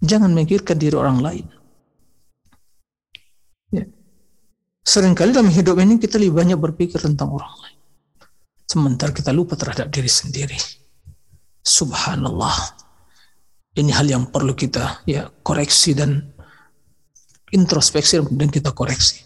Jangan 0.00 0.32
memikirkan 0.32 0.80
diri 0.80 0.96
orang 0.96 1.20
lain. 1.20 1.46
Ya. 3.68 3.84
Seringkali 4.88 5.36
dalam 5.36 5.52
hidup 5.52 5.76
ini 5.76 6.00
kita 6.00 6.16
lebih 6.16 6.40
banyak 6.40 6.56
berpikir 6.56 6.96
tentang 6.96 7.28
orang 7.28 7.52
lain. 7.68 7.78
Sementara 8.64 9.12
kita 9.12 9.28
lupa 9.36 9.60
terhadap 9.60 9.92
diri 9.92 10.08
sendiri. 10.08 10.56
Subhanallah. 11.60 12.80
Ini 13.76 13.92
hal 13.92 14.08
yang 14.08 14.24
perlu 14.32 14.56
kita 14.56 15.04
ya 15.04 15.28
koreksi 15.44 15.92
dan 15.92 16.32
introspeksi 17.54 18.20
dan 18.34 18.48
kita 18.48 18.72
koreksi. 18.72 19.24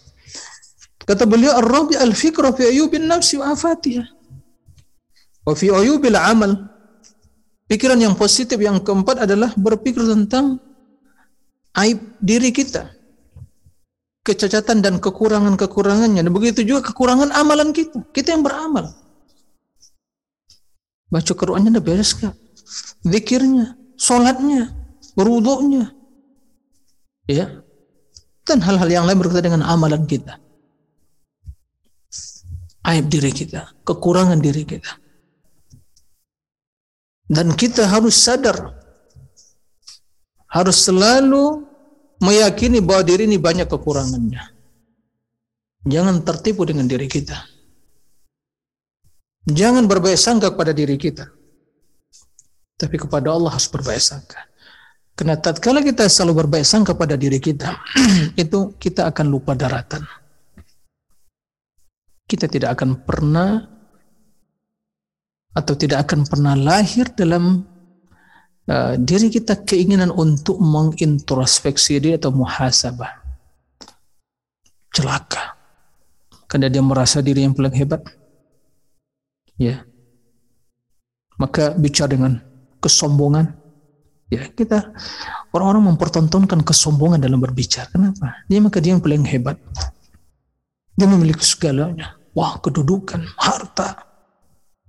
Kata 1.03 1.27
beliau, 1.27 1.59
Ar-Rabi 1.59 1.99
al-fikra 1.99 2.55
fi 2.55 2.71
ayubin 2.71 3.07
nafsi 3.07 3.35
wa 3.35 3.51
afatiha. 3.51 4.03
Wa 5.43 5.51
fi 5.51 5.67
ayubil 5.67 6.15
amal 6.15 6.73
Pikiran 7.73 7.97
yang 7.97 8.13
positif 8.13 8.61
yang 8.61 8.83
keempat 8.85 9.25
adalah 9.25 9.49
berpikir 9.57 10.05
tentang 10.05 10.61
aib 11.79 11.99
diri 12.21 12.53
kita. 12.53 12.91
Kecacatan 14.21 14.83
dan 14.83 15.01
kekurangan-kekurangannya. 15.01 16.21
Dan 16.21 16.29
begitu 16.29 16.61
juga 16.61 16.93
kekurangan 16.93 17.33
amalan 17.33 17.73
kita. 17.73 18.03
Kita 18.13 18.35
yang 18.35 18.45
beramal. 18.45 18.93
Baca 21.09 21.33
Qur'annya 21.33 21.73
udah 21.73 21.81
beres 21.81 22.13
gak? 22.13 22.37
Zikirnya, 23.09 23.73
sholatnya, 23.97 24.69
berwuduknya. 25.17 25.97
Ya. 27.25 27.62
Dan 28.43 28.59
hal-hal 28.59 28.89
yang 28.91 29.05
lain 29.07 29.19
berkaitan 29.19 29.55
dengan 29.55 29.63
amalan 29.63 30.03
kita. 30.03 30.35
Aib 32.83 33.07
diri 33.07 33.31
kita, 33.31 33.71
kekurangan 33.87 34.43
diri 34.43 34.67
kita. 34.67 34.99
Dan 37.31 37.55
kita 37.55 37.87
harus 37.87 38.19
sadar 38.19 38.83
harus 40.53 40.85
selalu 40.85 41.65
meyakini 42.21 42.77
bahwa 42.77 43.01
diri 43.01 43.25
ini 43.25 43.41
banyak 43.41 43.65
kekurangannya. 43.65 44.53
Jangan 45.83 46.21
tertipu 46.21 46.63
dengan 46.63 46.85
diri 46.85 47.09
kita. 47.09 47.35
Jangan 49.49 49.89
berbaik 49.89 50.15
sangka 50.15 50.53
kepada 50.53 50.71
diri 50.71 50.95
kita. 50.95 51.27
Tapi 52.79 52.95
kepada 52.95 53.33
Allah 53.33 53.51
harus 53.51 53.67
berbaik 53.67 53.99
sangka. 53.99 54.39
Karena 55.13 55.37
tatkala 55.37 55.85
kita 55.85 56.09
selalu 56.09 56.45
berbaik 56.45 56.65
sangka 56.65 56.97
pada 56.97 57.13
diri 57.13 57.37
kita, 57.37 57.77
itu 58.43 58.73
kita 58.81 59.13
akan 59.13 59.25
lupa 59.29 59.53
daratan. 59.53 60.01
Kita 62.25 62.49
tidak 62.49 62.73
akan 62.73 63.05
pernah 63.05 63.61
atau 65.53 65.73
tidak 65.77 66.09
akan 66.09 66.25
pernah 66.25 66.57
lahir 66.57 67.13
dalam 67.13 67.61
uh, 68.65 68.93
diri 68.97 69.29
kita 69.29 69.61
keinginan 69.61 70.09
untuk 70.09 70.57
mengintrospeksi 70.57 72.01
diri 72.01 72.17
atau 72.17 72.33
muhasabah. 72.33 73.21
Celaka. 74.93 75.53
Karena 76.49 76.69
dia 76.69 76.81
merasa 76.81 77.21
diri 77.21 77.45
yang 77.45 77.53
paling 77.53 77.73
hebat. 77.77 78.01
Ya. 79.57 79.85
Maka 81.37 81.73
bicara 81.77 82.13
dengan 82.13 82.41
kesombongan. 82.81 83.62
Ya, 84.33 84.49
kita 84.49 84.97
orang-orang 85.53 85.93
mempertontonkan 85.93 86.65
kesombongan 86.65 87.21
dalam 87.21 87.37
berbicara. 87.37 87.85
Kenapa? 87.93 88.41
Dia 88.49 88.57
maka 88.57 88.81
dia 88.81 88.97
yang 88.97 89.03
paling 89.03 89.21
hebat. 89.29 89.61
Dia 90.97 91.05
memiliki 91.05 91.45
segalanya. 91.45 92.17
Wah, 92.33 92.57
kedudukan, 92.57 93.21
harta, 93.37 94.13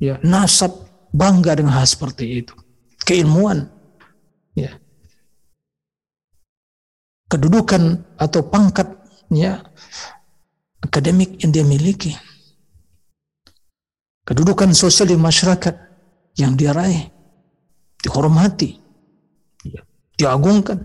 ya 0.04 0.18
nasab 0.20 0.72
bangga 1.14 1.56
dengan 1.56 1.78
hal 1.78 1.86
seperti 1.86 2.44
itu 2.44 2.54
keilmuan 3.06 3.70
ya 4.52 4.74
kedudukan 7.30 8.02
atau 8.18 8.40
pangkatnya 8.46 9.64
akademik 10.82 11.40
yang 11.40 11.50
dia 11.54 11.64
miliki 11.64 12.12
kedudukan 14.28 14.76
sosial 14.76 15.08
di 15.08 15.16
masyarakat 15.16 15.74
yang 16.36 16.58
dia 16.58 16.74
raih 16.74 17.08
dihormati 18.02 18.76
ya, 18.76 18.83
diagungkan 20.14 20.84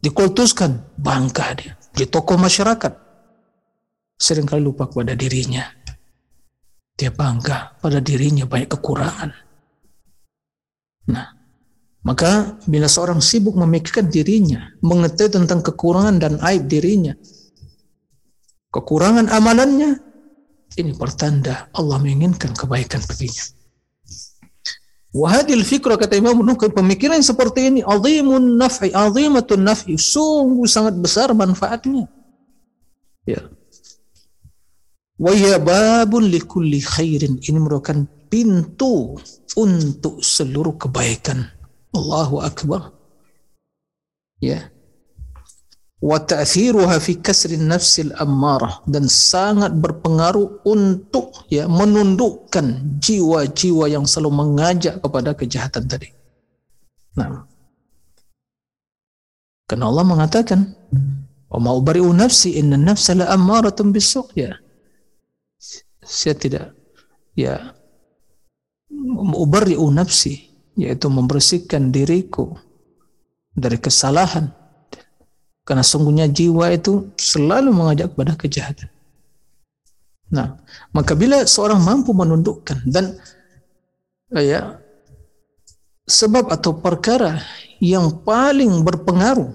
dikultuskan 0.00 0.94
bangga 0.96 1.46
dia 1.58 1.72
di 1.94 2.04
tokoh 2.06 2.38
masyarakat 2.38 2.92
sering 4.18 4.46
kali 4.46 4.62
lupa 4.62 4.86
kepada 4.86 5.18
dirinya 5.18 5.66
dia 6.98 7.14
bangga 7.14 7.78
pada 7.78 8.02
dirinya 8.02 8.42
banyak 8.42 8.74
kekurangan. 8.74 9.30
Nah, 11.14 11.26
maka 12.02 12.58
bila 12.66 12.90
seorang 12.90 13.22
sibuk 13.22 13.54
memikirkan 13.54 14.10
dirinya, 14.10 14.74
mengetahui 14.82 15.30
tentang 15.30 15.62
kekurangan 15.62 16.18
dan 16.18 16.42
aib 16.42 16.66
dirinya, 16.66 17.14
kekurangan 18.74 19.30
amalannya, 19.30 19.94
ini 20.74 20.92
pertanda 20.98 21.70
Allah 21.70 22.02
menginginkan 22.02 22.50
kebaikan 22.58 22.98
baginya. 23.06 23.46
Wahadil 25.08 25.64
fikra 25.64 25.96
kata 25.96 26.20
Imam 26.20 26.44
Nukai 26.44 26.68
pemikiran 26.68 27.20
seperti 27.24 27.72
ini 27.72 27.80
azimun 27.80 28.60
naf'i 28.60 28.92
azimatun 28.92 29.64
naf'i 29.64 29.96
sungguh 29.96 30.68
sangat 30.68 31.00
besar 31.00 31.32
manfaatnya. 31.32 32.04
Ya. 33.24 33.48
Wa 35.16 35.32
ya 35.32 35.56
babun 35.58 36.28
likulli 36.28 36.84
khairin 36.84 37.40
ini 37.40 37.58
merupakan 37.58 38.04
pintu 38.28 39.16
untuk 39.56 40.20
seluruh 40.20 40.76
kebaikan. 40.76 41.48
Allahu 41.96 42.44
akbar. 42.44 42.92
Ya 44.38 44.70
dan 48.86 49.10
sangat 49.10 49.74
berpengaruh 49.74 50.62
untuk 50.62 51.42
ya 51.50 51.66
menundukkan 51.66 52.98
jiwa-jiwa 53.02 53.90
yang 53.90 54.06
selalu 54.06 54.30
mengajak 54.30 55.02
kepada 55.02 55.34
kejahatan 55.34 55.90
tadi. 55.90 56.14
Nah. 57.18 57.42
Karena 59.66 59.90
Allah 59.90 60.06
mengatakan, 60.06 60.60
"Wa 61.50 61.58
ma 61.58 61.74
ubari'u 61.74 62.14
nafsi 62.14 62.54
ya. 64.38 64.54
Saya 65.98 66.38
tidak 66.38 66.78
ya 67.34 67.74
ubari'u 69.18 69.86
nafsi 69.90 70.46
yaitu 70.78 71.10
membersihkan 71.10 71.90
diriku 71.90 72.54
dari 73.50 73.82
kesalahan 73.82 74.57
karena 75.68 75.84
sungguhnya 75.84 76.32
jiwa 76.32 76.72
itu 76.72 77.12
selalu 77.20 77.68
mengajak 77.76 78.16
kepada 78.16 78.32
kejahatan. 78.40 78.88
Nah, 80.32 80.56
maka 80.96 81.12
bila 81.12 81.44
seorang 81.44 81.84
mampu 81.84 82.16
menundukkan 82.16 82.88
dan 82.88 83.20
ya 84.32 84.80
sebab 86.08 86.48
atau 86.48 86.80
perkara 86.80 87.44
yang 87.84 88.24
paling 88.24 88.80
berpengaruh 88.80 89.52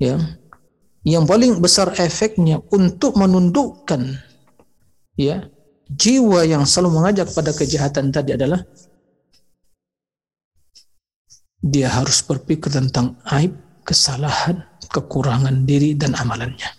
ya 0.00 0.16
yang 1.04 1.28
paling 1.28 1.60
besar 1.60 1.92
efeknya 2.00 2.60
untuk 2.72 3.16
menundukkan 3.16 4.16
ya 5.16 5.48
jiwa 5.92 6.44
yang 6.44 6.64
selalu 6.68 7.00
mengajak 7.00 7.28
pada 7.32 7.52
kejahatan 7.52 8.12
tadi 8.12 8.36
adalah 8.36 8.64
dia 11.66 11.88
harus 11.90 12.22
berpikir 12.22 12.70
tentang 12.70 13.18
aib, 13.26 13.56
kesalahan, 13.82 14.62
kekurangan 14.88 15.66
diri 15.66 15.94
dan 15.94 16.14
amalannya. 16.16 16.70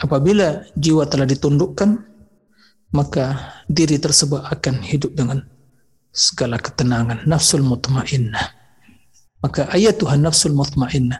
Apabila 0.00 0.66
jiwa 0.74 1.06
telah 1.06 1.24
ditundukkan, 1.24 1.90
maka 2.94 3.54
diri 3.66 3.98
tersebut 3.98 4.42
akan 4.42 4.82
hidup 4.82 5.14
dengan 5.14 5.42
segala 6.14 6.58
ketenangan, 6.62 7.26
nafsul 7.26 7.66
mutmainnah. 7.66 8.54
Maka 9.42 9.66
ayat 9.74 9.98
Tuhan 9.98 10.22
nafsul 10.22 10.54
mutmainnah. 10.54 11.18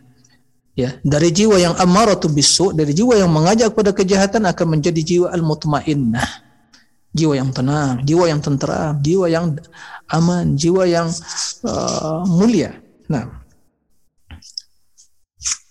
Ya, 0.74 0.98
dari 1.06 1.30
jiwa 1.30 1.54
yang 1.54 1.78
amaratu 1.78 2.26
bisu, 2.26 2.74
dari 2.74 2.90
jiwa 2.90 3.14
yang 3.14 3.30
mengajak 3.30 3.78
pada 3.78 3.94
kejahatan 3.94 4.42
akan 4.42 4.66
menjadi 4.74 5.00
jiwa 5.06 5.30
al-mutmainnah. 5.30 6.26
Jiwa 7.14 7.38
yang 7.38 7.54
tenang, 7.54 8.02
jiwa 8.02 8.26
yang 8.26 8.42
tenteram, 8.42 8.98
jiwa 8.98 9.30
yang 9.30 9.54
aman, 10.10 10.58
jiwa 10.58 10.82
yang 10.82 11.06
uh, 11.62 12.26
mulia. 12.26 12.74
Nah, 13.06 13.43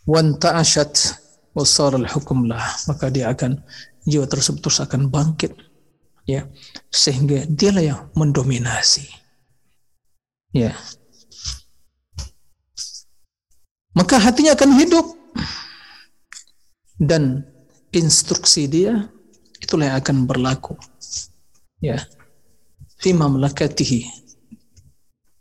wanta'ashat 0.07 1.19
wasar 1.55 1.95
al-hukum 1.95 2.49
lah. 2.49 2.63
Maka 2.89 3.09
dia 3.13 3.31
akan 3.31 3.61
jiwa 4.03 4.27
tersebut 4.27 4.59
terus 4.63 4.79
akan 4.83 5.07
bangkit 5.07 5.53
ya. 6.27 6.47
Sehingga 6.91 7.47
dialah 7.47 7.83
yang 7.83 8.01
mendominasi 8.17 9.07
ya. 10.55 10.73
Maka 13.93 14.17
hatinya 14.17 14.57
akan 14.57 14.71
hidup. 14.81 15.07
Dan 17.03 17.43
instruksi 17.91 18.69
dia 18.69 19.09
itulah 19.59 19.91
yang 19.91 19.97
akan 19.99 20.17
berlaku 20.29 20.77
ya. 21.83 21.99
Fi 23.01 23.11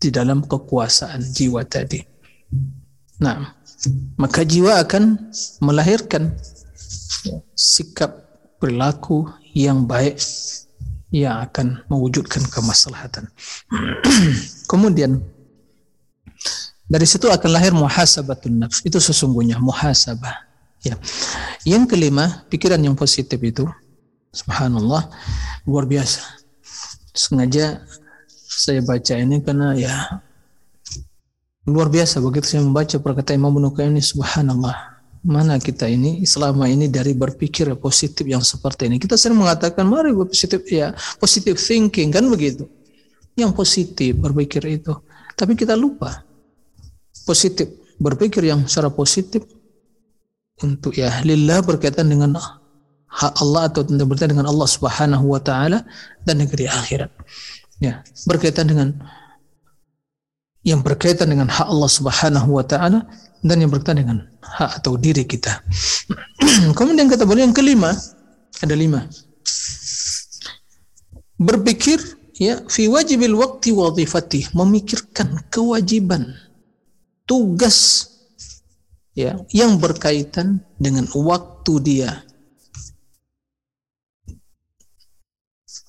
di 0.02 0.10
dalam 0.10 0.42
kekuasaan 0.42 1.22
jiwa 1.22 1.62
tadi. 1.62 2.02
Nah 3.22 3.61
maka 4.14 4.46
jiwa 4.46 4.78
akan 4.82 5.32
melahirkan 5.58 6.34
sikap 7.54 8.22
perilaku 8.62 9.26
yang 9.52 9.84
baik 9.84 10.18
yang 11.12 11.44
akan 11.44 11.84
mewujudkan 11.92 12.40
kemaslahatan. 12.48 13.28
Kemudian 14.70 15.20
dari 16.88 17.06
situ 17.08 17.28
akan 17.28 17.50
lahir 17.52 17.72
muhasabatun 17.76 18.64
nafs. 18.64 18.80
Itu 18.84 19.00
sesungguhnya 19.00 19.60
muhasabah. 19.60 20.48
Ya. 20.82 20.98
Yang 21.62 21.94
kelima, 21.94 22.42
pikiran 22.50 22.80
yang 22.80 22.96
positif 22.98 23.38
itu 23.40 23.68
subhanallah 24.32 25.08
luar 25.68 25.84
biasa. 25.84 26.20
Sengaja 27.12 27.84
saya 28.48 28.80
baca 28.84 29.14
ini 29.16 29.40
karena 29.44 29.76
ya 29.76 29.92
luar 31.66 31.86
biasa 31.86 32.18
begitu 32.18 32.46
saya 32.56 32.62
membaca 32.66 32.98
perkataan 32.98 33.38
Imam 33.38 33.54
Nukaim 33.58 33.94
ini 33.94 34.02
subhanallah. 34.02 34.90
Mana 35.22 35.54
kita 35.62 35.86
ini 35.86 36.26
selama 36.26 36.66
ini 36.66 36.90
dari 36.90 37.14
berpikir 37.14 37.70
positif 37.78 38.26
yang 38.26 38.42
seperti 38.42 38.90
ini? 38.90 38.98
Kita 38.98 39.14
sering 39.14 39.38
mengatakan 39.38 39.86
mari 39.86 40.10
berpositif 40.10 40.66
ya 40.66 40.90
positive 41.22 41.54
thinking 41.54 42.10
kan 42.10 42.26
begitu? 42.26 42.66
Yang 43.38 43.54
positif 43.54 44.18
berpikir 44.18 44.66
itu. 44.66 44.90
Tapi 45.38 45.54
kita 45.54 45.78
lupa 45.78 46.26
positif 47.22 47.70
berpikir 48.02 48.50
yang 48.50 48.66
secara 48.66 48.90
positif 48.90 49.46
untuk 50.58 50.98
ya 50.98 51.22
lillah 51.22 51.62
berkaitan 51.62 52.10
dengan 52.10 52.34
hak 53.06 53.32
Allah 53.38 53.70
atau 53.70 53.86
berkaitan 53.86 54.34
dengan 54.34 54.50
Allah 54.50 54.66
Subhanahu 54.66 55.30
wa 55.30 55.38
taala 55.38 55.86
dan 56.26 56.42
negeri 56.42 56.66
akhirat. 56.66 57.14
Ya 57.78 58.02
berkaitan 58.26 58.66
dengan 58.66 58.98
yang 60.62 60.80
berkaitan 60.82 61.30
dengan 61.30 61.50
hak 61.50 61.66
Allah 61.66 61.90
Subhanahu 61.90 62.58
wa 62.58 62.64
taala 62.66 63.02
dan 63.42 63.58
yang 63.58 63.70
berkaitan 63.70 64.06
dengan 64.06 64.18
hak 64.38 64.82
atau 64.82 64.94
diri 64.94 65.26
kita. 65.26 65.62
Kemudian 66.78 67.10
kata 67.10 67.26
beliau 67.26 67.50
yang 67.50 67.56
kelima, 67.56 67.90
ada 68.62 68.74
lima. 68.78 69.10
Berpikir 71.42 71.98
ya 72.38 72.62
fi 72.70 72.86
wajibil 72.86 73.34
waqti 73.34 73.74
wadhifati, 73.74 74.54
memikirkan 74.54 75.42
kewajiban 75.50 76.30
tugas 77.26 78.06
ya 79.18 79.42
yang 79.50 79.82
berkaitan 79.82 80.62
dengan 80.78 81.10
waktu 81.10 81.74
dia. 81.82 82.22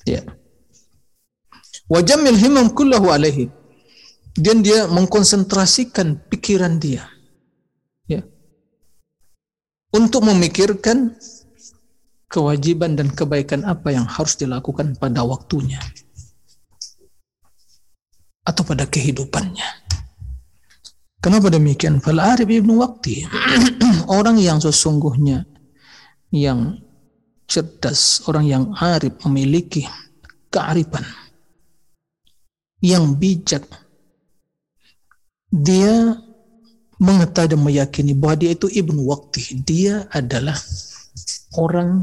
Ya. 0.03 0.25
Wajamil 1.87 2.35
himam 2.35 2.73
kullahu 2.73 3.13
alaihi 3.13 3.53
dan 4.33 4.65
dia 4.65 4.89
mengkonsentrasikan 4.89 6.17
pikiran 6.29 6.81
dia. 6.81 7.05
Ya. 8.09 8.25
Untuk 9.93 10.25
memikirkan 10.25 11.13
kewajiban 12.33 12.97
dan 12.97 13.13
kebaikan 13.13 13.61
apa 13.61 13.93
yang 13.93 14.09
harus 14.09 14.33
dilakukan 14.33 14.97
pada 14.97 15.21
waktunya. 15.21 15.77
Atau 18.43 18.65
pada 18.65 18.89
kehidupannya. 18.89 19.85
Kenapa 21.23 21.47
demikian? 21.47 22.03
Fal 22.03 22.19
arif 22.19 22.51
ibnu 22.51 22.83
wakti 22.83 23.23
orang 24.17 24.35
yang 24.35 24.59
sesungguhnya 24.59 25.47
yang 26.35 26.83
cerdas, 27.47 28.25
orang 28.27 28.43
yang 28.43 28.63
arif 28.75 29.15
memiliki 29.23 29.87
kearifan. 30.51 31.05
Yang 32.83 33.03
bijak 33.15 33.63
dia 35.53 36.17
mengetahui 36.97 37.53
dan 37.53 37.61
meyakini 37.61 38.17
bahwa 38.17 38.41
dia 38.41 38.57
itu 38.57 38.65
ibnu 38.73 39.05
waktu. 39.05 39.61
Dia 39.61 40.09
adalah 40.09 40.57
orang 41.53 42.01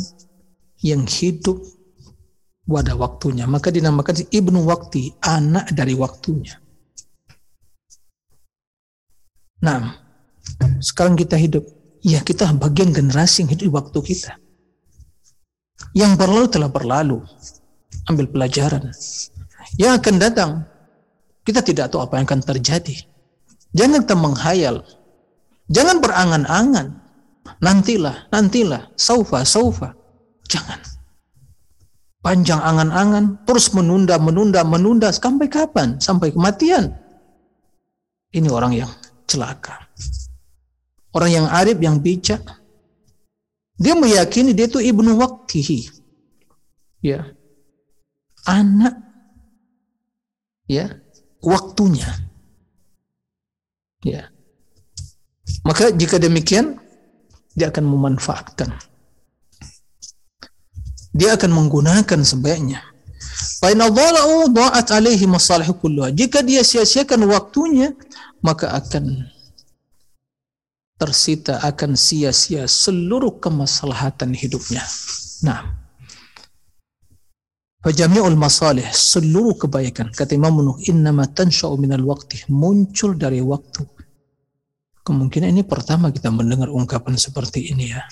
yang 0.86 1.02
hidup 1.02 1.58
pada 2.62 2.94
waktunya. 2.94 3.50
Maka 3.50 3.74
dinamakan 3.74 4.22
ibnu 4.30 4.62
waktu, 4.62 5.18
anak 5.18 5.74
dari 5.74 5.98
waktunya. 5.98 6.62
Nah, 9.66 9.98
sekarang 10.78 11.18
kita 11.18 11.34
hidup. 11.34 11.66
Ya 12.00 12.22
kita 12.24 12.48
bagian 12.56 12.94
generasi 12.96 13.44
yang 13.44 13.50
hidup 13.52 13.66
di 13.66 13.72
waktu 13.74 13.98
kita. 14.14 14.32
Yang 15.92 16.12
berlalu 16.16 16.46
telah 16.48 16.70
berlalu. 16.70 17.18
Ambil 18.06 18.30
pelajaran. 18.30 18.94
Yang 19.76 19.92
akan 20.00 20.16
datang, 20.16 20.50
kita 21.44 21.60
tidak 21.60 21.92
tahu 21.92 22.06
apa 22.06 22.16
yang 22.16 22.24
akan 22.30 22.40
terjadi. 22.46 23.10
Jangan 23.74 24.02
kita 24.02 24.16
menghayal. 24.18 24.76
Jangan 25.70 26.02
berangan-angan. 26.02 26.88
nantilah, 27.60 28.30
nantilah, 28.30 28.94
saufa, 28.94 29.42
saufa. 29.44 29.92
Jangan. 30.46 30.80
Panjang 32.20 32.60
angan-angan, 32.60 33.44
terus 33.48 33.72
menunda, 33.72 34.20
menunda, 34.20 34.60
menunda, 34.60 35.08
sampai 35.08 35.48
kapan? 35.48 35.96
Sampai 36.00 36.36
kematian. 36.36 36.92
Ini 38.30 38.48
orang 38.52 38.76
yang 38.76 38.90
celaka. 39.24 39.88
Orang 41.10 41.30
yang 41.32 41.46
arif, 41.48 41.80
yang 41.82 41.98
bijak. 41.98 42.44
Dia 43.80 43.96
meyakini 43.96 44.52
dia 44.52 44.68
itu 44.68 44.78
ibnu 44.78 45.16
waktihi. 45.16 45.88
Ya. 47.00 47.32
Anak. 48.44 49.00
Ya. 50.68 51.00
Waktunya. 51.40 52.29
Ya. 54.04 54.32
Maka 55.66 55.92
jika 55.92 56.16
demikian, 56.16 56.80
dia 57.52 57.68
akan 57.68 57.84
memanfaatkan. 57.84 58.72
Dia 61.10 61.34
akan 61.34 61.50
menggunakan 61.50 62.20
sebaiknya. 62.22 62.86
Jika 66.16 66.38
dia 66.40 66.62
sia-siakan 66.64 67.20
waktunya, 67.28 67.92
maka 68.40 68.72
akan 68.72 69.28
tersita 71.00 71.64
akan 71.64 71.96
sia-sia 71.96 72.68
seluruh 72.68 73.40
kemaslahatan 73.40 74.36
hidupnya. 74.36 74.84
Nah, 75.40 75.79
Fajami'ul 77.80 78.36
masalih, 78.36 78.84
seluruh 78.92 79.56
kebaikan. 79.56 80.12
Kata 80.12 80.36
Imam 80.36 80.60
Nuh, 80.60 80.76
innama 80.84 81.24
tansha'u 81.24 81.80
minal 81.80 82.04
waqti, 82.04 82.44
muncul 82.52 83.16
dari 83.16 83.40
waktu. 83.40 83.88
Kemungkinan 85.00 85.48
ini 85.48 85.64
pertama 85.64 86.12
kita 86.12 86.28
mendengar 86.28 86.68
ungkapan 86.68 87.16
seperti 87.16 87.72
ini 87.72 87.96
ya. 87.96 88.04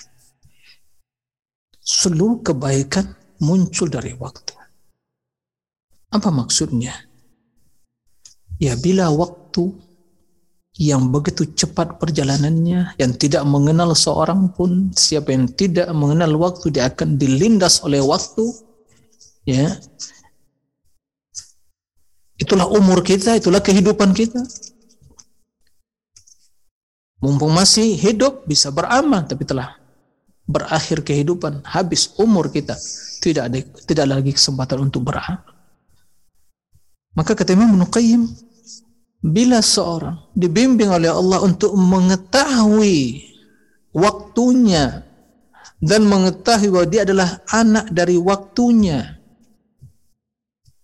Seluruh 1.85 2.41
kebaikan 2.41 3.13
muncul 3.45 3.93
dari 3.93 4.17
waktu. 4.17 4.57
Apa 6.17 6.33
maksudnya? 6.33 7.05
Ya 8.57 8.73
bila 8.73 9.13
waktu 9.13 9.69
yang 10.81 11.13
begitu 11.13 11.45
cepat 11.45 12.01
perjalanannya, 12.01 12.97
yang 12.97 13.13
tidak 13.21 13.45
mengenal 13.45 13.93
seorang 13.93 14.49
pun, 14.49 14.89
siapa 14.97 15.29
yang 15.29 15.45
tidak 15.53 15.93
mengenal 15.93 16.33
waktu 16.41 16.73
dia 16.73 16.89
akan 16.89 17.21
dilindas 17.21 17.85
oleh 17.85 18.01
waktu, 18.01 18.68
ya. 19.49 19.69
Itulah 22.39 22.69
umur 22.71 23.03
kita, 23.03 23.35
itulah 23.35 23.59
kehidupan 23.59 24.15
kita. 24.15 24.39
Mumpung 27.19 27.51
masih 27.51 27.99
hidup 27.99 28.47
bisa 28.47 28.71
beramal, 28.71 29.27
tapi 29.27 29.43
telah 29.43 29.75
berakhir 30.47 31.03
kehidupan, 31.03 31.67
habis 31.67 32.15
umur 32.15 32.47
kita, 32.47 32.79
tidak 33.19 33.51
ada 33.51 33.59
tidak 33.83 34.05
lagi 34.07 34.31
kesempatan 34.31 34.87
untuk 34.87 35.03
beramal. 35.03 35.43
Maka 37.11 37.35
kata 37.35 37.51
Imam 37.59 37.75
Nuqayyim, 37.75 38.23
bila 39.19 39.59
seorang 39.59 40.31
dibimbing 40.31 40.87
oleh 40.87 41.11
Allah 41.11 41.43
untuk 41.43 41.75
mengetahui 41.75 43.27
waktunya 43.91 45.03
dan 45.83 46.07
mengetahui 46.07 46.71
bahwa 46.71 46.87
dia 46.87 47.03
adalah 47.03 47.43
anak 47.51 47.91
dari 47.91 48.15
waktunya 48.15 49.18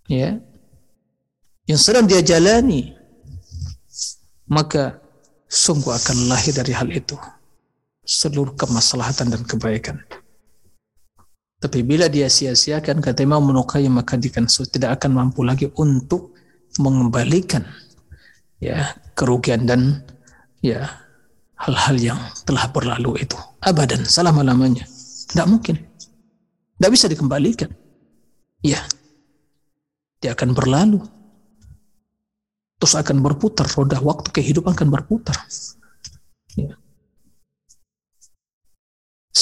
ya. 0.10 0.38
Yang 1.66 1.82
sedang 1.82 2.06
dia 2.06 2.22
jalani 2.22 2.94
maka 4.46 5.02
sungguh 5.50 5.90
akan 5.90 6.30
lahir 6.30 6.54
dari 6.54 6.74
hal 6.78 6.90
itu 6.94 7.18
seluruh 8.06 8.54
kemaslahatan 8.54 9.34
dan 9.34 9.42
kebaikan. 9.42 9.98
Tapi 11.58 11.82
bila 11.82 12.06
dia 12.06 12.30
sia-siakan 12.30 13.02
kata 13.02 13.26
Imam 13.26 13.42
Munuqayyim 13.42 13.98
maka 13.98 14.14
dia 14.22 14.30
tidak 14.46 15.02
akan 15.02 15.12
mampu 15.18 15.42
lagi 15.42 15.66
untuk 15.82 16.38
mengembalikan 16.78 17.66
ya 18.62 18.94
kerugian 19.18 19.66
dan 19.66 20.06
ya 20.62 20.86
hal-hal 21.58 21.96
yang 21.98 22.20
telah 22.46 22.70
berlalu 22.70 23.26
itu. 23.26 23.38
Abadan 23.66 24.06
selama 24.06 24.46
lamanya 24.46 24.86
tidak 25.32 25.48
mungkin. 25.50 25.76
Tidak 26.78 26.92
bisa 26.92 27.10
dikembalikan. 27.10 27.72
Ya 28.62 28.86
dia 30.26 30.34
akan 30.34 30.58
berlalu. 30.58 31.06
Terus 32.82 32.98
akan 32.98 33.22
berputar 33.22 33.70
roda 33.78 34.02
waktu 34.02 34.34
kehidupan 34.34 34.74
akan 34.74 34.90
berputar. 34.90 35.38
Ya. 36.58 36.74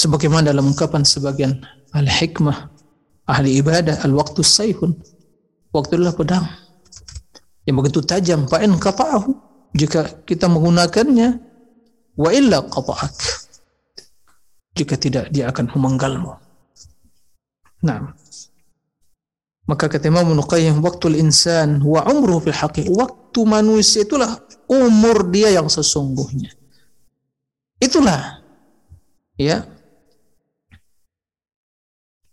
sebagaimana 0.04 0.50
dalam 0.52 0.68
ungkapan 0.68 1.06
sebagian 1.06 1.64
al 1.96 2.04
hikmah 2.04 2.68
ahli 3.24 3.62
ibadah 3.62 4.04
al 4.04 4.12
waktu 4.12 4.44
saifun 4.44 4.92
waktu 5.72 5.96
adalah 5.96 6.12
pedang. 6.12 6.44
Yang 7.64 7.76
begitu 7.80 8.00
tajam 8.04 8.44
fa'in 8.44 8.76
qata'ahu. 8.76 9.32
Jika 9.72 10.28
kita 10.28 10.52
menggunakannya 10.52 11.40
wa 12.20 12.28
illa 12.28 12.60
qata'ak. 12.60 13.16
Jika 14.76 14.94
tidak 15.00 15.32
dia 15.32 15.48
akan 15.48 15.72
memenggalmu. 15.72 16.36
Nah 17.88 18.12
maka 19.64 19.88
kata 19.88 20.12
Imam 20.12 20.28
Nuqayyim 20.36 20.84
waktu 20.84 21.16
insan 21.16 21.80
wa 21.80 22.04
umruhu 22.04 22.44
fil 22.44 22.56
waktu 22.92 23.40
manusia 23.48 24.04
itulah 24.04 24.36
umur 24.68 25.24
dia 25.32 25.56
yang 25.56 25.72
sesungguhnya. 25.72 26.52
Itulah 27.80 28.44
ya 29.40 29.64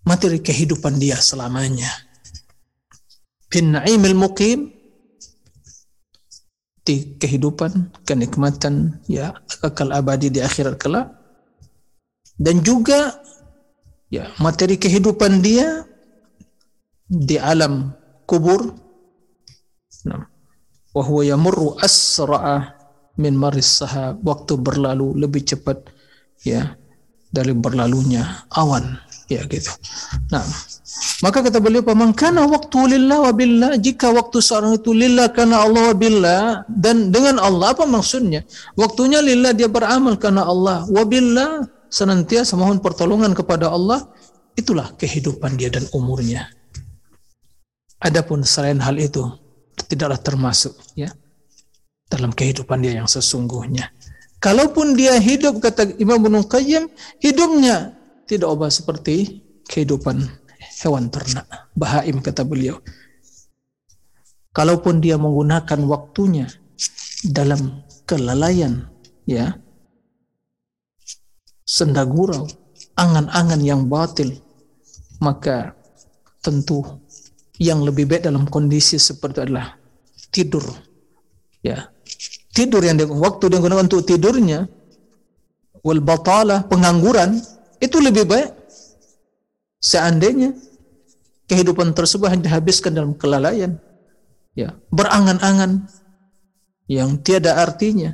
materi 0.03 0.43
kehidupan 0.43 0.99
dia 0.99 1.15
selamanya. 1.23 1.87
Bin 3.47 3.79
na'imil 3.79 4.15
muqim 4.15 4.71
di 6.83 7.15
kehidupan, 7.15 7.95
kenikmatan 8.03 8.99
ya 9.07 9.35
kekal 9.47 9.95
abadi 9.95 10.27
di 10.27 10.43
akhirat 10.43 10.75
kelak. 10.75 11.15
Dan 12.35 12.59
juga 12.59 13.23
ya 14.11 14.27
materi 14.43 14.75
kehidupan 14.75 15.39
dia 15.39 15.87
di 17.11 17.35
alam 17.35 17.91
kubur 18.23 18.71
nah 20.07 20.23
wa 20.95 21.03
huwa 21.03 21.27
yamurru 21.27 21.75
asra'a 21.83 22.79
min 23.19 23.35
maris 23.35 23.83
sahab 23.83 24.23
waktu 24.23 24.55
berlalu 24.55 25.19
lebih 25.19 25.43
cepat 25.43 25.91
ya 26.47 26.79
dari 27.27 27.51
berlalunya 27.51 28.47
awan 28.55 28.95
ya 29.27 29.43
gitu 29.51 29.75
nah 30.31 30.43
maka 31.21 31.45
kata 31.45 31.61
beliau, 31.61 31.85
"Pemangkana 31.85 32.49
waktu 32.49 32.97
lillah 32.97 33.29
wa 33.29 33.33
billah." 33.33 33.71
Jika 33.77 34.09
waktu 34.11 34.41
seorang 34.41 34.81
itu 34.81 34.91
lillah 34.91 35.29
karena 35.31 35.63
Allah 35.63 35.93
wa 35.93 35.95
billah 35.95 36.43
dan 36.67 37.13
dengan 37.13 37.37
Allah 37.37 37.77
apa 37.77 37.85
maksudnya? 37.85 38.43
Waktunya 38.75 39.21
lillah 39.21 39.53
dia 39.53 39.69
beramal 39.69 40.17
karena 40.17 40.43
Allah 40.43 40.83
wa 40.89 41.03
billah 41.05 41.63
senantiasa 41.87 42.57
mohon 42.57 42.81
pertolongan 42.81 43.31
kepada 43.37 43.69
Allah, 43.69 44.03
itulah 44.57 44.91
kehidupan 44.97 45.55
dia 45.55 45.69
dan 45.69 45.85
umurnya. 45.93 46.49
Adapun 48.01 48.41
selain 48.41 48.81
hal 48.81 48.97
itu 48.97 49.21
tidaklah 49.85 50.17
termasuk 50.17 50.73
ya 50.97 51.13
dalam 52.11 52.33
kehidupan 52.35 52.83
dia 52.83 52.99
yang 52.99 53.07
sesungguhnya. 53.07 53.93
Kalaupun 54.41 54.97
dia 54.97 55.15
hidup 55.21 55.61
kata 55.61 56.01
Imam 56.01 56.17
Ibnu 56.17 56.49
Qayyim, 56.49 56.89
hidupnya 57.21 57.93
tidak 58.25 58.49
ubah 58.49 58.73
seperti 58.73 59.45
kehidupan 59.69 60.17
hewan 60.81 61.13
ternak, 61.13 61.45
bahaim 61.77 62.19
kata 62.19 62.41
beliau. 62.41 62.81
Kalaupun 64.51 64.99
dia 64.99 65.15
menggunakan 65.15 65.85
waktunya 65.87 66.49
dalam 67.23 67.85
kelalaian, 68.09 68.89
ya, 69.29 69.55
sendagurau, 71.63 72.49
angan-angan 72.97 73.61
yang 73.61 73.87
batil, 73.87 74.41
maka 75.21 75.77
tentu 76.41 76.83
yang 77.61 77.85
lebih 77.85 78.09
baik 78.09 78.25
dalam 78.25 78.49
kondisi 78.49 78.97
seperti 78.97 79.45
adalah 79.45 79.77
tidur. 80.33 80.65
Ya. 81.61 81.93
Tidur 82.51 82.81
yang 82.81 82.97
dia, 82.97 83.05
waktu 83.05 83.53
dia 83.53 83.61
gunakan 83.61 83.85
untuk 83.85 84.01
tidurnya 84.03 84.65
wal 85.85 86.01
batalah 86.01 86.65
pengangguran 86.65 87.37
itu 87.79 87.97
lebih 88.01 88.27
baik 88.27 88.49
Seandainya 89.81 90.53
kehidupan 91.49 91.97
tersebut 91.97 92.29
hanya 92.29 92.45
dihabiskan 92.45 92.93
dalam 92.93 93.17
kelalaian, 93.17 93.81
ya, 94.53 94.77
berangan-angan 94.93 95.89
yang 96.85 97.17
tiada 97.17 97.57
artinya. 97.57 98.13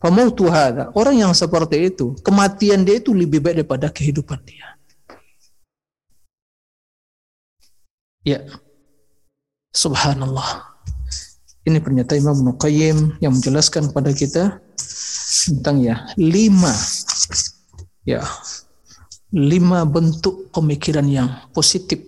Pemautu 0.00 0.48
hadha, 0.48 0.88
orang 0.96 1.20
yang 1.20 1.32
seperti 1.36 1.92
itu, 1.92 2.16
kematian 2.24 2.88
dia 2.88 2.96
itu 2.96 3.12
lebih 3.12 3.44
baik 3.44 3.60
daripada 3.60 3.92
kehidupan 3.92 4.40
dia. 4.48 4.79
Ya. 8.20 8.44
Subhanallah. 9.72 10.68
Ini 11.64 11.80
pernyataan 11.80 12.20
Imam 12.20 12.52
Nuqayyim 12.52 13.20
yang 13.24 13.32
menjelaskan 13.36 13.92
kepada 13.92 14.10
kita 14.12 14.44
tentang 15.48 15.80
ya 15.80 16.04
lima 16.18 16.72
ya 18.04 18.24
lima 19.30 19.86
bentuk 19.86 20.50
pemikiran 20.50 21.06
yang 21.06 21.28
positif 21.54 22.02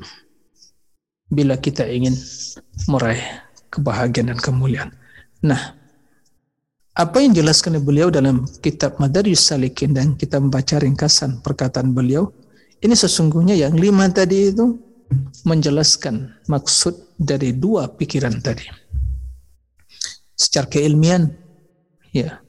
bila 1.33 1.57
kita 1.57 1.87
ingin 1.87 2.13
meraih 2.91 3.23
kebahagiaan 3.73 4.37
dan 4.37 4.39
kemuliaan. 4.41 4.91
Nah, 5.41 5.81
apa 6.93 7.25
yang 7.25 7.33
dijelaskan 7.33 7.81
oleh 7.81 7.85
beliau 7.85 8.09
dalam 8.13 8.45
kitab 8.61 9.01
Madarijus 9.01 9.49
Salikin 9.49 9.97
dan 9.97 10.13
kita 10.13 10.37
membaca 10.37 10.77
ringkasan 10.77 11.41
perkataan 11.41 11.97
beliau, 11.97 12.29
ini 12.85 12.93
sesungguhnya 12.93 13.57
yang 13.57 13.73
lima 13.79 14.13
tadi 14.13 14.53
itu 14.53 14.92
menjelaskan 15.47 16.43
maksud 16.47 17.17
dari 17.19 17.55
dua 17.55 17.89
pikiran 17.91 18.39
tadi. 18.43 18.67
Secara 20.35 20.67
keilmian, 20.67 21.31
ya, 22.11 22.43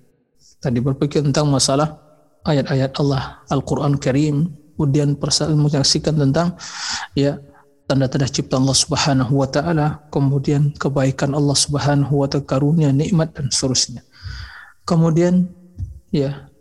tadi 0.57 0.79
berpikir 0.81 1.21
tentang 1.21 1.51
masalah 1.51 1.99
ayat-ayat 2.43 2.91
Allah, 2.99 3.43
Al-Quran 3.51 3.99
Karim, 3.99 4.49
kemudian 4.75 5.15
menyaksikan 5.53 6.17
tentang 6.17 6.57
ya 7.13 7.37
tanda-tanda 7.85 8.27
cipta 8.27 8.57
Allah 8.57 8.75
Subhanahu 8.75 9.33
wa 9.43 9.47
taala, 9.47 9.87
kemudian 10.09 10.73
kebaikan 10.75 11.35
Allah 11.37 11.55
Subhanahu 11.55 12.23
wa 12.23 12.27
taala, 12.27 12.47
karunia, 12.47 12.89
nikmat 12.89 13.35
dan 13.35 13.51
seterusnya. 13.53 14.01
Kemudian 14.83 15.47
ya 16.11 16.51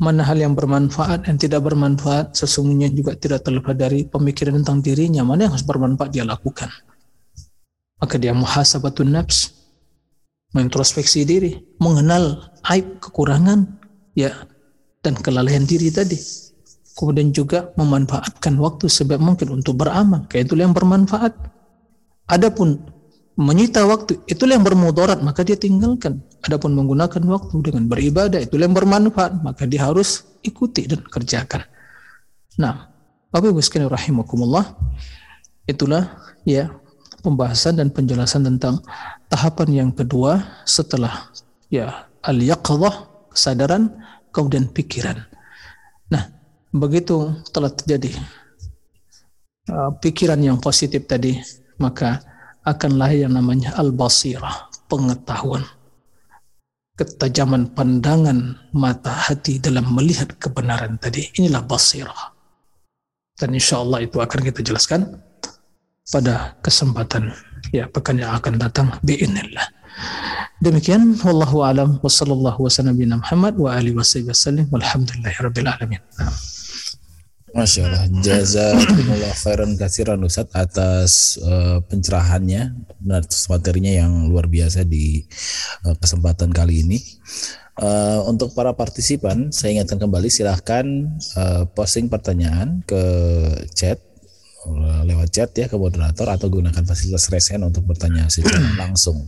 mana 0.00 0.24
hal 0.24 0.40
yang 0.40 0.56
bermanfaat 0.56 1.28
dan 1.28 1.36
tidak 1.36 1.60
bermanfaat 1.60 2.32
sesungguhnya 2.32 2.88
juga 2.88 3.12
tidak 3.20 3.44
terlepas 3.44 3.76
dari 3.76 4.08
pemikiran 4.08 4.56
tentang 4.64 4.80
dirinya 4.80 5.20
mana 5.28 5.44
yang 5.44 5.52
harus 5.52 5.68
bermanfaat 5.68 6.10
dia 6.10 6.24
lakukan. 6.24 6.72
Maka 8.00 8.16
dia 8.16 8.32
muhasabatun 8.32 9.12
nafs 9.12 9.52
mengintrospeksi 10.56 11.28
diri 11.28 11.52
mengenal 11.84 12.48
aib 12.72 12.96
kekurangan 13.04 13.76
ya 14.16 14.32
dan 15.04 15.20
kelalaian 15.20 15.68
diri 15.68 15.92
tadi. 15.92 16.16
Kemudian 16.96 17.36
juga 17.36 17.68
memanfaatkan 17.76 18.56
waktu 18.56 18.88
sebab 18.88 19.20
mungkin 19.20 19.52
untuk 19.52 19.84
beramal 19.84 20.24
kayak 20.32 20.48
itu 20.48 20.56
yang 20.56 20.72
bermanfaat. 20.72 21.36
Adapun 22.24 22.88
menyita 23.36 23.84
waktu 23.84 24.16
itulah 24.24 24.56
yang 24.56 24.64
bermudarat 24.64 25.20
maka 25.20 25.44
dia 25.44 25.60
tinggalkan 25.60 26.24
adapun 26.44 26.72
menggunakan 26.72 27.22
waktu 27.26 27.56
dengan 27.60 27.84
beribadah 27.88 28.40
itulah 28.40 28.64
yang 28.68 28.76
bermanfaat 28.76 29.44
maka 29.44 29.64
dia 29.68 29.86
harus 29.86 30.24
ikuti 30.44 30.88
dan 30.88 31.00
kerjakan 31.06 31.64
nah 32.56 32.88
Bapak 33.30 33.54
Ibu 33.54 33.62
sekalian 33.62 33.92
rahimakumullah 33.92 34.74
itulah 35.68 36.18
ya 36.42 36.72
pembahasan 37.22 37.78
dan 37.78 37.94
penjelasan 37.94 38.42
tentang 38.42 38.82
tahapan 39.30 39.86
yang 39.86 39.90
kedua 39.94 40.64
setelah 40.66 41.30
ya 41.70 42.10
al-yaqظah 42.26 43.30
kesadaran 43.30 43.92
kemudian 44.34 44.66
pikiran 44.66 45.22
nah 46.10 46.26
begitu 46.74 47.30
telah 47.54 47.70
terjadi 47.70 48.18
uh, 49.70 49.94
pikiran 50.02 50.40
yang 50.42 50.58
positif 50.58 51.06
tadi 51.06 51.38
maka 51.80 52.20
akan 52.64 53.00
lahir 53.00 53.24
yang 53.24 53.34
namanya 53.34 53.72
al-basirah, 53.80 54.68
pengetahuan. 54.86 55.64
Ketajaman 57.00 57.72
pandangan 57.72 58.60
mata 58.76 59.08
hati 59.08 59.56
dalam 59.56 59.88
melihat 59.96 60.36
kebenaran 60.36 61.00
tadi. 61.00 61.32
Inilah 61.40 61.64
basirah. 61.64 62.36
Dan 63.40 63.56
insya 63.56 63.80
Allah 63.80 64.04
itu 64.04 64.20
akan 64.20 64.40
kita 64.44 64.60
jelaskan 64.60 65.16
pada 66.12 66.60
kesempatan 66.60 67.32
ya 67.72 67.88
pekan 67.88 68.20
yang 68.20 68.36
akan 68.36 68.60
datang 68.60 68.92
biinillah. 69.00 69.64
Demikian 70.60 71.16
wallahu 71.24 71.64
alam 71.64 71.96
wa 72.04 72.10
sallallahu 72.12 72.68
wasallam 72.68 73.00
Muhammad 73.00 73.56
wa 73.56 73.72
alihi 73.72 73.96
wasallam 73.96 74.68
walhamdulillahirabbil 74.68 75.72
alamin. 75.72 76.04
Masya 77.50 77.82
Allah, 77.90 78.04
jazakumullah 78.22 79.34
khairan 79.42 79.74
kasiran 79.74 80.22
Ustaz 80.22 80.46
atas 80.54 81.34
uh, 81.42 81.82
pencerahannya 81.82 82.78
dan 83.02 83.22
materinya 83.26 83.92
yang 84.06 84.12
luar 84.30 84.46
biasa 84.46 84.86
di 84.86 85.26
uh, 85.82 85.98
kesempatan 85.98 86.54
kali 86.54 86.86
ini. 86.86 86.98
Uh, 87.80 88.22
untuk 88.30 88.54
para 88.54 88.70
partisipan, 88.76 89.50
saya 89.50 89.74
ingatkan 89.80 89.98
kembali 89.98 90.30
silahkan 90.30 90.84
uh, 91.34 91.66
posting 91.74 92.06
pertanyaan 92.06 92.86
ke 92.86 93.02
chat 93.74 93.98
lewat 95.08 95.32
chat 95.32 95.50
ya 95.56 95.72
ke 95.72 95.80
moderator 95.80 96.28
atau 96.28 96.52
gunakan 96.52 96.84
fasilitas 96.84 97.32
resen 97.32 97.64
untuk 97.64 97.88
bertanya 97.88 98.28
secara 98.28 98.60
langsung. 98.76 99.26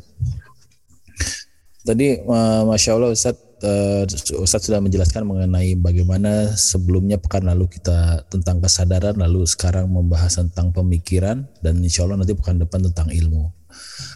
Tadi 1.83 2.23
uh, 2.23 2.63
masya 2.69 2.95
Allah 2.95 3.11
Ustaz 3.11 3.35
uh, 3.63 4.05
Ustadz 4.43 4.69
sudah 4.69 4.83
menjelaskan 4.83 5.25
mengenai 5.25 5.79
bagaimana 5.79 6.53
sebelumnya 6.55 7.17
pekan 7.17 7.47
lalu 7.47 7.71
kita 7.71 8.27
tentang 8.29 8.59
kesadaran, 8.59 9.17
lalu 9.17 9.47
sekarang 9.47 9.89
membahas 9.89 10.39
tentang 10.43 10.75
pemikiran, 10.75 11.47
dan 11.65 11.79
insya 11.81 12.05
Allah 12.05 12.21
nanti 12.23 12.35
pekan 12.35 12.59
depan 12.61 12.83
tentang 12.91 13.09
ilmu. 13.09 13.49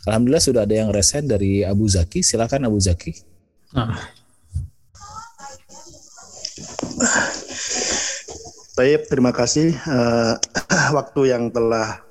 Alhamdulillah 0.06 0.44
sudah 0.44 0.62
ada 0.68 0.74
yang 0.74 0.90
resen 0.92 1.26
dari 1.26 1.64
Abu 1.64 1.88
Zaki. 1.88 2.20
Silakan 2.22 2.68
Abu 2.68 2.78
Zaki. 2.78 3.12
Nah. 3.74 3.96
Baik, 8.76 9.08
terima 9.08 9.32
kasih 9.32 9.72
uh, 9.88 10.36
waktu 10.98 11.32
yang 11.32 11.48
telah 11.48 12.04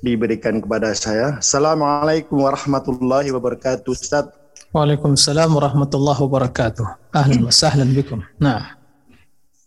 diberikan 0.00 0.62
kepada 0.62 0.94
saya. 0.94 1.42
Assalamualaikum 1.42 2.38
warahmatullahi 2.38 3.34
wabarakatuh, 3.34 3.90
Ustaz. 3.92 4.37
Waalaikumsalam 4.68 5.48
warahmatullahi 5.56 6.20
wabarakatuh. 6.28 6.84
Ahlan 7.16 7.40
wa 7.40 7.48
sahlan 7.48 7.88
bikum. 7.88 8.20
Nah. 8.36 8.76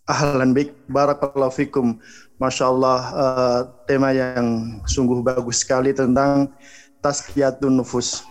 Ahlan 0.06 0.54
bik, 0.54 0.78
barakallahu 0.94 1.50
fikum. 1.50 1.98
Masya 2.38 2.70
Allah, 2.70 3.00
uh, 3.18 3.60
tema 3.90 4.14
yang 4.14 4.78
sungguh 4.86 5.26
bagus 5.26 5.66
sekali 5.66 5.90
tentang 5.90 6.54
tazkiyatun 7.02 7.82
nufus. 7.82 8.22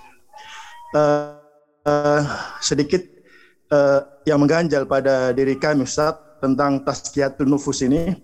Uh, 0.95 1.43
uh, 1.91 2.23
sedikit 2.63 3.03
uh, 3.75 4.07
yang 4.23 4.39
mengganjal 4.39 4.87
pada 4.87 5.35
diri 5.35 5.59
kami 5.59 5.83
Ustaz 5.83 6.23
tentang 6.39 6.87
tazkiyatun 6.87 7.51
nufus 7.51 7.83
ini 7.83 8.15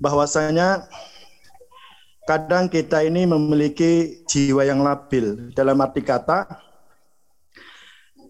bahwasanya 0.00 0.88
kadang 2.24 2.72
kita 2.72 3.04
ini 3.04 3.28
memiliki 3.28 4.24
jiwa 4.24 4.64
yang 4.64 4.80
labil 4.80 5.52
dalam 5.52 5.76
arti 5.84 6.00
kata 6.00 6.71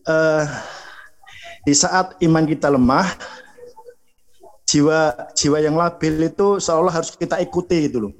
uh, 0.07 0.45
di 1.63 1.75
saat 1.75 2.19
iman 2.23 2.45
kita 2.47 2.67
lemah, 2.71 3.07
jiwa 4.67 5.31
jiwa 5.37 5.59
yang 5.63 5.77
labil 5.79 6.27
itu 6.27 6.59
seolah 6.59 6.91
harus 6.91 7.15
kita 7.15 7.39
ikuti 7.39 7.87
itu 7.87 8.09
loh. 8.09 8.15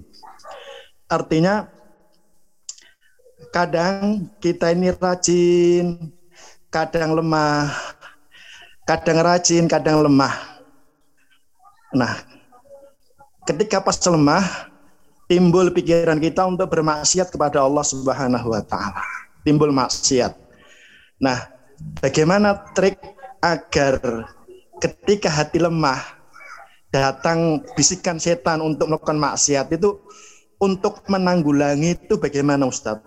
Artinya 1.11 1.69
kadang 3.53 4.29
kita 4.41 4.73
ini 4.73 4.95
rajin, 4.95 6.13
kadang 6.73 7.13
lemah, 7.13 7.69
kadang 8.89 9.19
rajin, 9.21 9.69
kadang 9.69 10.01
lemah. 10.01 10.33
Nah, 11.93 12.25
ketika 13.45 13.85
pas 13.85 14.01
lemah, 14.09 14.73
timbul 15.29 15.69
pikiran 15.73 16.17
kita 16.21 16.45
untuk 16.45 16.69
bermaksiat 16.73 17.29
kepada 17.29 17.61
Allah 17.61 17.85
Subhanahu 17.85 18.53
wa 18.53 18.63
taala. 18.65 19.05
Timbul 19.43 19.75
maksiat. 19.75 20.33
Nah, 21.21 21.51
Bagaimana 22.03 22.67
trik 22.75 22.99
agar 23.39 24.27
ketika 24.83 25.31
hati 25.31 25.63
lemah 25.63 26.03
datang 26.91 27.63
bisikan 27.79 28.19
setan 28.19 28.59
untuk 28.59 28.91
melakukan 28.91 29.19
maksiat 29.19 29.71
itu 29.71 30.03
untuk 30.59 31.03
menanggulangi 31.07 31.95
itu 31.95 32.19
bagaimana 32.19 32.67
Ustadz? 32.67 33.07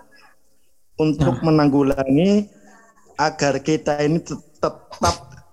Untuk 0.96 1.44
nah. 1.44 1.52
menanggulangi 1.52 2.48
agar 3.20 3.60
kita 3.60 4.00
ini 4.00 4.24
tetap 4.24 4.88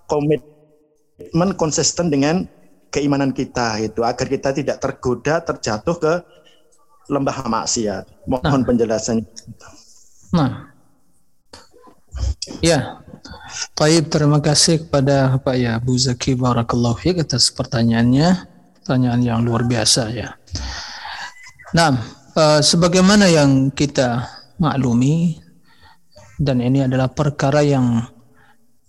komitmen 0.07 1.51
konsisten 1.59 2.15
dengan 2.15 2.47
keimanan 2.95 3.35
kita 3.35 3.83
itu 3.83 4.07
agar 4.07 4.27
kita 4.31 4.55
tidak 4.55 4.79
tergoda 4.79 5.43
terjatuh 5.43 5.99
ke 5.99 6.13
lembah 7.11 7.43
maksiat. 7.43 8.07
Mohon 8.31 8.61
nah. 8.63 8.67
penjelasannya. 8.71 9.27
Nah, 10.33 10.73
Ya, 12.63 13.02
Baik, 13.79 14.11
terima 14.11 14.43
kasih 14.43 14.87
kepada 14.87 15.39
Pak 15.39 15.57
ya 15.59 15.79
Bu 15.79 15.95
Zaki 15.95 16.35
Barakallahu 16.35 16.99
Fik 16.99 17.23
atas 17.23 17.51
pertanyaannya, 17.55 18.49
pertanyaan 18.83 19.23
yang 19.23 19.41
luar 19.47 19.63
biasa 19.67 20.11
ya. 20.11 20.35
Nah, 21.73 21.97
uh, 22.35 22.61
sebagaimana 22.61 23.31
yang 23.31 23.71
kita 23.71 24.27
maklumi 24.59 25.39
dan 26.43 26.59
ini 26.59 26.85
adalah 26.85 27.07
perkara 27.07 27.63
yang 27.63 28.03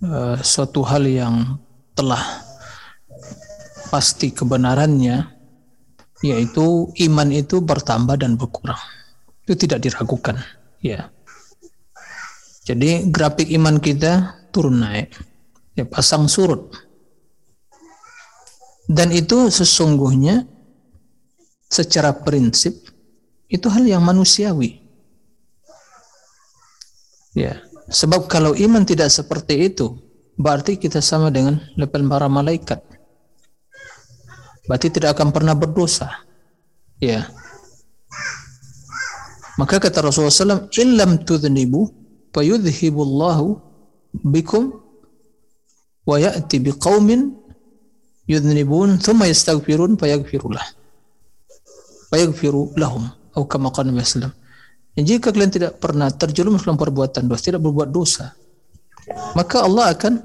uh, 0.02 0.36
suatu 0.42 0.82
hal 0.82 1.06
yang 1.06 1.62
telah 1.94 2.22
pasti 3.94 4.34
kebenarannya 4.34 5.30
yaitu 6.26 6.90
iman 7.06 7.30
itu 7.30 7.62
bertambah 7.62 8.18
dan 8.18 8.34
berkurang. 8.40 8.80
Itu 9.46 9.54
tidak 9.60 9.86
diragukan, 9.86 10.40
ya. 10.82 11.12
Jadi 12.64 13.11
grafik 13.11 13.51
iman 13.59 13.80
kita 13.80 14.47
turun 14.55 14.80
naik. 14.80 15.11
Ya 15.76 15.84
pasang 15.84 16.32
surut. 16.32 16.72
Dan 18.88 19.11
itu 19.11 19.47
sesungguhnya 19.47 20.47
secara 21.72 22.14
prinsip 22.14 22.76
itu 23.47 23.68
hal 23.72 23.84
yang 23.84 24.03
manusiawi. 24.03 24.84
Ya, 27.34 27.66
sebab 27.89 28.30
kalau 28.30 28.53
iman 28.53 28.86
tidak 28.86 29.09
seperti 29.09 29.74
itu, 29.74 29.97
berarti 30.38 30.78
kita 30.78 31.01
sama 31.01 31.34
dengan 31.34 31.57
level 31.74 32.05
para 32.05 32.30
malaikat. 32.30 32.80
Berarti 34.70 34.88
tidak 34.93 35.18
akan 35.18 35.34
pernah 35.34 35.57
berdosa. 35.57 36.24
Ya. 37.01 37.28
Maka 39.57 39.82
kata 39.82 40.05
Rasulullah 40.05 40.34
SAW, 40.34 40.70
"Illam 40.78 41.26
tudhnibu, 41.26 42.03
fayudhibullahu 42.34 43.62
bikum 44.26 44.74
wa 46.04 46.16
ya'ti 46.20 46.60
biqaumin 46.60 47.32
yudhnibun 48.28 49.00
thumma 49.00 49.30
yastaghfirun 49.30 49.96
fayaghfirullah." 49.96 50.66
Fayaghfiru 52.10 52.78
lahum. 52.78 53.10
Atau 53.34 53.50
kama 53.50 53.74
qala 53.74 53.90
Nabi 53.90 54.06
sallallahu 54.06 54.44
jika 54.94 55.34
kalian 55.34 55.50
tidak 55.50 55.82
pernah 55.82 56.06
terjerumus 56.14 56.70
dalam 56.70 56.78
perbuatan 56.78 57.26
dosa, 57.26 57.42
tidak 57.50 57.66
berbuat 57.66 57.90
dosa, 57.90 58.38
maka 59.34 59.66
Allah 59.66 59.90
akan 59.90 60.22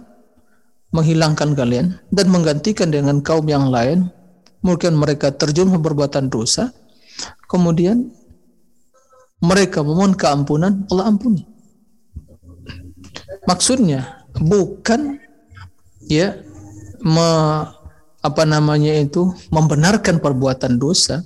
menghilangkan 0.93 1.57
kalian 1.57 1.97
dan 2.13 2.27
menggantikan 2.29 2.93
dengan 2.93 3.25
kaum 3.25 3.49
yang 3.49 3.73
lain. 3.73 4.13
Mungkin 4.61 4.93
mereka 4.93 5.33
terjerumus 5.33 5.81
perbuatan 5.81 6.29
dosa, 6.29 6.69
kemudian 7.49 8.13
mereka 9.41 9.81
memohon 9.81 10.13
keampunan, 10.13 10.85
Allah 10.93 11.09
ampuni. 11.09 11.48
Maksudnya 13.49 14.29
bukan 14.37 15.17
ya 16.05 16.37
me, 17.01 17.29
apa 18.21 18.43
namanya 18.45 18.93
itu 18.93 19.33
membenarkan 19.49 20.21
perbuatan 20.21 20.77
dosa, 20.77 21.25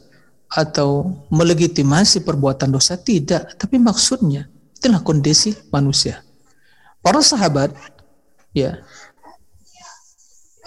atau 0.53 1.09
melegitimasi 1.33 2.29
perbuatan 2.29 2.69
dosa 2.69 3.01
tidak, 3.01 3.57
tapi 3.57 3.81
maksudnya 3.81 4.53
itulah 4.77 5.01
kondisi 5.01 5.57
manusia. 5.73 6.21
Para 7.01 7.25
sahabat 7.25 7.73
ya 8.53 8.85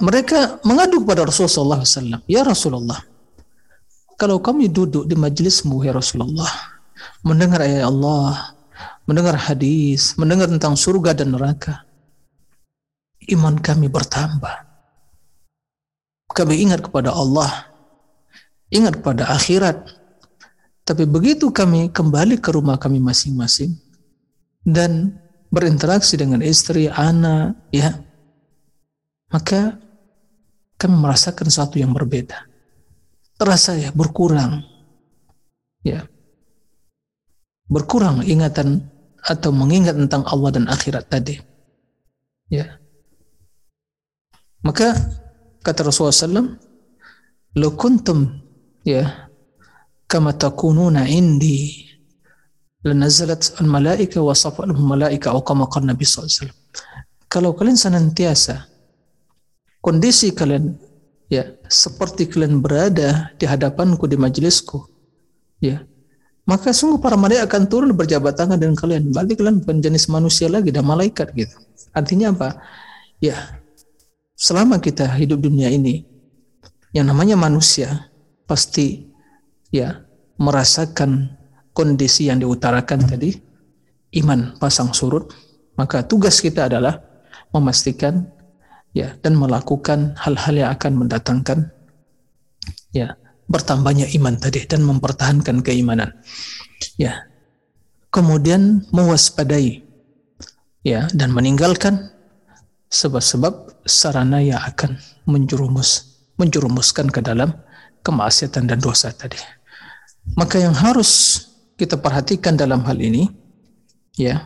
mereka 0.02 0.58
mengadu 0.66 1.06
kepada 1.06 1.30
Rasulullah 1.30 1.86
SAW, 1.86 2.26
ya 2.26 2.42
Rasulullah, 2.42 3.00
kalau 4.18 4.42
kami 4.42 4.68
duduk 4.68 5.06
di 5.06 5.14
majlismu 5.14 5.86
ya 5.86 5.94
Rasulullah, 5.94 6.50
mendengar 7.22 7.62
ayat 7.62 7.86
Allah, 7.86 8.55
mendengar 9.06 9.38
hadis, 9.38 10.16
mendengar 10.20 10.48
tentang 10.50 10.76
surga 10.76 11.16
dan 11.16 11.34
neraka, 11.34 11.86
iman 13.32 13.58
kami 13.58 13.90
bertambah. 13.90 14.66
Kami 16.36 16.54
ingat 16.68 16.84
kepada 16.90 17.16
Allah, 17.16 17.72
ingat 18.74 19.00
pada 19.00 19.32
akhirat. 19.32 19.88
Tapi 20.86 21.08
begitu 21.10 21.50
kami 21.50 21.90
kembali 21.90 22.38
ke 22.38 22.54
rumah 22.54 22.78
kami 22.78 23.02
masing-masing 23.02 23.74
dan 24.62 25.18
berinteraksi 25.50 26.20
dengan 26.20 26.44
istri, 26.44 26.92
anak, 26.92 27.58
ya, 27.72 27.96
maka 29.32 29.80
kami 30.76 30.96
merasakan 31.00 31.48
sesuatu 31.48 31.80
yang 31.80 31.96
berbeda. 31.96 32.46
Terasa 33.40 33.76
ya 33.80 33.90
berkurang, 33.96 34.64
ya, 35.82 36.06
berkurang 37.70 38.22
ingatan 38.26 38.86
atau 39.26 39.50
mengingat 39.50 39.98
tentang 39.98 40.22
Allah 40.30 40.50
dan 40.54 40.66
akhirat 40.70 41.10
tadi, 41.10 41.42
ya. 42.50 42.78
Maka 44.66 44.94
kata 45.62 45.86
Rasulullah 45.86 46.14
SAW, 46.14 46.58
lo 47.56 47.70
kuntum 47.80 48.28
ya 48.84 49.32
kama 50.06 50.36
takununa 50.36 51.08
indi 51.08 51.88
lanazalat 52.86 53.58
al 53.58 53.68
malaika 53.68 54.22
wa 54.22 54.36
safal 54.36 54.70
malaika 54.76 55.34
atau 55.34 55.42
kama 55.42 55.66
qala 55.72 55.96
Nabi 55.96 56.06
SAW 56.06 56.52
kalau 57.32 57.58
kalian 57.58 57.80
senantiasa 57.80 58.70
kondisi 59.82 60.36
kalian 60.36 60.78
ya 61.32 61.58
seperti 61.66 62.30
kalian 62.30 62.62
berada 62.62 63.34
di 63.40 63.50
hadapanku 63.50 64.06
di 64.06 64.20
majelisku 64.20 64.86
ya 65.64 65.82
maka 66.46 66.70
sungguh 66.70 67.02
para 67.02 67.18
malaikat 67.18 67.50
akan 67.50 67.64
turun 67.66 67.90
berjabat 67.98 68.38
tangan 68.38 68.62
dengan 68.62 68.78
kalian. 68.78 69.10
Berarti 69.10 69.34
kalian 69.34 69.66
bukan 69.66 69.78
jenis 69.82 70.06
manusia 70.14 70.46
lagi 70.46 70.70
dan 70.70 70.86
malaikat 70.86 71.34
gitu. 71.34 71.58
Artinya 71.90 72.30
apa? 72.38 72.62
Ya 73.18 73.58
selama 74.38 74.78
kita 74.78 75.10
hidup 75.18 75.42
dunia 75.42 75.74
ini 75.74 76.06
yang 76.94 77.10
namanya 77.10 77.34
manusia 77.34 78.14
pasti 78.46 79.10
ya 79.74 80.06
merasakan 80.38 81.34
kondisi 81.74 82.30
yang 82.30 82.38
diutarakan 82.38 83.10
tadi. 83.10 83.34
Iman 84.16 84.56
pasang 84.62 84.96
surut. 84.96 85.28
Maka 85.76 86.08
tugas 86.08 86.40
kita 86.40 86.72
adalah 86.72 87.04
memastikan 87.52 88.24
ya 88.96 89.18
dan 89.20 89.36
melakukan 89.36 90.16
hal-hal 90.16 90.56
yang 90.56 90.72
akan 90.72 90.94
mendatangkan 91.04 91.60
ya 92.96 93.20
bertambahnya 93.46 94.10
iman 94.18 94.36
tadi 94.42 94.66
dan 94.66 94.82
mempertahankan 94.82 95.62
keimanan 95.62 96.14
ya 96.98 97.30
kemudian 98.10 98.88
mewaspadai 98.90 99.86
ya 100.86 101.10
dan 101.12 101.34
meninggalkan 101.34 102.14
sebab-sebab 102.90 103.84
sarana 103.84 104.40
yang 104.40 104.62
akan 104.62 104.96
menjerumus 105.28 106.16
menjerumuskan 106.40 107.10
ke 107.12 107.24
dalam 107.24 107.56
kemaksiatan 108.04 108.70
dan 108.70 108.80
dosa 108.80 109.10
tadi. 109.10 109.40
Maka 110.36 110.62
yang 110.62 110.76
harus 110.76 111.42
kita 111.80 111.98
perhatikan 111.98 112.56
dalam 112.56 112.84
hal 112.86 112.98
ini 113.00 113.28
ya 114.16 114.46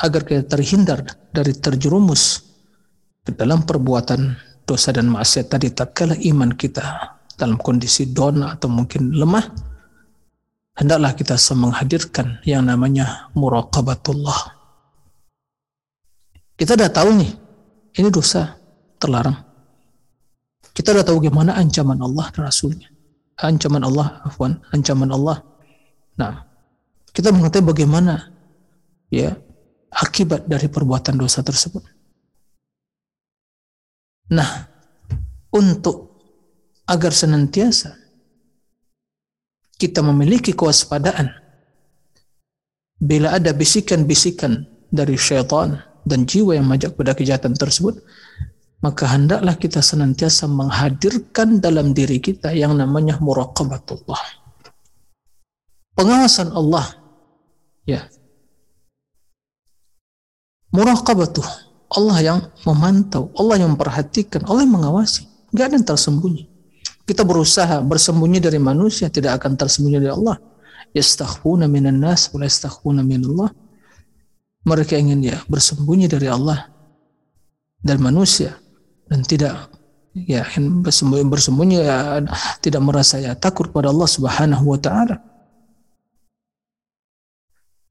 agar 0.00 0.22
kita 0.24 0.44
terhindar 0.56 1.04
dari 1.32 1.56
terjerumus 1.56 2.44
ke 3.24 3.32
dalam 3.32 3.64
perbuatan 3.64 4.36
dosa 4.66 4.92
dan 4.92 5.08
maksiat 5.08 5.46
tadi 5.50 5.72
tatkala 5.72 6.14
iman 6.16 6.52
kita 6.52 7.15
dalam 7.36 7.60
kondisi 7.60 8.10
don 8.10 8.42
atau 8.42 8.68
mungkin 8.68 9.12
lemah 9.12 9.44
hendaklah 10.76 11.12
kita 11.12 11.36
menghadirkan 11.54 12.40
yang 12.48 12.64
namanya 12.64 13.30
muraqabatullah 13.36 14.56
kita 16.56 16.74
sudah 16.74 16.90
tahu 16.90 17.12
nih 17.20 17.32
ini 18.00 18.08
dosa 18.08 18.56
terlarang 18.96 19.46
kita 20.76 20.92
sudah 20.92 21.04
tahu 21.08 21.24
bagaimana 21.24 21.56
ancaman 21.56 21.96
Allah 22.04 22.28
dan 22.36 22.52
Rasulnya. 22.52 22.92
Ancaman 23.40 23.80
Allah, 23.80 24.20
afwan, 24.28 24.60
ancaman 24.76 25.08
Allah. 25.08 25.40
Nah, 26.20 26.44
kita 27.16 27.32
mengetahui 27.32 27.72
bagaimana 27.72 28.28
ya 29.08 29.32
akibat 29.88 30.44
dari 30.44 30.68
perbuatan 30.68 31.16
dosa 31.16 31.40
tersebut. 31.40 31.80
Nah, 34.36 34.68
untuk 35.48 36.05
agar 36.86 37.10
senantiasa 37.10 37.98
kita 39.76 40.00
memiliki 40.00 40.56
kewaspadaan 40.56 41.28
bila 42.96 43.36
ada 43.36 43.52
bisikan-bisikan 43.52 44.64
dari 44.88 45.20
syaitan 45.20 45.84
dan 46.08 46.24
jiwa 46.24 46.56
yang 46.56 46.64
majak 46.64 46.96
pada 46.96 47.12
kejahatan 47.12 47.52
tersebut, 47.52 48.00
maka 48.80 49.04
hendaklah 49.10 49.52
kita 49.58 49.84
senantiasa 49.84 50.48
menghadirkan 50.48 51.60
dalam 51.60 51.92
diri 51.92 52.22
kita 52.22 52.56
yang 52.56 52.72
namanya 52.72 53.20
muraqabatullah. 53.20 54.22
Pengawasan 55.96 56.52
Allah. 56.56 56.96
Ya. 57.84 58.08
Muraqabatuh. 60.72 61.44
Allah 61.86 62.18
yang 62.18 62.38
memantau, 62.66 63.30
Allah 63.38 63.62
yang 63.62 63.76
memperhatikan, 63.76 64.42
Allah 64.48 64.66
yang 64.66 64.74
mengawasi. 64.74 65.24
Enggak 65.54 65.64
ada 65.70 65.74
yang 65.78 65.86
tersembunyi. 65.86 66.44
Kita 67.06 67.22
berusaha 67.22 67.78
bersembunyi 67.86 68.42
dari 68.42 68.58
manusia, 68.58 69.06
tidak 69.06 69.38
akan 69.38 69.54
tersembunyi 69.54 70.02
dari 70.02 70.10
Allah. 70.10 70.42
Yastakhfuna 70.90 71.70
minan 71.70 72.02
nas, 72.02 72.34
wa 72.34 72.42
yastakhfuna 72.42 73.06
minallah. 73.06 73.54
Mereka 74.66 74.98
ingin 74.98 75.22
ya 75.22 75.38
bersembunyi 75.46 76.10
dari 76.10 76.26
Allah 76.26 76.66
dan 77.78 78.02
manusia 78.02 78.58
dan 79.06 79.22
tidak 79.22 79.70
ya 80.18 80.42
bersembunyi 80.58 81.30
bersembunyi 81.30 81.76
ya, 81.86 82.18
tidak 82.58 82.82
merasa 82.82 83.22
ya 83.22 83.38
takut 83.38 83.70
pada 83.70 83.94
Allah 83.94 84.10
Subhanahu 84.10 84.66
wa 84.66 84.78
taala. 84.82 85.22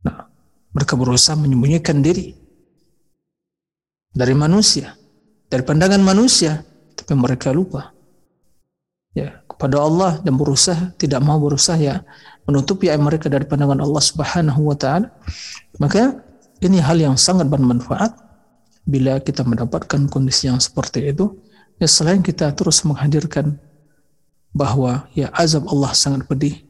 Nah, 0.03 0.27
mereka 0.75 0.99
berusaha 0.99 1.39
menyembunyikan 1.39 2.03
diri 2.03 2.35
dari 4.11 4.35
manusia, 4.35 4.91
dari 5.47 5.63
pandangan 5.63 6.03
manusia, 6.03 6.59
tapi 6.99 7.15
mereka 7.15 7.55
lupa 7.55 7.94
ya 9.15 9.39
kepada 9.47 9.79
Allah 9.79 10.19
dan 10.19 10.35
berusaha 10.35 10.91
tidak 10.99 11.23
mau 11.23 11.39
berusaha 11.39 11.79
ya 11.79 12.03
menutupi 12.43 12.91
aib 12.91 13.01
mereka 13.01 13.31
dari 13.31 13.47
pandangan 13.47 13.79
Allah 13.79 14.03
Subhanahu 14.03 14.61
wa 14.67 14.75
taala. 14.75 15.09
Maka 15.79 16.19
ini 16.59 16.83
hal 16.83 16.99
yang 16.99 17.15
sangat 17.15 17.47
bermanfaat 17.47 18.11
bila 18.85 19.17
kita 19.23 19.41
mendapatkan 19.47 20.11
kondisi 20.11 20.51
yang 20.51 20.59
seperti 20.59 21.09
itu. 21.09 21.31
Ya 21.79 21.87
selain 21.87 22.23
kita 22.23 22.51
terus 22.55 22.83
menghadirkan 22.83 23.59
bahwa 24.55 25.07
ya 25.11 25.27
azab 25.35 25.67
Allah 25.67 25.91
sangat 25.91 26.23
pedih 26.27 26.63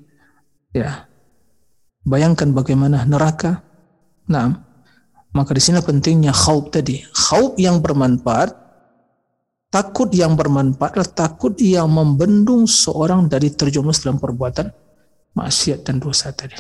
ya 0.74 1.10
bayangkan 2.06 2.54
bagaimana 2.54 3.06
neraka. 3.10 3.66
Nah 4.30 4.62
maka 5.34 5.52
di 5.52 5.62
sini 5.62 5.82
pentingnya 5.82 6.32
khauf 6.32 6.70
tadi. 6.70 7.02
Khauf 7.14 7.58
yang 7.58 7.82
bermanfaat 7.82 8.65
takut 9.76 10.08
yang 10.16 10.40
bermanfaat 10.40 10.96
adalah 10.96 11.12
takut 11.28 11.52
yang 11.60 11.92
membendung 11.92 12.64
seorang 12.64 13.28
dari 13.28 13.52
terjumus 13.52 14.00
dalam 14.00 14.24
perbuatan 14.24 14.72
maksiat 15.36 15.84
dan 15.84 16.00
dosa 16.00 16.32
tadi 16.32 16.56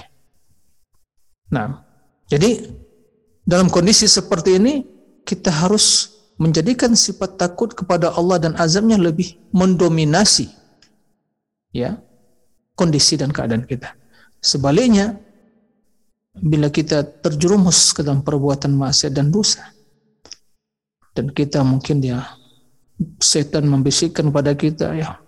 nah 1.47 1.79
jadi 2.27 2.67
dalam 3.47 3.71
kondisi 3.71 4.11
seperti 4.11 4.59
ini 4.59 4.73
kita 5.23 5.47
harus 5.47 6.11
menjadikan 6.35 6.91
sifat 6.91 7.39
takut 7.39 7.71
kepada 7.71 8.11
Allah 8.11 8.35
dan 8.41 8.53
azabnya 8.59 8.99
lebih 8.99 9.39
mendominasi 9.55 10.51
ya 11.71 11.99
kondisi 12.75 13.15
dan 13.15 13.31
keadaan 13.31 13.63
kita. 13.63 13.95
Sebaliknya 14.43 15.15
bila 16.35 16.67
kita 16.67 17.01
terjerumus 17.23 17.95
ke 17.95 18.03
dalam 18.03 18.19
perbuatan 18.21 18.75
maksiat 18.75 19.15
dan 19.15 19.31
dosa 19.31 19.71
dan 21.15 21.31
kita 21.31 21.63
mungkin 21.63 22.03
ya 22.03 22.35
setan 23.19 23.67
membisikkan 23.67 24.31
pada 24.31 24.55
kita 24.55 24.95
ya 24.95 25.19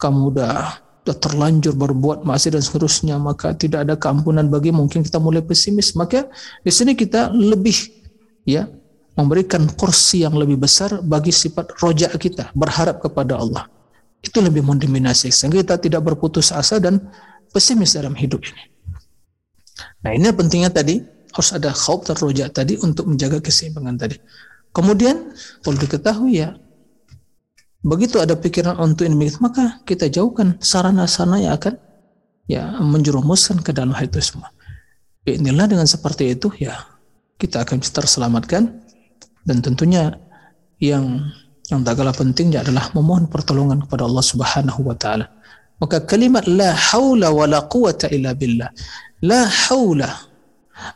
kamu 0.00 0.32
udah 0.32 0.80
udah 1.04 1.16
terlanjur 1.16 1.72
berbuat 1.76 2.24
maksiat 2.24 2.56
dan 2.56 2.64
seterusnya 2.64 3.16
maka 3.16 3.56
tidak 3.56 3.88
ada 3.88 3.94
keampunan 3.96 4.48
bagi 4.48 4.72
mungkin 4.72 5.04
kita 5.04 5.16
mulai 5.20 5.40
pesimis 5.40 5.96
maka 5.96 6.28
di 6.64 6.72
sini 6.72 6.92
kita 6.92 7.32
lebih 7.32 7.76
ya 8.48 8.68
memberikan 9.18 9.66
kursi 9.74 10.22
yang 10.22 10.38
lebih 10.38 10.62
besar 10.62 11.02
bagi 11.02 11.34
sifat 11.34 11.74
rojak 11.82 12.14
kita, 12.22 12.54
berharap 12.54 13.02
kepada 13.02 13.34
Allah. 13.34 13.66
Itu 14.22 14.38
lebih 14.38 14.62
mendominasi 14.62 15.34
sehingga 15.34 15.58
kita 15.66 15.74
tidak 15.82 16.06
berputus 16.06 16.54
asa 16.54 16.78
dan 16.78 17.02
pesimis 17.50 17.98
dalam 17.98 18.14
hidup 18.14 18.38
ini. 18.46 18.62
Nah 20.06 20.14
ini 20.14 20.30
pentingnya 20.30 20.70
tadi 20.70 21.02
harus 21.34 21.50
ada 21.50 21.74
khauf 21.74 22.06
dan 22.06 22.14
rojak 22.14 22.54
tadi 22.54 22.78
untuk 22.78 23.10
menjaga 23.10 23.42
keseimbangan 23.42 23.98
tadi. 23.98 24.16
Kemudian 24.70 25.34
perlu 25.66 25.78
diketahui 25.82 26.38
ya 26.38 26.54
begitu 27.88 28.20
ada 28.20 28.36
pikiran 28.36 28.76
untuk 28.76 29.08
ini 29.08 29.32
maka 29.40 29.80
kita 29.88 30.12
jauhkan 30.12 30.60
sarana-sarana 30.60 31.40
yang 31.40 31.54
akan 31.56 31.74
ya 32.44 32.76
menjerumuskan 32.84 33.64
ke 33.64 33.72
dalam 33.72 33.96
hal 33.96 34.04
itu 34.04 34.20
semua. 34.20 34.52
Inilah 35.24 35.68
dengan 35.68 35.88
seperti 35.88 36.36
itu 36.36 36.52
ya 36.60 36.76
kita 37.40 37.64
akan 37.64 37.80
bisa 37.80 37.92
terselamatkan 37.96 38.68
dan 39.48 39.56
tentunya 39.64 40.20
yang 40.80 41.32
yang 41.68 41.84
tak 41.84 42.00
kalah 42.00 42.16
pentingnya 42.16 42.64
adalah 42.64 42.88
memohon 42.96 43.28
pertolongan 43.28 43.84
kepada 43.84 44.04
Allah 44.04 44.24
Subhanahu 44.24 44.80
wa 44.84 44.96
taala. 44.96 45.28
Maka 45.80 46.04
kalimat 46.04 46.44
la 46.48 46.72
haula 46.74 47.32
wa 47.32 47.44
la 47.44 47.64
quwata 47.64 48.08
illa 48.12 48.32
billah. 48.36 48.72
La 49.24 49.46
haula 49.46 50.28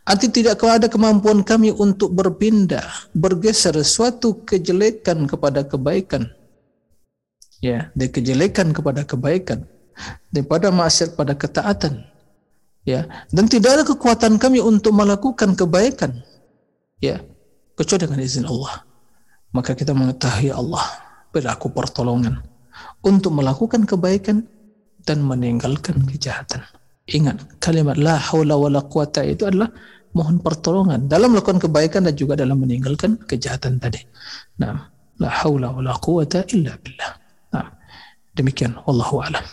Arti 0.06 0.30
tidak 0.30 0.62
ada 0.62 0.86
kemampuan 0.86 1.42
kami 1.42 1.74
untuk 1.74 2.14
berpindah, 2.14 3.10
bergeser 3.18 3.74
suatu 3.82 4.38
kejelekan 4.46 5.26
kepada 5.26 5.66
kebaikan. 5.66 6.30
Ya, 7.62 7.94
dari 7.94 8.10
kejelekan 8.10 8.74
kepada 8.74 9.06
kebaikan. 9.06 9.64
Daripada 10.34 10.74
maksiat 10.74 11.14
pada 11.14 11.38
ketaatan. 11.38 12.02
Ya, 12.82 13.06
dan 13.30 13.46
tidak 13.46 13.78
ada 13.78 13.84
kekuatan 13.86 14.42
kami 14.42 14.58
untuk 14.58 14.90
melakukan 14.90 15.54
kebaikan. 15.54 16.26
Ya, 16.98 17.22
kecuali 17.78 18.02
dengan 18.02 18.18
izin 18.18 18.50
Allah. 18.50 18.82
Maka 19.54 19.78
kita 19.78 19.94
mengetahui 19.94 20.50
Allah 20.50 20.82
berlaku 21.30 21.70
pertolongan 21.70 22.42
untuk 23.06 23.30
melakukan 23.36 23.86
kebaikan 23.86 24.42
dan 25.06 25.22
meninggalkan 25.22 26.02
kejahatan. 26.08 26.66
Ingat, 27.06 27.62
kalimat 27.62 27.98
la 27.98 28.18
haula 28.18 28.54
wa 28.54 28.70
la 28.70 28.82
quwata 28.82 29.26
itu 29.26 29.46
adalah 29.46 29.70
mohon 30.14 30.38
pertolongan 30.38 31.10
dalam 31.10 31.34
melakukan 31.34 31.58
kebaikan 31.58 32.06
dan 32.06 32.14
juga 32.14 32.38
dalam 32.38 32.58
meninggalkan 32.62 33.18
kejahatan 33.26 33.82
tadi. 33.82 34.02
Nah, 34.62 34.90
la 35.18 35.30
haula 35.42 35.74
wa 35.74 35.82
la 35.82 35.94
quwata 35.98 36.46
illa 36.54 36.74
billah. 36.78 37.21
Demikian 38.32 38.80
wallahu 38.88 39.20
alam. 39.20 39.44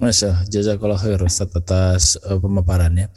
Masya 0.00 0.48
jazakallah 0.48 0.96
khair 0.96 1.20
Ustaz 1.20 1.52
atas 1.52 2.16
uh, 2.24 2.40
pemaparannya 2.40 3.12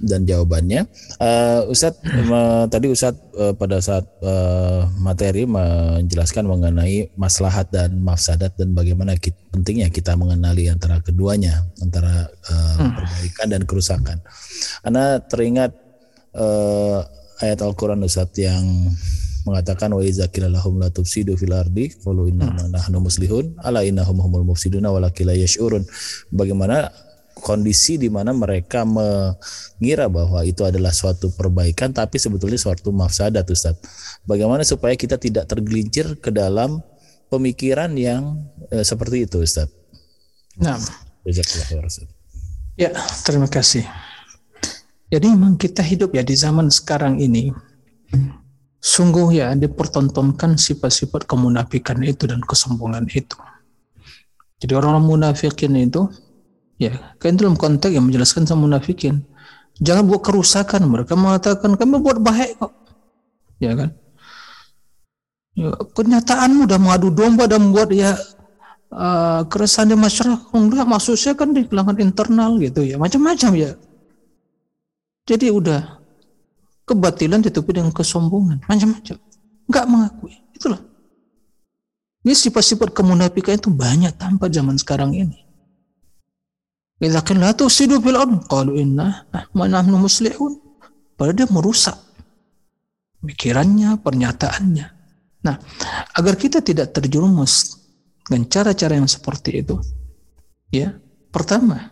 dan 0.00 0.24
jawabannya. 0.24 0.88
Uh, 1.20 1.68
Ustaz 1.68 2.00
uh, 2.08 2.64
tadi 2.72 2.88
Ustaz 2.88 3.12
uh, 3.36 3.52
pada 3.52 3.84
saat 3.84 4.08
uh, 4.24 4.88
materi 4.96 5.44
menjelaskan 5.44 6.48
mengenai 6.48 7.12
maslahat 7.20 7.68
dan 7.68 8.00
mafsadat 8.00 8.56
dan 8.56 8.72
bagaimana 8.72 9.12
kita, 9.20 9.36
pentingnya 9.52 9.92
kita 9.92 10.16
mengenali 10.16 10.72
antara 10.72 11.04
keduanya, 11.04 11.68
antara 11.84 12.32
uh, 12.48 12.80
hmm. 12.80 12.92
perbaikan 12.96 13.46
dan 13.52 13.62
kerusakan. 13.68 14.16
Karena 14.80 15.20
teringat 15.20 15.76
uh, 16.32 17.04
ayat 17.44 17.60
Al-Qur'an 17.60 18.00
Ustaz 18.08 18.32
yang 18.40 18.88
mengatakan 19.46 19.90
wa 19.92 20.02
iza 20.02 20.28
qila 20.30 20.48
lahum 20.48 20.78
la 20.78 20.88
tufsidu 20.88 21.34
fil 21.34 21.52
ardi 21.52 21.92
qalu 22.02 22.30
inna 22.30 22.50
hmm. 22.50 22.70
nahnu 22.72 22.98
muslihun 23.02 23.58
ala 23.62 23.82
innahum 23.82 24.18
humul 24.22 24.46
mufsiduna 24.54 24.90
walakin 24.90 25.30
la 25.30 25.34
yash'urun 25.34 25.82
bagaimana 26.30 26.92
kondisi 27.42 27.98
di 27.98 28.06
mana 28.06 28.30
mereka 28.30 28.86
mengira 28.86 30.06
bahwa 30.06 30.46
itu 30.46 30.62
adalah 30.62 30.94
suatu 30.94 31.34
perbaikan 31.34 31.90
tapi 31.90 32.20
sebetulnya 32.20 32.60
suatu 32.60 32.94
mafsadat 32.94 33.42
Ustaz. 33.50 33.76
Bagaimana 34.22 34.62
supaya 34.62 34.94
kita 34.94 35.18
tidak 35.18 35.50
tergelincir 35.50 36.22
ke 36.22 36.30
dalam 36.30 36.78
pemikiran 37.26 37.90
yang 37.98 38.46
eh, 38.70 38.86
seperti 38.86 39.26
itu 39.26 39.42
Ustaz. 39.42 39.66
Nah. 40.60 40.78
Ya, 42.74 42.90
terima 43.22 43.46
kasih. 43.46 43.86
Jadi 45.12 45.26
memang 45.28 45.54
kita 45.60 45.84
hidup 45.84 46.16
ya 46.16 46.24
di 46.24 46.34
zaman 46.34 46.72
sekarang 46.72 47.20
ini 47.20 47.52
sungguh 48.82 49.38
ya 49.38 49.54
dipertontonkan 49.54 50.58
sifat-sifat 50.58 51.30
kemunafikan 51.30 52.02
itu 52.02 52.26
dan 52.26 52.42
kesombongan 52.42 53.06
itu. 53.06 53.38
Jadi 54.58 54.72
orang-orang 54.74 55.06
munafikin 55.06 55.78
itu 55.78 56.10
ya 56.82 57.14
kan 57.22 57.38
dalam 57.38 57.54
konteks 57.54 57.94
yang 57.94 58.10
menjelaskan 58.10 58.42
sama 58.42 58.66
munafikin 58.66 59.22
jangan 59.78 60.02
buat 60.10 60.22
kerusakan 60.26 60.90
mereka 60.90 61.14
mengatakan 61.14 61.78
kami 61.78 62.02
buat 62.02 62.18
baik 62.18 62.58
kok. 62.58 62.74
Ya 63.62 63.78
kan? 63.78 63.94
Ya, 65.54 65.70
kenyataanmu 65.78 66.66
udah 66.66 66.78
mengadu 66.82 67.14
domba 67.14 67.46
dan 67.46 67.70
membuat 67.70 67.94
ya 67.94 68.18
uh, 68.90 69.46
keresahan 69.46 69.94
di 69.94 69.96
masyarakat. 69.96 70.50
Enggak 70.50 70.86
maksudnya 70.90 71.38
kan 71.38 71.54
di 71.54 71.62
kalangan 71.70 71.96
internal 72.02 72.58
gitu 72.58 72.82
ya 72.82 72.98
macam-macam 72.98 73.50
ya. 73.54 73.70
Jadi 75.22 75.54
udah 75.54 76.01
kebatilan 76.88 77.40
ditutupi 77.42 77.76
dengan 77.78 77.90
kesombongan. 77.94 78.62
Macam-macam. 78.66 79.16
Nggak 79.68 79.86
mengakui. 79.86 80.34
Itulah. 80.54 80.80
Ini 82.22 82.34
sifat-sifat 82.38 82.94
kemunafikan 82.94 83.58
itu 83.58 83.70
banyak 83.70 84.14
tanpa 84.14 84.46
zaman 84.46 84.78
sekarang 84.78 85.14
ini. 85.14 85.38
Idza 87.02 87.18
qila 87.26 87.50
la 87.50 87.52
tusidu 87.54 87.98
fil 87.98 88.14
ard. 88.14 88.46
Qalu 88.46 88.78
inna 88.78 89.26
nahnu 89.54 89.98
muslihun. 89.98 90.58
Padahal 91.18 91.34
dia 91.34 91.48
merusak 91.50 91.98
pikirannya 93.22 93.98
pernyataannya. 93.98 94.86
Nah 95.42 95.56
agar 96.14 96.34
kita 96.38 96.62
tidak 96.62 96.94
terjerumus 96.94 97.82
dengan 98.26 98.46
cara-cara 98.46 98.94
yang 98.94 99.10
seperti 99.10 99.60
itu 99.62 99.76
ya 100.70 100.94
pertama 101.28 101.90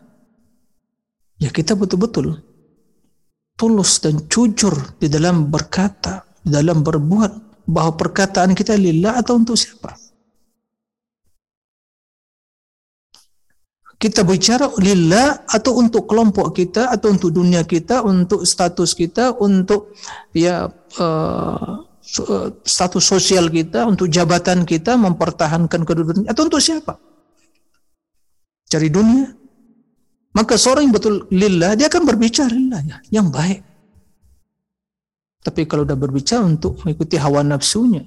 ya 1.36 1.50
kita 1.50 1.74
betul-betul 1.74 2.38
tulus 3.60 4.00
dan 4.00 4.24
jujur 4.24 4.72
di 4.96 5.12
dalam 5.12 5.52
berkata, 5.52 6.24
di 6.40 6.48
dalam 6.48 6.80
berbuat 6.80 7.60
bahwa 7.68 7.92
perkataan 7.92 8.56
kita 8.56 8.72
lillah 8.80 9.20
atau 9.20 9.36
untuk 9.36 9.60
siapa? 9.60 9.92
Kita 14.00 14.24
bicara 14.24 14.72
lillah 14.80 15.44
atau 15.44 15.76
untuk 15.76 16.08
kelompok 16.08 16.56
kita 16.56 16.88
atau 16.88 17.12
untuk 17.12 17.36
dunia 17.36 17.68
kita, 17.68 18.00
untuk 18.00 18.48
status 18.48 18.96
kita, 18.96 19.36
untuk 19.36 19.92
ya 20.32 20.72
uh, 20.96 21.84
status 22.64 23.04
sosial 23.04 23.52
kita, 23.52 23.84
untuk 23.84 24.08
jabatan 24.08 24.64
kita, 24.64 24.96
mempertahankan 24.96 25.84
kedudukan 25.84 26.24
atau 26.32 26.48
untuk 26.48 26.64
siapa? 26.64 26.96
Cari 28.72 28.88
dunia, 28.88 29.36
maka 30.30 30.54
seorang 30.54 30.86
yang 30.86 30.94
betul 30.94 31.26
lillah, 31.34 31.74
dia 31.74 31.90
akan 31.90 32.06
berbicara 32.06 32.54
lillah 32.54 32.80
ya, 32.86 32.96
yang 33.10 33.34
baik. 33.34 33.66
Tapi 35.42 35.66
kalau 35.66 35.82
sudah 35.82 35.98
berbicara 35.98 36.44
untuk 36.46 36.78
mengikuti 36.84 37.18
hawa 37.18 37.42
nafsunya, 37.42 38.06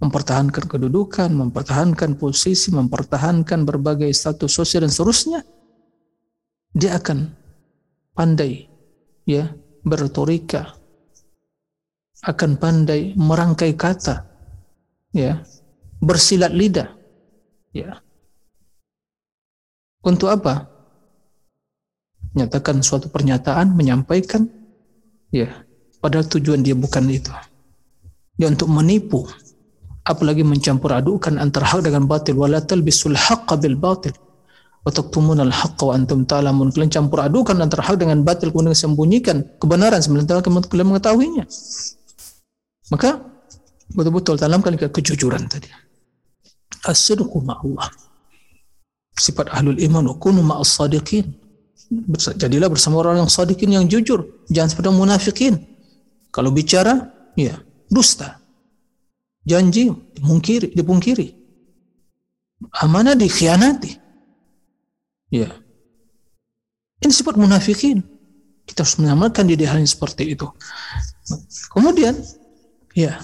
mempertahankan 0.00 0.64
kedudukan, 0.64 1.28
mempertahankan 1.28 2.16
posisi, 2.16 2.72
mempertahankan 2.72 3.68
berbagai 3.68 4.08
status 4.16 4.48
sosial 4.48 4.88
dan 4.88 4.92
seterusnya, 4.94 5.40
dia 6.72 6.96
akan 6.96 7.28
pandai 8.16 8.64
ya 9.28 9.52
berretorika, 9.84 10.72
akan 12.24 12.56
pandai 12.56 13.12
merangkai 13.12 13.76
kata, 13.76 14.24
ya 15.12 15.44
bersilat 16.00 16.56
lidah. 16.56 16.88
Ya. 17.76 18.00
Untuk 20.00 20.32
apa? 20.32 20.71
Nyatakan 22.32 22.80
suatu 22.80 23.12
pernyataan, 23.12 23.76
menyampaikan, 23.76 24.48
ya, 25.28 25.52
padahal 26.00 26.24
tujuan 26.32 26.64
dia 26.64 26.72
bukan 26.72 27.04
itu. 27.12 27.28
Dia 28.40 28.48
untuk 28.48 28.72
menipu, 28.72 29.28
apalagi 30.08 30.40
mencampur 30.40 30.96
adukan 30.96 31.36
antara 31.36 31.68
hak 31.68 31.84
dengan 31.84 32.08
batil. 32.08 32.40
Wala 32.40 32.64
talbisul 32.64 33.12
haqqa 33.12 33.60
bil 33.60 33.76
batil. 33.76 34.16
Wa 34.82 34.90
taktumunal 34.90 35.52
haqqa 35.52 35.84
wa 35.84 35.94
antum 35.94 36.24
ta'lamun. 36.24 36.72
Kalian 36.72 36.90
campur 36.90 37.20
adukan 37.20 37.54
antara 37.60 37.84
hak 37.84 38.00
dengan 38.00 38.24
batil 38.24 38.48
kemudian 38.50 38.74
sembunyikan 38.74 39.60
kebenaran 39.60 40.00
sementara 40.00 40.40
kalian 40.40 40.88
mengetahuinya. 40.88 41.44
Maka 42.90 43.20
betul-betul 43.92 44.40
tanamkan 44.40 44.74
kejujuran 44.80 45.46
tadi. 45.52 45.68
As-sidqu 46.88 47.38
ma'allah. 47.44 47.92
Sifat 49.20 49.52
ahlul 49.52 49.76
iman 49.76 50.08
wa 50.08 50.16
kunu 50.16 50.40
ma'as 50.40 50.80
sadiqin 50.80 51.41
jadilah 52.36 52.68
bersama 52.72 53.00
orang 53.04 53.24
yang 53.24 53.30
sadiqin 53.30 53.72
yang 53.72 53.86
jujur 53.88 54.44
jangan 54.48 54.70
seperti 54.72 54.88
munafikin 54.92 55.54
kalau 56.32 56.52
bicara 56.52 57.12
ya 57.36 57.60
dusta 57.90 58.42
janji 59.46 59.90
dipungkiri, 59.90 60.74
dipungkiri. 60.74 61.28
Amanah 62.78 63.18
dikhianati. 63.18 63.98
Ya. 65.34 65.50
Ini 67.02 67.10
sifat 67.10 67.34
munafikin. 67.34 68.06
Kita 68.62 68.86
harus 68.86 68.96
mengamalkan 69.02 69.50
di 69.50 69.58
hal 69.66 69.82
yang 69.82 69.90
seperti 69.90 70.38
itu. 70.38 70.46
Kemudian, 71.74 72.14
ya, 72.94 73.18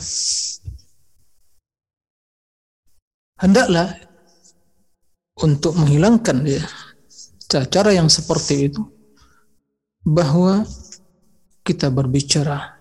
hendaklah 3.38 3.94
untuk 5.38 5.78
menghilangkan 5.78 6.42
ya, 6.42 6.62
cara 7.48 7.90
yang 7.96 8.12
seperti 8.12 8.68
itu 8.68 8.84
bahwa 10.04 10.68
kita 11.64 11.88
berbicara, 11.88 12.76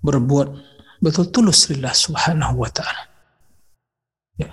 berbuat 0.00 0.48
betul 1.00 1.28
tulus 1.28 1.68
lillah 1.68 1.92
subhanahu 1.92 2.64
wa 2.64 2.70
ta'ala. 2.72 3.02
Ya. 4.40 4.52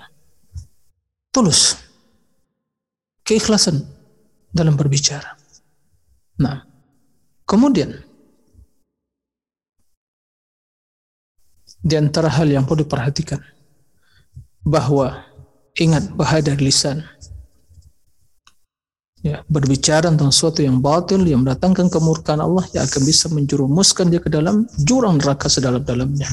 Tulus. 1.32 1.76
Keikhlasan 3.26 3.82
dalam 4.54 4.78
berbicara. 4.78 5.34
Nah, 6.40 6.62
kemudian 7.48 7.96
di 11.86 11.94
antara 11.96 12.30
hal 12.30 12.48
yang 12.48 12.64
perlu 12.64 12.86
diperhatikan 12.86 13.40
bahwa 14.66 15.26
ingat 15.78 16.10
bahaya 16.14 16.42
dari 16.42 16.70
lisan 16.70 17.02
ya, 19.24 19.40
berbicara 19.48 20.12
tentang 20.12 20.32
sesuatu 20.32 20.60
yang 20.60 20.82
batil 20.82 21.24
yang 21.24 21.44
mendatangkan 21.44 21.88
kemurkaan 21.88 22.42
Allah 22.42 22.64
yang 22.76 22.84
akan 22.84 23.02
bisa 23.04 23.26
menjerumuskan 23.32 24.12
dia 24.12 24.20
ke 24.20 24.28
dalam 24.28 24.68
jurang 24.82 25.16
neraka 25.16 25.48
sedalam-dalamnya. 25.48 26.28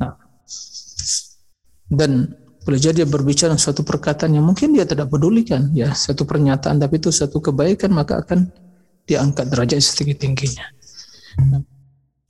Nah, 0.00 0.14
dan 1.88 2.36
boleh 2.60 2.80
jadi 2.80 3.02
dia 3.02 3.08
berbicara 3.08 3.56
suatu 3.56 3.80
perkataan 3.80 4.36
yang 4.36 4.44
mungkin 4.44 4.76
dia 4.76 4.84
tidak 4.84 5.08
pedulikan 5.08 5.72
ya 5.72 5.96
satu 5.96 6.28
pernyataan 6.28 6.76
tapi 6.76 7.00
itu 7.00 7.08
satu 7.08 7.40
kebaikan 7.40 7.88
maka 7.90 8.20
akan 8.20 8.52
diangkat 9.08 9.48
derajat 9.48 9.80
setinggi 9.80 10.14
tingginya. 10.14 10.66
Nah, 11.40 11.64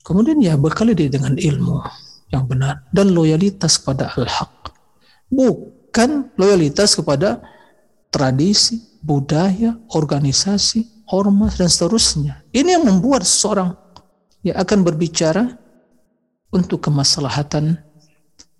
kemudian 0.07 0.39
ya 0.39 0.55
berkali 0.55 0.95
dia 0.95 1.11
dengan 1.11 1.35
ilmu 1.35 1.83
yang 2.31 2.47
benar 2.47 2.87
dan 2.95 3.11
loyalitas 3.11 3.75
pada 3.83 4.15
al-haq 4.15 4.71
bukan 5.31 6.31
loyalitas 6.39 6.95
kepada 6.95 7.43
tradisi, 8.11 8.77
budaya, 8.99 9.79
organisasi, 9.95 11.07
ormas 11.09 11.57
dan 11.57 11.71
seterusnya. 11.71 12.43
Ini 12.51 12.77
yang 12.77 12.85
membuat 12.85 13.23
seseorang 13.23 13.73
yang 14.43 14.59
akan 14.59 14.79
berbicara 14.83 15.43
untuk 16.51 16.83
kemaslahatan 16.83 17.79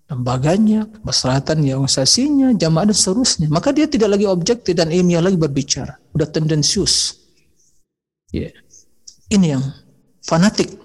lembaganya, 0.08 0.88
kemaslahatan 0.88 1.64
ya 1.64 1.76
organisasinya, 1.76 2.52
jamaah 2.56 2.88
dan 2.88 2.96
seterusnya. 2.96 3.46
Maka 3.52 3.72
dia 3.72 3.88
tidak 3.88 4.16
lagi 4.16 4.26
objektif 4.28 4.72
dan 4.76 4.92
ilmiah 4.92 5.24
lagi 5.24 5.36
berbicara. 5.36 5.96
Udah 6.16 6.28
tendensius. 6.28 7.16
Ya. 8.32 8.48
Yeah. 8.48 8.52
Ini 9.32 9.46
yang 9.56 9.64
fanatik. 10.24 10.76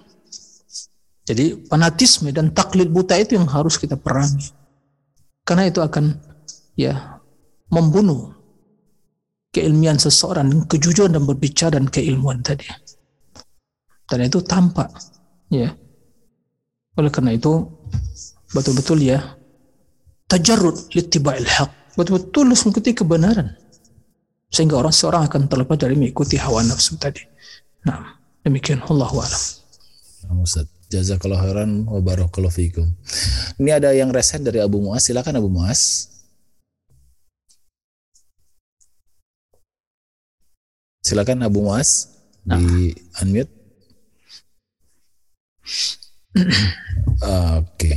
Jadi 1.28 1.68
fanatisme 1.68 2.32
dan 2.32 2.56
taklid 2.56 2.88
buta 2.88 3.12
itu 3.20 3.36
yang 3.36 3.44
harus 3.44 3.76
kita 3.76 4.00
perangi. 4.00 4.48
Karena 5.44 5.68
itu 5.68 5.84
akan 5.84 6.16
ya 6.72 7.20
membunuh 7.68 8.37
keilmian 9.54 9.96
seseorang, 9.96 10.68
kejujuran 10.68 11.16
dan 11.16 11.24
berbicara 11.24 11.76
dan 11.76 11.88
keilmuan 11.88 12.44
tadi. 12.44 12.68
Dan 14.08 14.24
itu 14.24 14.40
tampak, 14.40 14.88
ya. 15.52 15.72
Oleh 16.96 17.12
karena 17.12 17.36
itu 17.36 17.62
betul-betul 18.50 18.98
ya 19.04 19.20
tajarrud 20.26 20.92
litiba'il 20.96 21.46
haq. 21.46 21.70
Betul-betul 21.94 22.46
mengikuti 22.48 22.90
kebenaran. 22.94 23.58
Sehingga 24.48 24.80
orang 24.80 24.94
seorang 24.94 25.22
akan 25.28 25.50
terlepas 25.50 25.76
dari 25.76 25.98
mengikuti 25.98 26.40
hawa 26.40 26.64
nafsu 26.64 26.96
tadi. 26.96 27.20
Nah, 27.84 28.16
demikian 28.42 28.80
Allah 28.86 29.10
alam. 29.10 29.42
Ustaz. 30.40 30.66
Jazakallah 30.88 31.44
khairan 31.44 31.84
wa 31.84 32.00
barakallahu 32.00 32.48
fikum. 32.48 32.88
Ini 33.60 33.76
ada 33.76 33.92
yang 33.92 34.08
resen 34.08 34.40
dari 34.40 34.56
Abu 34.56 34.80
Muas. 34.80 35.04
Silakan 35.04 35.36
Abu 35.36 35.52
Muas. 35.52 36.08
Silakan 41.08 41.40
Abu 41.40 41.64
Muas 41.64 42.20
nah. 42.44 42.60
di 42.60 42.92
unmute. 43.24 43.48
Oke. 46.36 47.64
Okay. 47.64 47.96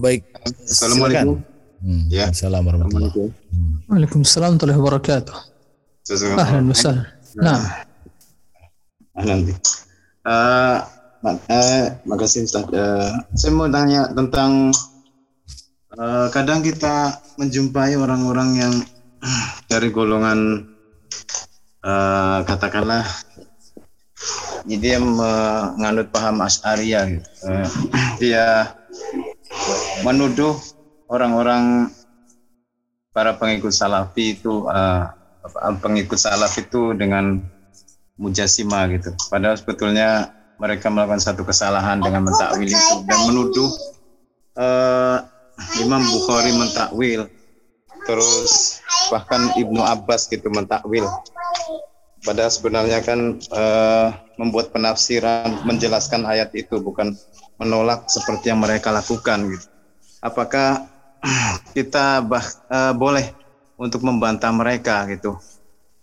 Baik. 0.00 0.24
Assalamualaikum. 0.64 1.44
Hmm, 1.84 2.08
ya. 2.08 2.32
Assalamualaikum 2.32 2.88
warahmatullahi 2.88 3.12
wabarakatuh. 3.12 3.92
Waalaikumsalam 3.92 4.56
warahmatullahi 4.56 4.80
wabarakatuh. 4.80 5.36
Ahlan 6.40 6.64
wa 6.64 6.76
sahlan. 6.80 7.04
Nah. 7.36 7.60
Nanti. 9.20 9.52
Uh, 10.24 10.80
uh, 11.28 11.92
makasih 12.08 12.48
Ustaz. 12.48 12.64
Uh, 12.72 13.20
saya 13.36 13.52
mau 13.52 13.68
tanya 13.68 14.08
tentang 14.16 14.72
uh, 16.00 16.32
kadang 16.32 16.64
kita 16.64 17.20
menjumpai 17.36 18.00
orang-orang 18.00 18.56
yang 18.56 18.72
dari 19.70 19.88
golongan 19.94 20.66
uh, 21.86 22.42
katakanlah 22.46 23.06
jadi 24.62 24.78
dia 24.78 24.98
menganut 25.02 26.14
paham 26.14 26.38
Asy'ariyah 26.46 27.04
gitu. 27.10 27.28
Uh, 27.42 27.66
dia 28.22 28.70
menuduh 30.06 30.54
orang-orang 31.10 31.90
para 33.10 33.34
pengikut 33.34 33.74
salafi 33.74 34.38
itu 34.38 34.70
uh, 34.70 35.10
pengikut 35.82 36.16
salaf 36.16 36.54
itu 36.56 36.94
dengan 36.94 37.42
mujasima 38.14 38.86
gitu. 38.94 39.10
Padahal 39.26 39.58
sebetulnya 39.58 40.30
mereka 40.62 40.86
melakukan 40.86 41.18
satu 41.18 41.42
kesalahan 41.42 41.98
dengan 41.98 42.22
mentakwil 42.22 42.70
itu 42.70 42.94
dan 43.10 43.18
menuduh 43.26 43.70
uh, 44.54 45.18
Imam 45.82 46.02
Bukhari 46.06 46.54
mentakwil 46.54 47.26
terus 48.06 48.82
bahkan 49.10 49.52
Ibnu 49.54 49.82
Abbas 49.82 50.26
gitu 50.30 50.48
mentakwil. 50.48 51.06
Padahal 52.22 52.54
sebenarnya 52.54 53.02
kan 53.02 53.42
uh, 53.50 54.14
membuat 54.38 54.70
penafsiran 54.70 55.66
menjelaskan 55.66 56.22
ayat 56.22 56.54
itu 56.54 56.78
bukan 56.78 57.18
menolak 57.58 58.06
seperti 58.06 58.54
yang 58.54 58.62
mereka 58.62 58.94
lakukan 58.94 59.50
gitu. 59.50 59.66
Apakah 60.22 60.86
kita 61.76 62.22
bah, 62.22 62.46
uh, 62.70 62.94
boleh 62.94 63.34
untuk 63.74 64.06
membantah 64.06 64.54
mereka 64.54 65.02
gitu? 65.10 65.34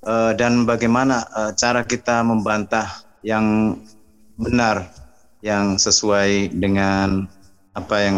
Uh, 0.03 0.35
dan 0.35 0.67
bagaimana 0.67 1.23
uh, 1.31 1.51
cara 1.55 1.87
kita 1.87 2.23
membantah 2.23 2.87
yang 3.23 3.75
benar 4.39 4.91
yang 5.39 5.75
sesuai 5.79 6.55
dengan 6.55 7.27
apa 7.79 7.95
yang 8.03 8.17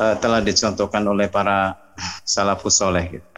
uh, 0.00 0.14
telah 0.16 0.40
dicontohkan 0.40 1.04
oleh 1.04 1.28
para 1.28 1.76
salafus 2.24 2.80
soleh. 2.80 3.20
Gitu. 3.20 3.28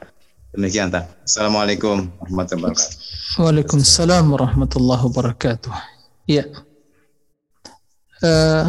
Demikian 0.51 0.91
tak. 0.91 1.07
Assalamualaikum 1.23 2.11
warahmatullahi 2.19 2.75
wabarakatuh. 2.75 3.39
Waalaikumsalam 3.39 4.25
warahmatullahi 4.35 5.03
wabarakatuh. 5.07 5.75
Ya. 6.27 6.45
Uh, 8.21 8.67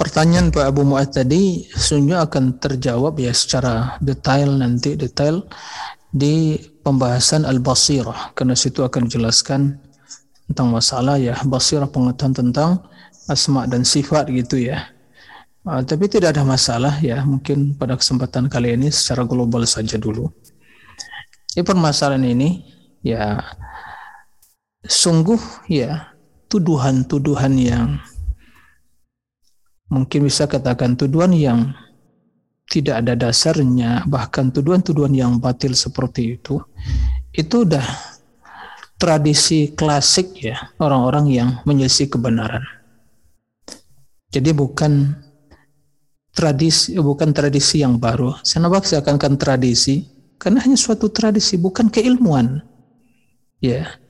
pertanyaan 0.00 0.48
Pak 0.48 0.64
Abu 0.64 0.82
Mu'ad 0.82 1.12
tadi 1.12 1.68
sungguh 1.68 2.16
akan 2.16 2.56
terjawab 2.56 3.20
ya 3.20 3.36
secara 3.36 4.00
detail 4.00 4.56
nanti 4.56 4.96
detail 4.96 5.44
di 6.10 6.58
pembahasan 6.82 7.46
al-basirah 7.46 8.34
karena 8.34 8.56
situ 8.56 8.82
akan 8.82 9.06
dijelaskan 9.06 9.78
tentang 10.50 10.74
masalah 10.74 11.20
ya 11.20 11.38
basirah 11.46 11.86
pengetahuan 11.86 12.34
tentang 12.34 12.70
asma 13.30 13.68
dan 13.70 13.86
sifat 13.86 14.26
gitu 14.34 14.58
ya 14.58 14.90
Uh, 15.60 15.84
tapi 15.84 16.08
tidak 16.08 16.32
ada 16.32 16.42
masalah 16.42 16.96
ya, 17.04 17.20
mungkin 17.20 17.76
pada 17.76 17.92
kesempatan 17.92 18.48
kali 18.48 18.72
ini 18.80 18.88
secara 18.88 19.28
global 19.28 19.68
saja 19.68 20.00
dulu. 20.00 20.32
Ya 21.52 21.60
permasalahan 21.60 22.24
ini 22.24 22.64
ya 23.04 23.36
sungguh 24.86 25.68
ya 25.68 26.16
tuduhan-tuduhan 26.48 27.54
yang 27.60 28.00
mungkin 29.92 30.24
bisa 30.24 30.48
katakan 30.48 30.96
tuduhan 30.96 31.36
yang 31.36 31.76
tidak 32.70 33.02
ada 33.02 33.18
dasarnya, 33.18 34.06
bahkan 34.06 34.54
tuduhan-tuduhan 34.54 35.12
yang 35.12 35.32
batil 35.42 35.74
seperti 35.74 36.38
itu, 36.38 36.62
itu 37.34 37.66
udah 37.66 37.82
tradisi 38.94 39.74
klasik 39.74 40.38
ya 40.38 40.70
orang-orang 40.78 41.26
yang 41.28 41.48
menyelisih 41.66 42.06
kebenaran. 42.06 42.62
Jadi 44.30 44.54
bukan 44.54 45.18
tradisi 46.40 46.96
bukan 46.96 47.36
tradisi 47.36 47.84
yang 47.84 48.00
baru. 48.00 48.32
Saya 48.40 48.64
saya 48.80 49.04
akan 49.04 49.20
kan 49.20 49.36
tradisi 49.36 50.08
karena 50.40 50.64
hanya 50.64 50.80
suatu 50.80 51.12
tradisi 51.12 51.60
bukan 51.60 51.92
keilmuan. 51.92 52.64
Ya. 53.60 54.00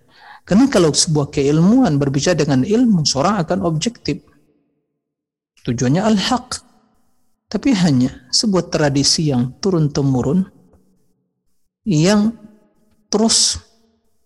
Karena 0.47 0.71
kalau 0.71 0.95
sebuah 0.95 1.35
keilmuan 1.35 1.99
berbicara 1.99 2.39
dengan 2.39 2.63
ilmu, 2.63 3.03
seorang 3.03 3.43
akan 3.43 3.67
objektif. 3.67 4.23
Tujuannya 5.67 6.07
al-haq. 6.07 6.63
Tapi 7.51 7.75
hanya 7.75 8.31
sebuah 8.31 8.71
tradisi 8.71 9.35
yang 9.35 9.59
turun-temurun 9.59 10.47
yang 11.83 12.31
terus 13.11 13.59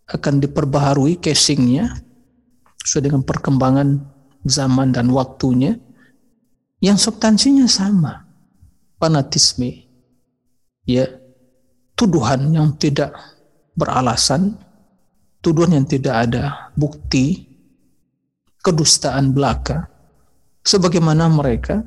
akan 0.04 0.44
diperbaharui 0.44 1.16
casingnya 1.24 1.88
sesuai 2.84 3.08
dengan 3.08 3.22
perkembangan 3.24 4.04
zaman 4.44 4.92
dan 4.92 5.08
waktunya 5.08 5.80
yang 6.84 7.00
substansinya 7.00 7.64
sama. 7.64 8.28
Fanatisme. 9.00 9.88
Ya 10.84 11.08
tuduhan 11.96 12.52
yang 12.52 12.76
tidak 12.76 13.16
beralasan 13.72 14.60
tuduhan 15.40 15.80
yang 15.80 15.86
tidak 15.88 16.28
ada 16.28 16.72
bukti 16.76 17.48
kedustaan 18.60 19.32
belaka 19.32 19.88
sebagaimana 20.64 21.28
mereka 21.28 21.84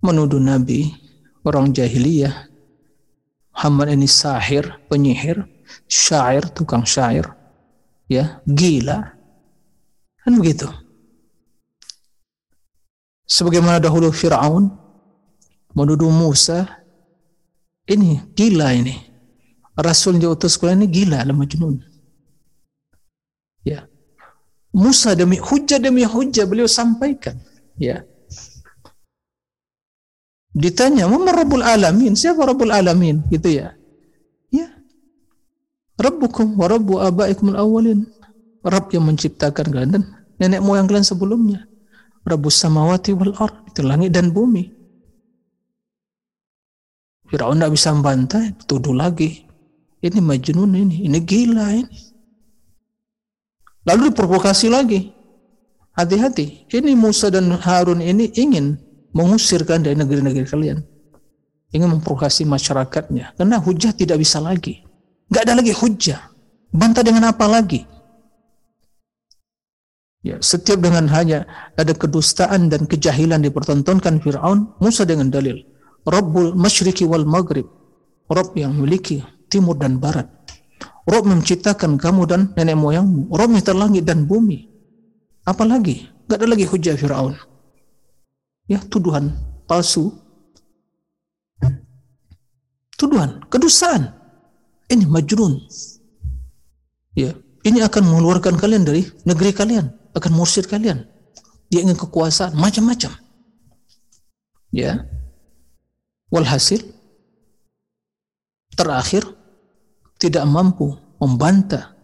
menuduh 0.00 0.40
nabi 0.40 0.92
orang 1.44 1.72
jahiliyah 1.72 2.48
Muhammad 3.56 3.96
ini 3.96 4.08
sahir 4.08 4.84
penyihir 4.88 5.40
syair 5.88 6.44
tukang 6.52 6.84
syair 6.84 7.32
ya 8.04 8.44
gila. 8.44 9.16
Kan 10.20 10.32
begitu 10.36 10.68
sebagaimana 13.26 13.82
dahulu 13.82 14.14
Fir'aun 14.14 14.70
menuduh 15.74 16.08
Musa 16.08 16.64
ini 17.90 18.22
gila 18.32 18.72
ini. 18.72 18.96
Rasul 19.76 20.16
yang 20.16 20.32
diutus 20.32 20.56
ini 20.64 20.88
gila 20.88 21.20
lah 21.20 21.36
majnun. 21.36 21.84
Ya. 23.60 23.84
Musa 24.72 25.12
demi 25.12 25.36
hujah 25.36 25.76
demi 25.76 26.06
hujah 26.06 26.48
beliau 26.48 26.64
sampaikan 26.64 27.36
ya. 27.76 28.00
Ditanya 30.56 31.04
Mama 31.04 31.36
Rabbul 31.36 31.60
Alamin? 31.60 32.16
Siapa 32.16 32.40
Rabbul 32.48 32.72
Alamin? 32.72 33.20
Gitu 33.28 33.60
ya. 33.60 33.76
Ya. 34.48 34.72
Rabbukum 36.00 36.56
wa 36.56 36.72
Rabbu 36.72 37.04
abaikum 37.04 37.52
al-awwalin 37.52 38.08
Rabb 38.64 38.88
yang 38.96 39.04
menciptakan 39.04 39.68
kalian 39.68 39.92
dan 40.00 40.02
nenek 40.40 40.64
moyang 40.64 40.88
kalian 40.88 41.04
sebelumnya 41.04 41.68
Rabbus 42.26 42.58
samawati 42.58 43.14
wal 43.14 43.38
ard 43.38 43.70
itu 43.70 43.86
langit 43.86 44.10
dan 44.10 44.34
bumi. 44.34 44.74
Firaun 47.30 47.58
tidak 47.58 47.74
bisa 47.74 47.90
membantah, 47.94 48.42
tuduh 48.66 48.94
lagi. 48.94 49.46
Ini 50.02 50.18
majnun 50.22 50.74
ini, 50.74 51.06
ini 51.06 51.18
gila 51.22 51.74
ini. 51.74 51.98
Lalu 53.86 54.10
diprovokasi 54.10 54.66
lagi. 54.70 55.14
Hati-hati, 55.94 56.68
ini 56.74 56.92
Musa 56.92 57.30
dan 57.32 57.48
Harun 57.50 58.02
ini 58.02 58.28
ingin 58.36 58.76
mengusirkan 59.16 59.80
dari 59.80 59.96
negeri-negeri 59.96 60.44
kalian. 60.44 60.78
Ingin 61.72 61.88
memprovokasi 61.98 62.44
masyarakatnya. 62.46 63.34
Karena 63.34 63.56
hujah 63.58 63.96
tidak 63.96 64.20
bisa 64.20 64.38
lagi. 64.38 64.84
Gak 65.32 65.48
ada 65.48 65.58
lagi 65.58 65.72
hujah. 65.74 66.20
Bantah 66.70 67.02
dengan 67.02 67.32
apa 67.32 67.48
lagi? 67.48 67.82
Ya, 70.26 70.42
setiap 70.42 70.82
dengan 70.82 71.06
hanya 71.14 71.46
ada 71.78 71.94
kedustaan 71.94 72.66
dan 72.66 72.90
kejahilan 72.90 73.46
dipertontonkan 73.46 74.18
Fir'aun, 74.18 74.74
Musa 74.82 75.06
dengan 75.06 75.30
dalil. 75.30 75.62
Rabbul 76.02 76.58
Masyriki 76.58 77.06
wal 77.06 77.22
Maghrib. 77.22 77.70
Rabb 78.26 78.58
yang 78.58 78.74
memiliki 78.74 79.22
timur 79.46 79.78
dan 79.78 80.02
barat. 80.02 80.26
Rabb 81.06 81.30
menciptakan 81.30 81.94
kamu 81.94 82.26
dan 82.26 82.50
nenek 82.58 82.74
moyangmu. 82.74 83.30
Rabb 83.30 83.54
yang 83.54 83.78
langit 83.78 84.02
dan 84.02 84.26
bumi. 84.26 84.66
Apalagi? 85.46 86.10
Gak 86.26 86.42
ada 86.42 86.50
lagi 86.50 86.66
hujah 86.66 86.98
Fir'aun. 86.98 87.38
Ya, 88.66 88.82
tuduhan 88.82 89.30
palsu. 89.70 90.10
Tuduhan, 92.98 93.46
kedustaan. 93.46 94.10
Ini 94.90 95.06
majrun. 95.06 95.62
Ya, 97.14 97.30
ini 97.62 97.78
akan 97.78 98.10
mengeluarkan 98.10 98.58
kalian 98.58 98.82
dari 98.82 99.06
negeri 99.22 99.54
kalian 99.54 99.86
akan 100.16 100.32
mursyid 100.32 100.64
kalian. 100.66 101.04
Dia 101.68 101.84
ingin 101.84 101.98
kekuasaan, 101.98 102.56
macam-macam. 102.56 103.12
Ya. 104.72 105.04
Walhasil, 106.32 106.82
terakhir, 108.74 109.28
tidak 110.16 110.48
mampu 110.48 110.96
membantah 111.20 111.96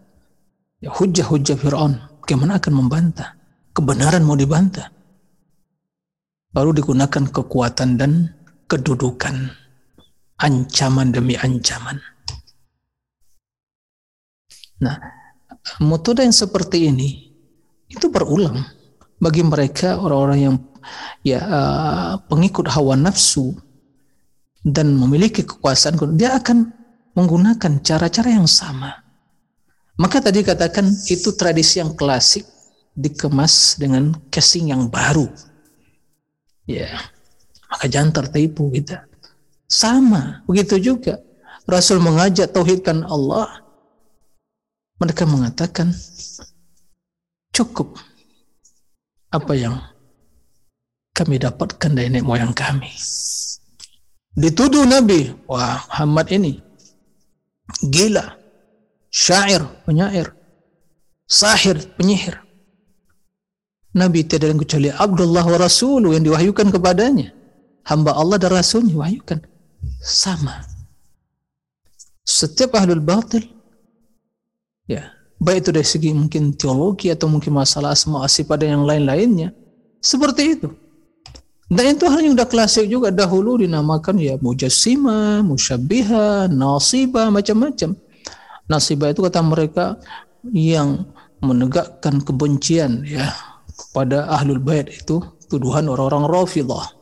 ya, 0.83 0.91
hujah-hujah 0.93 1.57
Fir'aun. 1.57 1.97
Bagaimana 2.23 2.59
akan 2.59 2.73
membantah? 2.75 3.35
Kebenaran 3.73 4.23
mau 4.23 4.37
dibantah. 4.37 4.93
Baru 6.53 6.71
digunakan 6.71 7.25
kekuatan 7.25 7.97
dan 7.97 8.31
kedudukan. 8.69 9.49
Ancaman 10.37 11.09
demi 11.09 11.39
ancaman. 11.39 11.97
Nah, 14.83 14.97
metode 15.79 16.27
yang 16.27 16.35
seperti 16.35 16.91
ini 16.91 17.32
itu 17.93 18.09
berulang. 18.09 18.65
Bagi 19.21 19.45
mereka 19.45 20.01
orang-orang 20.01 20.39
yang 20.41 20.55
ya 21.23 21.39
uh, 21.39 22.11
pengikut 22.27 22.67
hawa 22.67 22.99
nafsu 22.99 23.55
dan 24.65 24.97
memiliki 24.99 25.47
kekuasaan 25.47 25.95
dia 26.19 26.35
akan 26.35 26.73
menggunakan 27.15 27.79
cara-cara 27.79 28.29
yang 28.33 28.49
sama. 28.49 28.99
Maka 29.95 30.19
tadi 30.19 30.41
katakan 30.41 30.89
itu 31.07 31.37
tradisi 31.37 31.77
yang 31.77 31.93
klasik 31.93 32.43
dikemas 32.97 33.77
dengan 33.77 34.11
casing 34.33 34.73
yang 34.73 34.89
baru. 34.89 35.29
Ya 36.65 37.13
maka 37.73 37.89
jangan 37.89 38.13
tertipu 38.13 38.69
kita. 38.69 39.09
Sama 39.65 40.45
begitu 40.45 40.77
juga. 40.77 41.17
Rasul 41.65 41.97
mengajak 41.97 42.53
tauhidkan 42.53 43.01
Allah. 43.09 43.65
Mereka 45.01 45.25
mengatakan 45.25 45.89
cukup 47.53 47.95
apa 49.29 49.53
yang 49.53 49.77
kami 51.13 51.37
dapatkan 51.37 51.93
dari 51.93 52.09
nenek 52.09 52.25
moyang 52.25 52.51
kami. 52.51 52.89
Dituduh 54.33 54.89
Nabi, 54.89 55.29
wah 55.45 55.85
Muhammad 55.93 56.33
ini 56.33 56.57
gila, 57.85 58.33
syair, 59.13 59.61
penyair, 59.85 60.33
sahir, 61.29 61.77
penyihir. 61.95 62.41
Nabi 63.93 64.25
tidak 64.25 64.49
ada 64.49 64.57
kecuali 64.57 64.89
Abdullah 64.89 65.45
wa 65.45 65.57
Rasulu 65.61 66.17
yang 66.17 66.25
diwahyukan 66.25 66.73
kepadanya. 66.73 67.29
Hamba 67.85 68.17
Allah 68.17 68.41
dan 68.41 68.57
Rasulnya 68.57 68.97
wahyukan. 68.97 69.45
Sama. 70.01 70.65
Setiap 72.25 72.73
ahlul 72.73 73.03
batil 73.03 73.45
ya 74.89 75.13
baik 75.43 75.67
itu 75.67 75.69
dari 75.75 75.87
segi 75.87 76.09
mungkin 76.15 76.55
teologi 76.55 77.11
atau 77.11 77.27
mungkin 77.27 77.51
masalah 77.53 77.91
asma 77.91 78.23
sifat 78.31 78.63
dan 78.63 78.79
yang 78.79 78.85
lain-lainnya 78.87 79.51
seperti 79.99 80.55
itu 80.55 80.71
dan 81.73 81.97
itu 81.97 82.05
hal 82.05 82.19
yang 82.21 82.37
sudah 82.37 82.49
klasik 82.49 82.85
juga 82.85 83.09
dahulu 83.09 83.57
dinamakan 83.57 84.21
ya 84.21 84.37
mujassima, 84.37 85.41
musyabbiha, 85.41 86.51
nasibah 86.53 87.33
macam-macam. 87.33 87.97
Nasibah 88.69 89.09
itu 89.09 89.25
kata 89.25 89.41
mereka 89.41 89.97
yang 90.53 91.07
menegakkan 91.41 92.21
kebencian 92.21 93.01
ya 93.07 93.31
kepada 93.73 94.29
ahlul 94.29 94.61
bait 94.61 94.91
itu 94.91 95.17
tuduhan 95.49 95.89
orang-orang 95.89 96.29
Rafidah 96.29 96.93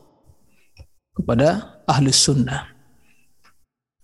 kepada 1.20 1.82
ahli 1.84 2.08
sunnah. 2.08 2.72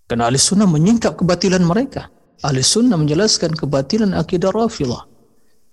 Karena 0.04 0.28
ahli 0.28 0.36
sunnah 0.36 0.68
menyingkap 0.68 1.16
kebatilan 1.16 1.64
mereka. 1.64 2.12
Ahli 2.42 2.62
sunnah 2.62 2.94
menjelaskan 2.94 3.54
kebatilan 3.54 4.14
akidah 4.14 4.54
rafilah. 4.54 5.06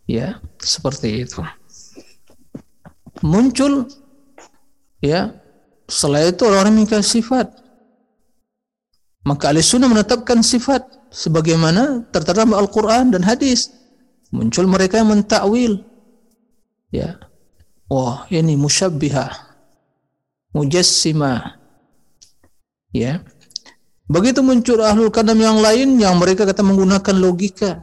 Ya, 0.06 0.42
seperti 0.62 1.26
itu. 1.26 1.42
Muncul 3.26 3.90
ya 5.00 5.34
Setelah 5.86 6.34
itu 6.34 6.44
orang 6.50 6.82
yang 6.82 7.06
sifat. 7.06 7.46
Maka 9.26 9.54
ahli 9.54 9.62
sunnah 9.62 9.90
menetapkan 9.90 10.42
sifat 10.42 10.82
sebagaimana 11.14 12.06
tertera 12.10 12.46
dalam 12.46 12.58
Al-Quran 12.58 13.14
dan 13.14 13.22
hadis. 13.22 13.70
Muncul 14.34 14.66
mereka 14.66 15.02
yang 15.02 15.14
mentakwil. 15.14 15.86
Ya. 16.90 17.22
Wah, 17.86 18.26
ini 18.34 18.58
musyabbihah. 18.58 19.30
Mujassima. 20.58 21.58
Ya. 22.90 23.22
Begitu 24.06 24.46
muncul 24.46 24.86
ahlul 24.86 25.10
kalam 25.10 25.38
yang 25.38 25.58
lain 25.58 25.98
yang 25.98 26.22
mereka 26.22 26.46
kata 26.46 26.62
menggunakan 26.62 27.16
logika, 27.18 27.82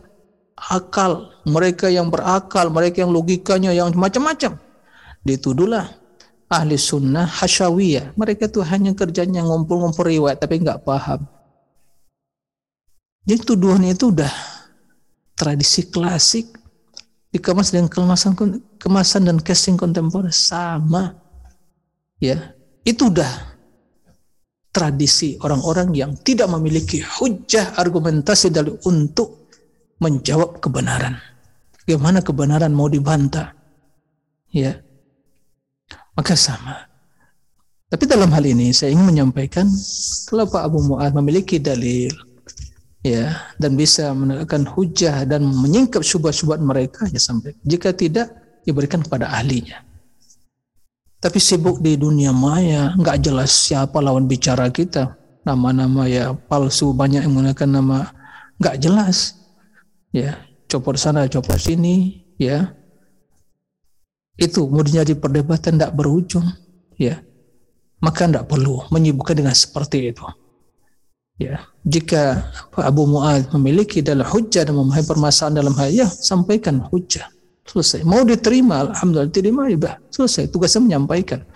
akal, 0.55 1.35
mereka 1.43 1.91
yang 1.91 2.15
berakal, 2.15 2.71
mereka 2.71 3.03
yang 3.03 3.11
logikanya 3.11 3.75
yang 3.75 3.91
macam-macam. 3.91 4.55
Dituduhlah 5.27 5.91
ahli 6.47 6.79
sunnah 6.79 7.27
hasyawiyah. 7.27 8.15
Mereka 8.15 8.55
tuh 8.55 8.63
hanya 8.63 8.95
kerjanya 8.95 9.43
ngumpul-ngumpul 9.43 10.07
riwayat 10.07 10.39
tapi 10.39 10.63
nggak 10.63 10.87
paham. 10.87 11.27
Jadi 13.27 13.43
tuduhan 13.43 13.83
itu 13.87 14.11
udah 14.15 14.31
tradisi 15.35 15.91
klasik 15.91 16.55
dikemas 17.35 17.75
dengan 17.75 17.91
kemasan 17.91 18.35
kemasan 18.79 19.27
dan 19.27 19.39
casing 19.43 19.75
kontemporer 19.75 20.31
sama. 20.31 21.19
Ya, 22.23 22.55
itu 22.87 23.11
udah 23.11 23.52
tradisi 24.73 25.37
orang-orang 25.45 25.93
yang 25.93 26.17
tidak 26.25 26.49
memiliki 26.49 27.05
hujah 27.05 27.77
argumentasi 27.77 28.49
dari 28.49 28.73
untuk 28.89 29.53
menjawab 30.01 30.59
kebenaran. 30.59 31.21
Bagaimana 31.85 32.25
kebenaran 32.25 32.73
mau 32.73 32.89
dibantah? 32.89 33.53
Ya, 34.49 34.81
maka 36.17 36.35
sama. 36.35 36.89
Tapi 37.93 38.09
dalam 38.09 38.33
hal 38.33 38.45
ini 38.49 38.73
saya 38.73 38.97
ingin 38.97 39.05
menyampaikan 39.13 39.69
kalau 40.25 40.49
Pak 40.49 40.65
Abu 40.65 40.81
Mu'ad 40.81 41.13
memiliki 41.13 41.61
dalil 41.61 42.09
ya 43.05 43.53
dan 43.61 43.77
bisa 43.77 44.17
menegakkan 44.17 44.65
hujah 44.65 45.29
dan 45.29 45.45
menyingkap 45.45 46.01
syubhat-syubhat 46.01 46.65
mereka 46.65 47.05
ya 47.13 47.21
sampai. 47.21 47.53
Jika 47.61 47.93
tidak 47.93 48.33
diberikan 48.65 49.05
kepada 49.05 49.29
ahlinya. 49.29 49.85
Tapi 51.23 51.39
sibuk 51.39 51.79
di 51.79 51.95
dunia 51.95 52.35
maya, 52.35 52.91
nggak 52.99 53.23
jelas 53.23 53.55
siapa 53.55 54.03
lawan 54.03 54.27
bicara 54.27 54.67
kita. 54.75 55.15
Nama-nama 55.47 56.11
ya 56.11 56.35
palsu 56.35 56.91
banyak 56.91 57.23
yang 57.23 57.31
menggunakan 57.31 57.71
nama 57.71 58.11
nggak 58.59 58.77
jelas. 58.83 59.39
Ya, 60.11 60.43
copot 60.67 60.99
sana, 60.99 61.31
copot 61.31 61.57
sini, 61.57 62.27
ya 62.43 62.75
itu 64.41 64.65
mau 64.67 64.83
jadi 64.83 65.13
perdebatan 65.13 65.77
tidak 65.77 65.93
berujung 65.93 66.47
ya 66.97 67.21
maka 68.01 68.27
tidak 68.27 68.49
perlu 68.49 68.83
menyibukkan 68.89 69.39
dengan 69.39 69.55
seperti 69.55 70.11
itu 70.11 70.25
ya 71.37 71.63
jika 71.85 72.51
Abu 72.81 73.05
Muad 73.05 73.53
memiliki 73.55 74.01
dalam 74.01 74.25
hujah 74.25 74.65
dan 74.65 74.75
memahami 74.75 75.05
permasalahan 75.05 75.59
dalam 75.63 75.75
hal 75.77 75.89
ya 75.93 76.09
sampaikan 76.09 76.81
hujah 76.81 77.29
selesai. 77.67 78.03
Mau 78.03 78.23
diterima 78.27 78.91
alhamdulillah. 78.91 79.31
Diterima 79.31 79.71
ya 79.71 79.99
selesai. 80.11 80.51
Tugasnya 80.51 80.83
menyampaikan. 80.83 81.47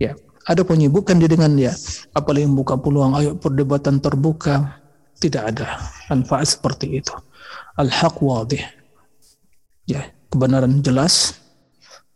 Ya 0.00 0.16
ada 0.48 0.62
penyibukkan 0.66 1.20
dia 1.20 1.30
dengan 1.30 1.52
ya 1.54 1.72
apalagi 2.16 2.48
membuka 2.48 2.74
peluang 2.80 3.14
ayo 3.18 3.36
perdebatan 3.38 4.02
terbuka. 4.02 4.80
Tidak 5.20 5.42
ada 5.52 5.76
manfaat 6.08 6.56
seperti 6.56 7.04
itu. 7.04 7.12
Al-haq 7.76 8.24
wadih. 8.24 8.64
Ya 9.84 10.08
kebenaran 10.32 10.80
jelas. 10.80 11.36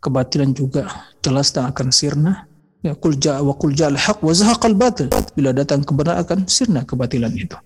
Kebatilan 0.01 0.53
juga 0.53 0.89
jelas 1.24 1.53
dan 1.53 1.69
akan 1.73 1.89
sirna. 1.93 2.49
Ya 2.85 2.93
kul 2.93 3.16
ja 3.16 3.41
wa 3.41 3.57
kul 3.57 3.77
ja 3.77 3.89
al-haq 3.89 4.20
wa 4.20 4.32
zahaqal 4.32 4.77
batil 4.77 5.09
bila 5.36 5.53
datang 5.53 5.85
kebenaran 5.85 6.20
akan 6.24 6.39
sirna 6.49 6.85
kebatilan 6.85 7.32
itu. 7.32 7.57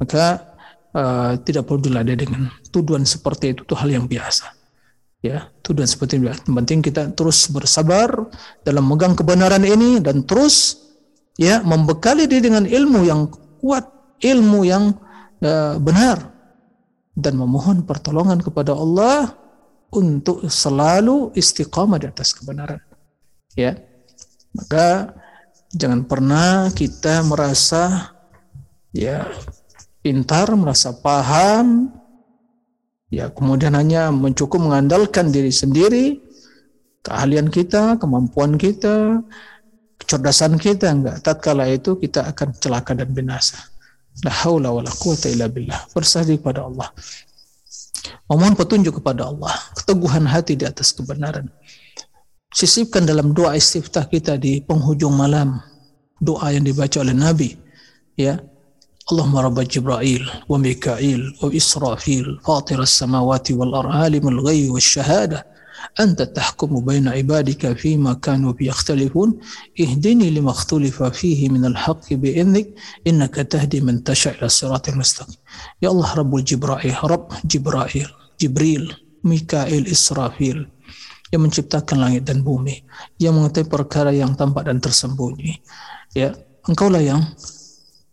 Maka 0.00 0.56
uh, 0.96 1.32
tidak 1.44 1.68
perlu 1.68 1.80
diladai 1.80 2.16
dengan 2.16 2.48
tuduhan 2.72 3.04
seperti 3.04 3.52
itu 3.56 3.64
itu 3.68 3.74
hal 3.76 3.88
yang 3.88 4.04
biasa 4.08 4.63
ya 5.24 5.48
tuduhan 5.64 5.88
seperti 5.88 6.20
itu 6.20 6.28
yang 6.28 6.56
penting 6.60 6.84
kita 6.84 7.08
terus 7.16 7.48
bersabar 7.48 8.28
dalam 8.60 8.84
megang 8.84 9.16
kebenaran 9.16 9.64
ini 9.64 9.96
dan 10.04 10.20
terus 10.28 10.84
ya 11.40 11.64
membekali 11.64 12.28
diri 12.28 12.52
dengan 12.52 12.68
ilmu 12.68 13.00
yang 13.08 13.32
kuat 13.64 13.88
ilmu 14.20 14.68
yang 14.68 14.92
uh, 15.40 15.80
benar 15.80 16.28
dan 17.16 17.40
memohon 17.40 17.88
pertolongan 17.88 18.44
kepada 18.44 18.76
Allah 18.76 19.32
untuk 19.94 20.44
selalu 20.50 21.30
istiqamah 21.38 22.02
di 22.02 22.10
atas 22.10 22.34
kebenaran. 22.34 22.82
Ya. 23.54 23.78
Maka 24.50 25.14
jangan 25.70 26.02
pernah 26.06 26.70
kita 26.74 27.22
merasa 27.22 28.14
ya 28.90 29.30
pintar, 30.02 30.50
merasa 30.58 30.90
paham, 30.94 31.94
ya 33.08 33.32
kemudian 33.32 33.76
hanya 33.76 34.12
mencukup 34.12 34.60
mengandalkan 34.60 35.32
diri 35.32 35.50
sendiri, 35.50 36.20
keahlian 37.04 37.48
kita, 37.48 38.00
kemampuan 38.00 38.56
kita, 38.60 39.20
kecerdasan 40.00 40.56
kita 40.60 40.92
enggak. 40.92 41.20
Tatkala 41.20 41.68
itu 41.68 41.96
kita 42.00 42.28
akan 42.30 42.56
celaka 42.56 42.92
dan 42.96 43.10
binasa. 43.12 43.60
La 44.22 44.30
haula 44.44 44.70
wala 44.70 44.92
quwata 44.94 45.26
illa 45.26 45.50
billah. 45.50 45.90
Berserah 45.90 46.38
pada 46.38 46.64
Allah 46.70 46.88
memohon 48.28 48.54
petunjuk 48.56 49.00
kepada 49.00 49.28
Allah, 49.28 49.54
keteguhan 49.76 50.24
hati 50.28 50.56
di 50.56 50.64
atas 50.64 50.92
kebenaran. 50.92 51.48
Sisipkan 52.54 53.02
dalam 53.02 53.34
doa 53.34 53.58
istiftah 53.58 54.06
kita 54.06 54.38
di 54.38 54.62
penghujung 54.62 55.12
malam, 55.12 55.58
doa 56.22 56.54
yang 56.54 56.62
dibaca 56.62 57.02
oleh 57.02 57.16
Nabi, 57.16 57.58
ya. 58.14 58.38
Allahumma 59.09 59.41
rabb 59.41 59.59
Jibril 59.65 60.23
wa 60.47 60.57
Mikail 60.57 61.33
wa 61.41 61.49
Israfil 61.49 62.37
fatir 62.45 62.77
as-samawati 62.77 63.57
wal 63.57 63.73
ardi 63.73 64.19
alimul 64.19 64.41
ghaibi 64.43 64.69
wasyahada 64.69 65.45
أنت 65.99 66.21
تحكم 66.21 66.85
بين 66.85 67.07
عبادك 67.07 67.73
فيما 67.73 68.13
كانوا 68.13 68.53
فيه 68.53 68.67
يختلفون 68.67 69.39
اهدني 69.79 70.29
لما 70.29 70.51
اختلف 70.51 71.03
فيه 71.03 71.49
من 71.49 71.65
الحق 71.65 72.13
بإذنك 72.13 72.67
إنك 73.07 73.35
تهدي 73.35 73.81
من 73.81 74.03
تشاء 74.03 74.37
إلى 74.37 74.45
الصراط 74.45 74.89
المستقيم 74.89 75.39
يا 75.81 75.89
الله 75.89 76.13
رب 76.13 76.35
الجبرائيل 76.35 76.95
رب 77.03 77.27
جبرائيل 77.45 78.07
Jibril, 78.39 78.87
Mikail, 79.27 79.83
Israfil 79.83 80.63
yang 81.29 81.45
menciptakan 81.45 81.99
langit 81.99 82.23
dan 82.23 82.41
bumi, 82.41 82.87
yang 83.19 83.35
mengetahui 83.35 83.67
perkara 83.67 84.15
yang 84.15 84.33
tampak 84.33 84.65
dan 84.65 84.79
tersembunyi. 84.79 85.59
Ya, 86.15 86.33
engkaulah 86.65 87.03
yang 87.03 87.21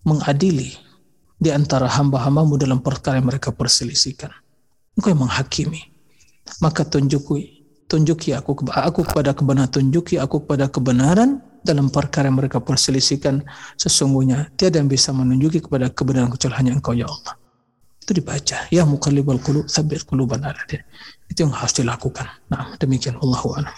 mengadili 0.05 0.73
di 1.41 1.49
antara 1.49 1.89
hamba-hambamu 1.89 2.57
dalam 2.57 2.79
perkara 2.85 3.17
yang 3.17 3.29
mereka 3.29 3.49
perselisihkan. 3.49 4.29
Engkau 4.97 5.09
yang 5.13 5.21
menghakimi. 5.25 5.81
Maka 6.61 6.85
tunjuki 6.85 7.65
tunjuki 7.89 8.31
aku 8.31 8.55
aku 8.71 9.03
kepada 9.03 9.35
kebenaran 9.35 9.67
tunjuki 9.67 10.15
aku 10.15 10.47
kepada 10.47 10.71
kebenaran 10.71 11.43
dalam 11.65 11.89
perkara 11.89 12.29
yang 12.29 12.37
mereka 12.37 12.61
perselisihkan. 12.61 13.41
Sesungguhnya 13.77 14.53
tiada 14.53 14.77
yang 14.77 14.89
bisa 14.89 15.09
menunjuki 15.13 15.61
kepada 15.61 15.89
kebenaran 15.89 16.29
kecuali 16.29 16.55
hanya 16.61 16.71
engkau 16.77 16.93
ya 16.93 17.09
Allah. 17.09 17.37
Itu 18.01 18.17
dibaca. 18.17 18.57
Ya 18.73 18.83
muqallibal 18.85 19.41
qulub 19.41 19.69
tsabbit 19.69 20.05
qulubana 20.05 20.53
ala 20.53 20.61
itu 21.29 21.39
yang 21.41 21.53
harus 21.53 21.73
dilakukan. 21.73 22.27
Nah 22.51 22.75
demikian 22.77 23.17
Allahu 23.21 23.55
a'lam 23.57 23.75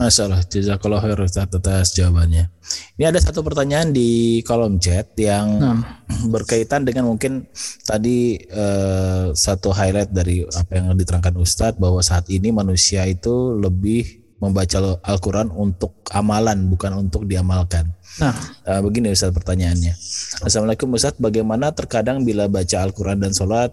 Masya 0.00 0.32
Allah, 0.32 0.40
jazakallah 0.48 1.04
khair 1.04 1.20
atas 1.20 1.92
jawabannya. 1.92 2.48
Ini 2.96 3.12
ada 3.12 3.20
satu 3.20 3.44
pertanyaan 3.44 3.92
di 3.92 4.40
kolom 4.48 4.80
chat 4.80 5.12
yang 5.20 5.60
nah. 5.60 6.00
berkaitan 6.32 6.88
dengan 6.88 7.04
mungkin 7.04 7.44
tadi 7.84 8.40
eh, 8.40 9.24
satu 9.36 9.68
highlight 9.76 10.08
dari 10.08 10.40
apa 10.48 10.72
yang 10.72 10.96
diterangkan 10.96 11.36
Ustadz 11.36 11.76
bahwa 11.76 12.00
saat 12.00 12.32
ini 12.32 12.48
manusia 12.48 13.04
itu 13.04 13.52
lebih 13.60 14.24
membaca 14.40 14.96
Al-Quran 15.04 15.52
untuk 15.52 16.00
amalan 16.16 16.64
bukan 16.72 16.96
untuk 16.96 17.28
diamalkan. 17.28 17.92
Nah, 18.24 18.32
uh, 18.64 18.80
begini 18.80 19.12
Ustadz 19.12 19.36
pertanyaannya. 19.36 19.92
Assalamualaikum 20.40 20.88
Ustadz, 20.96 21.20
bagaimana 21.20 21.76
terkadang 21.76 22.24
bila 22.24 22.48
baca 22.48 22.80
Al-Quran 22.80 23.20
dan 23.20 23.36
sholat 23.36 23.68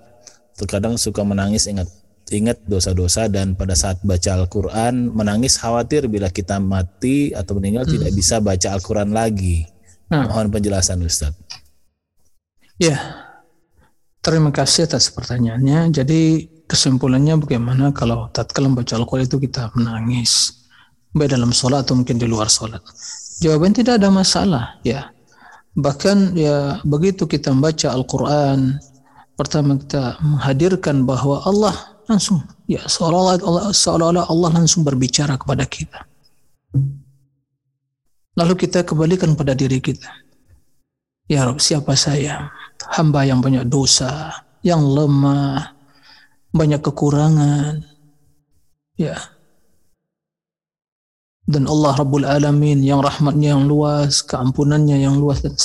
terkadang 0.59 0.99
suka 0.99 1.23
menangis 1.23 1.71
ingat 1.71 1.87
ingat 2.31 2.59
dosa-dosa 2.67 3.31
dan 3.31 3.55
pada 3.55 3.71
saat 3.71 4.03
baca 4.03 4.35
Al-Quran 4.35 5.15
menangis 5.15 5.55
khawatir 5.55 6.11
bila 6.11 6.27
kita 6.27 6.59
mati 6.59 7.31
atau 7.31 7.55
meninggal 7.55 7.87
hmm. 7.87 7.93
tidak 7.95 8.11
bisa 8.11 8.35
baca 8.43 8.67
Al-Quran 8.75 9.15
lagi. 9.15 9.63
Nah. 10.11 10.27
Mohon 10.27 10.59
penjelasan 10.59 11.03
Ustaz. 11.03 11.35
Ya, 12.77 12.99
terima 14.19 14.51
kasih 14.51 14.85
atas 14.87 15.09
pertanyaannya. 15.11 15.91
Jadi 15.91 16.21
kesimpulannya 16.67 17.39
bagaimana 17.39 17.95
kalau 17.95 18.27
tatkala 18.31 18.69
membaca 18.69 18.93
Al-Quran 18.99 19.25
itu 19.25 19.39
kita 19.39 19.71
menangis, 19.73 20.63
baik 21.15 21.33
dalam 21.33 21.55
sholat 21.55 21.87
atau 21.87 21.95
mungkin 21.95 22.19
di 22.19 22.27
luar 22.27 22.51
sholat. 22.51 22.83
Jawaban 23.39 23.71
tidak 23.71 24.03
ada 24.03 24.11
masalah, 24.11 24.77
ya. 24.83 25.09
Bahkan 25.77 26.33
ya 26.35 26.81
begitu 26.83 27.29
kita 27.29 27.53
membaca 27.53 27.93
Al-Quran, 27.93 28.81
pertama 29.37 29.77
kita 29.77 30.17
menghadirkan 30.19 31.05
bahwa 31.05 31.45
Allah 31.45 31.96
langsung 32.07 32.39
ya 32.65 32.79
seolah-olah 32.87 33.35
Allah, 33.43 33.63
seolah-olah 33.75 34.25
Allah 34.31 34.49
langsung 34.55 34.87
berbicara 34.87 35.35
kepada 35.35 35.67
kita. 35.67 36.07
Lalu 38.37 38.53
kita 38.55 38.85
kembalikan 38.85 39.33
pada 39.33 39.57
diri 39.57 39.81
kita. 39.81 40.07
Ya 41.27 41.43
Rob, 41.43 41.59
siapa 41.59 41.97
saya? 41.97 42.53
Hamba 42.93 43.27
yang 43.27 43.43
banyak 43.43 43.67
dosa, 43.67 44.31
yang 44.63 44.79
lemah, 44.79 45.75
banyak 46.55 46.79
kekurangan. 46.79 47.83
Ya. 48.95 49.17
Dan 51.47 51.67
Allah 51.67 51.97
Rabbul 51.97 52.23
Alamin 52.23 52.85
yang 52.85 53.01
rahmatnya 53.03 53.57
yang 53.57 53.65
luas, 53.65 54.21
keampunannya 54.21 55.01
yang 55.01 55.17
luas 55.17 55.41
dan. 55.41 55.57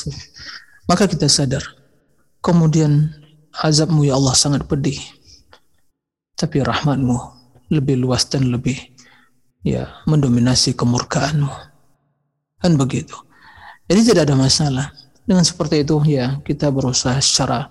Maka 0.88 1.06
kita 1.06 1.28
sadar. 1.28 1.62
Kemudian 2.42 3.12
azabmu 3.54 4.08
ya 4.08 4.16
Allah 4.18 4.34
sangat 4.34 4.66
pedih. 4.66 4.98
Tapi 6.42 6.58
rahmatmu 6.58 7.14
lebih 7.70 8.02
luas 8.02 8.26
dan 8.26 8.50
lebih 8.50 8.74
ya 9.62 10.02
mendominasi 10.10 10.74
kemurkaanmu. 10.74 11.54
Kan 12.58 12.74
begitu. 12.74 13.14
Jadi 13.86 14.10
tidak 14.10 14.26
ada 14.26 14.34
masalah. 14.34 14.86
Dengan 15.22 15.46
seperti 15.46 15.86
itu 15.86 16.02
ya 16.02 16.42
kita 16.42 16.66
berusaha 16.74 17.14
secara 17.22 17.70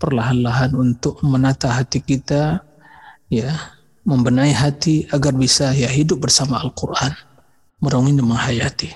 perlahan-lahan 0.00 0.72
untuk 0.72 1.20
menata 1.20 1.68
hati 1.68 2.00
kita 2.00 2.64
ya 3.28 3.52
membenahi 4.08 4.56
hati 4.56 5.04
agar 5.12 5.36
bisa 5.36 5.76
ya 5.76 5.86
hidup 5.92 6.24
bersama 6.24 6.58
Al-Qur'an, 6.64 7.12
merenungi 7.78 8.18
dan 8.18 8.26
menghayati. 8.26 8.90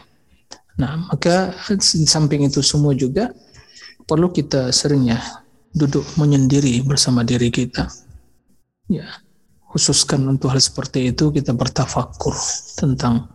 Nah, 0.81 1.09
maka 1.09 1.53
di 1.69 2.09
samping 2.09 2.49
itu 2.49 2.65
semua 2.65 2.97
juga 2.97 3.29
perlu 4.09 4.33
kita 4.33 4.73
seringnya 4.73 5.21
duduk 5.77 6.05
menyendiri 6.17 6.81
bersama 6.81 7.21
diri 7.21 7.53
kita. 7.53 7.89
Ya, 8.87 9.07
khususkan 9.75 10.23
untuk 10.31 10.55
hal 10.55 10.63
seperti 10.63 11.11
itu 11.11 11.35
kita 11.35 11.51
bertafakur 11.51 12.35
tentang 12.79 13.29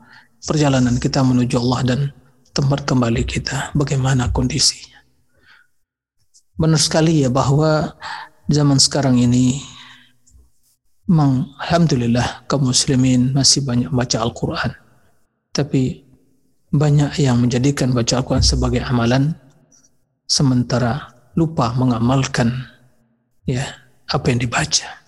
perjalanan 0.48 0.96
kita 0.96 1.20
menuju 1.22 1.60
Allah 1.60 1.82
dan 1.84 2.00
tempat 2.56 2.88
kembali 2.88 3.24
kita, 3.28 3.76
bagaimana 3.76 4.32
kondisinya. 4.32 5.00
Benar 6.56 6.80
sekali 6.80 7.24
ya 7.24 7.30
bahwa 7.32 7.96
zaman 8.48 8.80
sekarang 8.80 9.20
ini 9.20 9.60
memang 11.12 11.52
alhamdulillah 11.60 12.48
kaum 12.48 12.72
muslimin 12.72 13.36
masih 13.36 13.68
banyak 13.68 13.92
baca 13.92 14.24
Al-Qur'an. 14.24 14.72
Tapi 15.52 16.08
banyak 16.72 17.20
yang 17.20 17.44
menjadikan 17.44 17.92
baca 17.92 18.24
Al-Qur'an 18.24 18.40
sebagai 18.40 18.80
amalan 18.80 19.36
sementara 20.24 21.12
lupa 21.36 21.76
mengamalkan 21.76 22.52
ya 23.44 23.68
apa 24.08 24.32
yang 24.32 24.40
dibaca. 24.40 25.01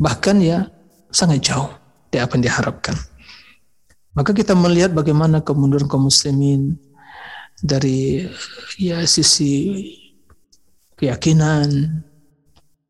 Bahkan 0.00 0.36
ya 0.40 0.64
sangat 1.12 1.52
jauh 1.52 1.68
dari 2.08 2.24
apa 2.24 2.40
yang 2.40 2.48
diharapkan. 2.48 2.96
Maka 4.16 4.32
kita 4.32 4.56
melihat 4.56 4.90
bagaimana 4.96 5.44
kemunduran 5.44 5.86
kaum 5.86 6.08
muslimin 6.08 6.80
dari 7.60 8.26
ya 8.80 9.04
sisi 9.04 9.84
keyakinan, 10.96 12.00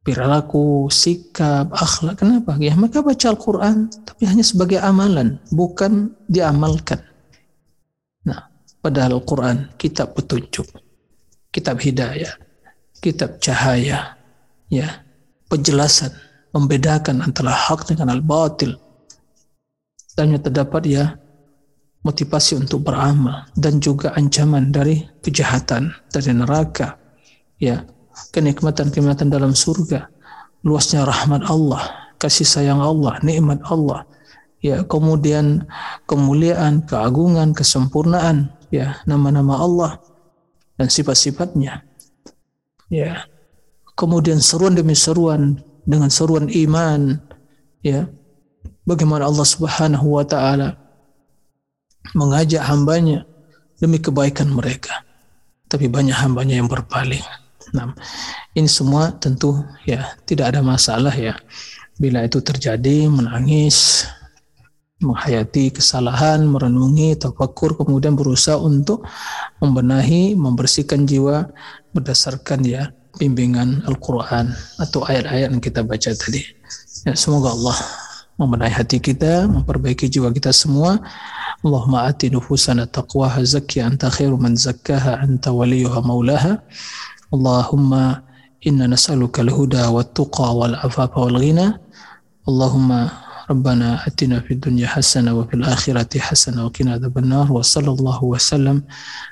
perilaku, 0.00 0.88
sikap, 0.88 1.70
akhlak. 1.70 2.18
Kenapa? 2.18 2.56
Ya 2.58 2.72
mereka 2.74 3.04
baca 3.04 3.26
Al-Quran, 3.30 3.90
tapi 4.06 4.26
hanya 4.26 4.42
sebagai 4.42 4.80
amalan, 4.80 5.38
bukan 5.52 6.14
diamalkan. 6.26 7.04
Nah, 8.24 8.48
padahal 8.80 9.20
Al-Quran 9.20 9.70
kitab 9.76 10.16
petunjuk, 10.16 10.66
kitab 11.52 11.78
hidayah, 11.78 12.32
kitab 12.98 13.38
cahaya, 13.38 14.16
ya 14.72 15.04
penjelasan, 15.46 16.10
membedakan 16.50 17.22
antara 17.22 17.54
hak 17.54 17.90
dengan 17.90 18.14
al-batil, 18.14 18.74
dalamnya 20.14 20.40
terdapat 20.42 20.82
ya 20.86 21.04
motivasi 22.04 22.56
untuk 22.60 22.84
beramal 22.84 23.48
dan 23.56 23.78
juga 23.78 24.16
ancaman 24.16 24.72
dari 24.72 25.04
kejahatan 25.20 25.92
dari 26.10 26.32
neraka. 26.32 26.96
Ya 27.60 27.84
kenikmatan-kenikmatan 28.32 29.28
dalam 29.28 29.52
surga 29.52 30.08
luasnya 30.64 31.04
rahmat 31.04 31.44
Allah 31.48 32.12
kasih 32.20 32.44
sayang 32.44 32.80
Allah 32.80 33.20
nikmat 33.24 33.60
Allah. 33.68 34.04
Ya 34.60 34.84
kemudian 34.84 35.64
kemuliaan 36.04 36.84
keagungan 36.84 37.56
kesempurnaan 37.56 38.52
ya 38.68 39.00
nama-nama 39.08 39.56
Allah 39.56 39.92
dan 40.76 40.92
sifat-sifatnya. 40.92 41.80
Ya 42.92 43.24
kemudian 43.96 44.40
seruan 44.40 44.76
demi 44.76 44.92
seruan 44.92 45.64
dengan 45.84 46.12
seruan 46.12 46.46
iman 46.48 47.20
ya 47.80 48.08
bagaimana 48.84 49.26
Allah 49.26 49.46
Subhanahu 49.46 50.18
wa 50.18 50.24
taala 50.26 50.76
mengajak 52.16 52.64
hambanya 52.64 53.24
demi 53.78 53.96
kebaikan 54.00 54.50
mereka. 54.50 55.04
Tapi 55.70 55.86
banyak 55.86 56.16
hambanya 56.16 56.58
yang 56.58 56.66
berpaling. 56.66 57.22
Nah, 57.70 57.94
ini 58.58 58.66
semua 58.66 59.14
tentu 59.14 59.62
ya 59.86 60.18
tidak 60.26 60.54
ada 60.54 60.60
masalah 60.60 61.14
ya. 61.14 61.38
Bila 61.94 62.26
itu 62.26 62.42
terjadi, 62.42 63.06
menangis, 63.06 64.08
menghayati 65.00 65.72
kesalahan, 65.72 66.42
merenungi, 66.44 67.14
tafakur, 67.16 67.76
kemudian 67.78 68.18
berusaha 68.18 68.58
untuk 68.58 69.06
membenahi, 69.62 70.34
membersihkan 70.34 71.06
jiwa 71.06 71.52
berdasarkan 71.94 72.60
ya 72.66 72.90
bimbingan 73.18 73.82
Al-Quran 73.88 74.54
atau 74.78 75.02
ayat-ayat 75.08 75.50
yang 75.50 75.62
kita 75.62 75.82
baca 75.82 76.10
tadi. 76.14 76.44
Ya, 77.08 77.16
semoga 77.16 77.56
Allah 77.56 77.78
membenahi 78.40 78.72
hati 78.72 78.98
kita, 79.00 79.48
memperbaiki 79.48 80.08
jiwa 80.08 80.32
kita 80.32 80.52
semua. 80.52 81.00
Allahumma 81.60 82.08
ati 82.08 82.32
nufusana 82.32 82.88
taqwaha 82.88 83.44
zakki 83.44 83.84
anta 83.84 84.08
khairu 84.08 84.40
man 84.40 84.56
zakkaha 84.56 85.20
anta 85.20 85.52
waliyuha 85.52 86.00
maulaha. 86.00 86.56
Allahumma 87.28 88.24
inna 88.64 88.88
nas'aluka 88.88 89.44
al-huda 89.44 89.92
wa 89.92 90.00
tuqa 90.00 90.56
wal 90.56 90.72
afafa 90.80 91.20
wal 91.20 91.36
ghina. 91.36 91.76
Allahumma 92.48 93.12
ربنا 93.50 94.06
آتنا 94.06 94.40
في 94.40 94.54
الدنيا 94.54 94.86
حسنة 94.86 95.34
وفي 95.34 95.54
الآخرة 95.54 96.18
حسنة 96.18 96.64
وقنا 96.64 96.92
عذاب 96.92 97.18
النار 97.18 97.52
وصلى 97.52 97.90
الله 97.90 98.24
وسلم 98.24 98.82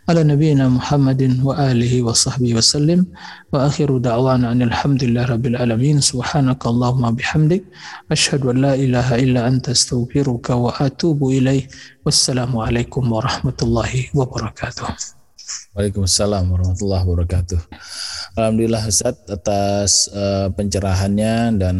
على 0.08 0.24
نبينا 0.24 0.68
محمد 0.68 1.40
وآله 1.42 2.02
وصحبه 2.02 2.54
وسلم. 2.54 3.06
وآخر 3.52 3.98
دعوانا 3.98 4.52
أن 4.52 4.62
الحمد 4.62 5.04
لله 5.04 5.24
رب 5.24 5.46
العالمين. 5.46 6.00
سبحانك 6.00 6.66
اللهم 6.66 7.04
بحمدك 7.14 7.62
أشهد 8.10 8.46
أن 8.46 8.56
لا 8.56 8.74
إله 8.74 9.14
إلا 9.14 9.48
أنت 9.48 9.68
أستغفرك 9.68 10.50
وأتوب 10.50 11.28
اليه 11.28 11.68
والسلام 12.06 12.56
عليكم 12.56 13.12
ورحمة 13.12 13.58
الله 13.62 13.92
وبركاته. 14.14 15.17
Waalaikumsalam 15.76 16.48
warahmatullahi 16.50 17.04
wabarakatuh. 17.04 17.60
Alhamdulillah 18.38 18.82
Ustaz 18.86 19.18
atas 19.26 20.06
uh, 20.14 20.50
pencerahannya 20.52 21.58
dan 21.58 21.76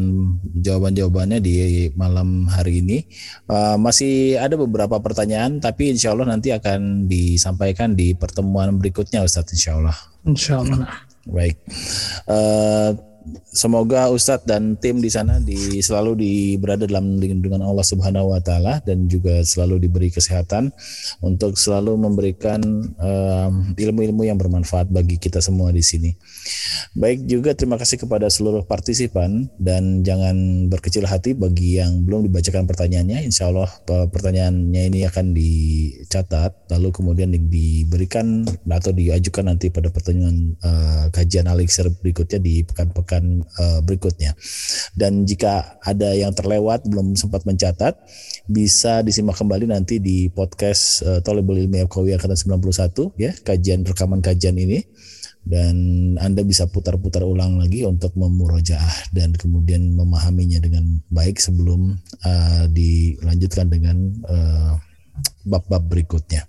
jawaban-jawabannya 0.58 1.38
di 1.38 1.54
malam 1.94 2.48
hari 2.50 2.82
ini. 2.82 3.06
Uh, 3.46 3.78
masih 3.80 4.38
ada 4.38 4.58
beberapa 4.58 4.98
pertanyaan 4.98 5.62
tapi 5.62 5.94
insya 5.94 6.12
Allah 6.12 6.34
nanti 6.34 6.50
akan 6.50 7.06
disampaikan 7.06 7.94
di 7.94 8.12
pertemuan 8.12 8.74
berikutnya 8.76 9.22
Ustaz 9.22 9.50
insya 9.54 9.78
Allah. 9.78 9.96
Insya 10.26 10.60
Allah. 10.60 10.88
Baik. 11.28 11.56
Uh, 12.24 13.07
semoga 13.50 14.09
Ustadz 14.12 14.46
dan 14.46 14.76
tim 14.78 15.00
di 15.02 15.10
sana 15.10 15.40
di 15.42 15.80
selalu 15.82 16.12
di 16.18 16.32
berada 16.60 16.86
dalam 16.86 17.18
dengan 17.18 17.64
Allah 17.64 17.84
Subhanahu 17.84 18.36
wa 18.36 18.40
taala 18.40 18.80
dan 18.84 19.10
juga 19.10 19.42
selalu 19.42 19.88
diberi 19.88 20.09
kesehatan 20.12 20.70
untuk 21.24 21.59
selalu 21.59 21.98
memberikan 21.98 22.60
ilmu-ilmu 23.74 24.22
um, 24.22 24.28
yang 24.28 24.38
bermanfaat 24.38 24.88
bagi 24.92 25.18
kita 25.18 25.42
semua 25.42 25.74
di 25.74 25.82
sini. 25.82 26.14
Baik 26.94 27.26
juga 27.26 27.52
terima 27.56 27.76
kasih 27.76 27.98
kepada 28.05 28.30
seluruh 28.30 28.64
partisipan 28.64 29.50
dan 29.59 30.06
jangan 30.06 30.68
berkecil 30.70 31.05
hati 31.05 31.34
bagi 31.34 31.80
yang 31.80 32.05
belum 32.06 32.28
dibacakan 32.30 32.68
pertanyaannya. 32.68 33.26
Insya 33.26 33.50
Allah 33.50 33.68
pertanyaannya 33.86 34.82
ini 34.92 35.00
akan 35.09 35.34
dicatat 35.34 36.70
lalu 36.70 36.88
kemudian 36.94 37.32
diberikan 37.34 38.46
atau 38.68 38.94
diajukan 38.94 39.50
nanti 39.50 39.72
pada 39.72 39.90
pertemuan 39.90 40.55
uh, 40.62 41.10
kajian 41.10 41.50
Alexer 41.50 41.90
berikutnya 41.90 42.38
di 42.38 42.62
pekan-pekan 42.62 43.17
akan 43.18 43.42
uh, 43.42 43.80
berikutnya. 43.82 44.38
Dan 44.94 45.26
jika 45.26 45.82
ada 45.82 46.14
yang 46.14 46.30
terlewat 46.30 46.86
belum 46.86 47.18
sempat 47.18 47.42
mencatat, 47.42 47.98
bisa 48.46 49.02
disimak 49.02 49.34
kembali 49.34 49.66
nanti 49.66 49.98
di 49.98 50.30
podcast 50.30 51.02
uh, 51.02 51.18
Tolebul 51.18 51.66
Ilmi 51.66 51.82
Akawi 51.82 52.14
Angkatan 52.14 52.38
91 52.38 53.18
ya, 53.18 53.34
kajian 53.42 53.82
rekaman 53.82 54.22
kajian 54.22 54.54
ini 54.54 54.86
dan 55.42 55.76
Anda 56.20 56.46
bisa 56.46 56.70
putar-putar 56.70 57.26
ulang 57.26 57.58
lagi 57.58 57.82
untuk 57.82 58.14
memurojaah 58.14 59.10
dan 59.16 59.34
kemudian 59.34 59.96
memahaminya 59.96 60.62
dengan 60.62 61.02
baik 61.10 61.42
sebelum 61.42 61.98
uh, 62.22 62.64
dilanjutkan 62.70 63.66
dengan 63.66 63.96
bab-bab 65.42 65.82
uh, 65.82 65.88
berikutnya. 65.88 66.46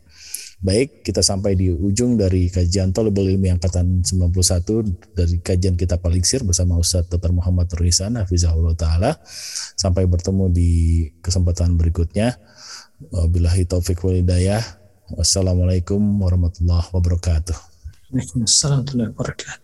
Baik, 0.59 1.07
kita 1.07 1.23
sampai 1.23 1.55
di 1.55 1.71
ujung 1.71 2.19
dari 2.19 2.51
kajian 2.51 2.91
Tolebel 2.91 3.31
Ilmi 3.31 3.47
Angkatan 3.47 4.03
91 4.03 5.15
dari 5.15 5.39
kajian 5.39 5.79
kita 5.79 5.95
Paliksir 5.95 6.43
bersama 6.43 6.75
Ustaz 6.75 7.07
Dr. 7.07 7.31
Muhammad 7.31 7.71
Rizan 7.79 8.19
Hafizahullah 8.19 8.75
Ta'ala. 8.75 9.15
Sampai 9.79 10.03
bertemu 10.03 10.51
di 10.51 10.71
kesempatan 11.23 11.79
berikutnya. 11.79 12.35
Wabillahi 13.07 13.71
taufiq 13.71 14.03
Walidayah. 14.03 14.59
Wassalamualaikum 15.15 16.19
warahmatullahi 16.19 16.91
wabarakatuh. 16.91 17.55
Wassalamualaikum 18.11 19.15
warahmatullahi 19.15 19.15
wabarakatuh. 19.15 19.63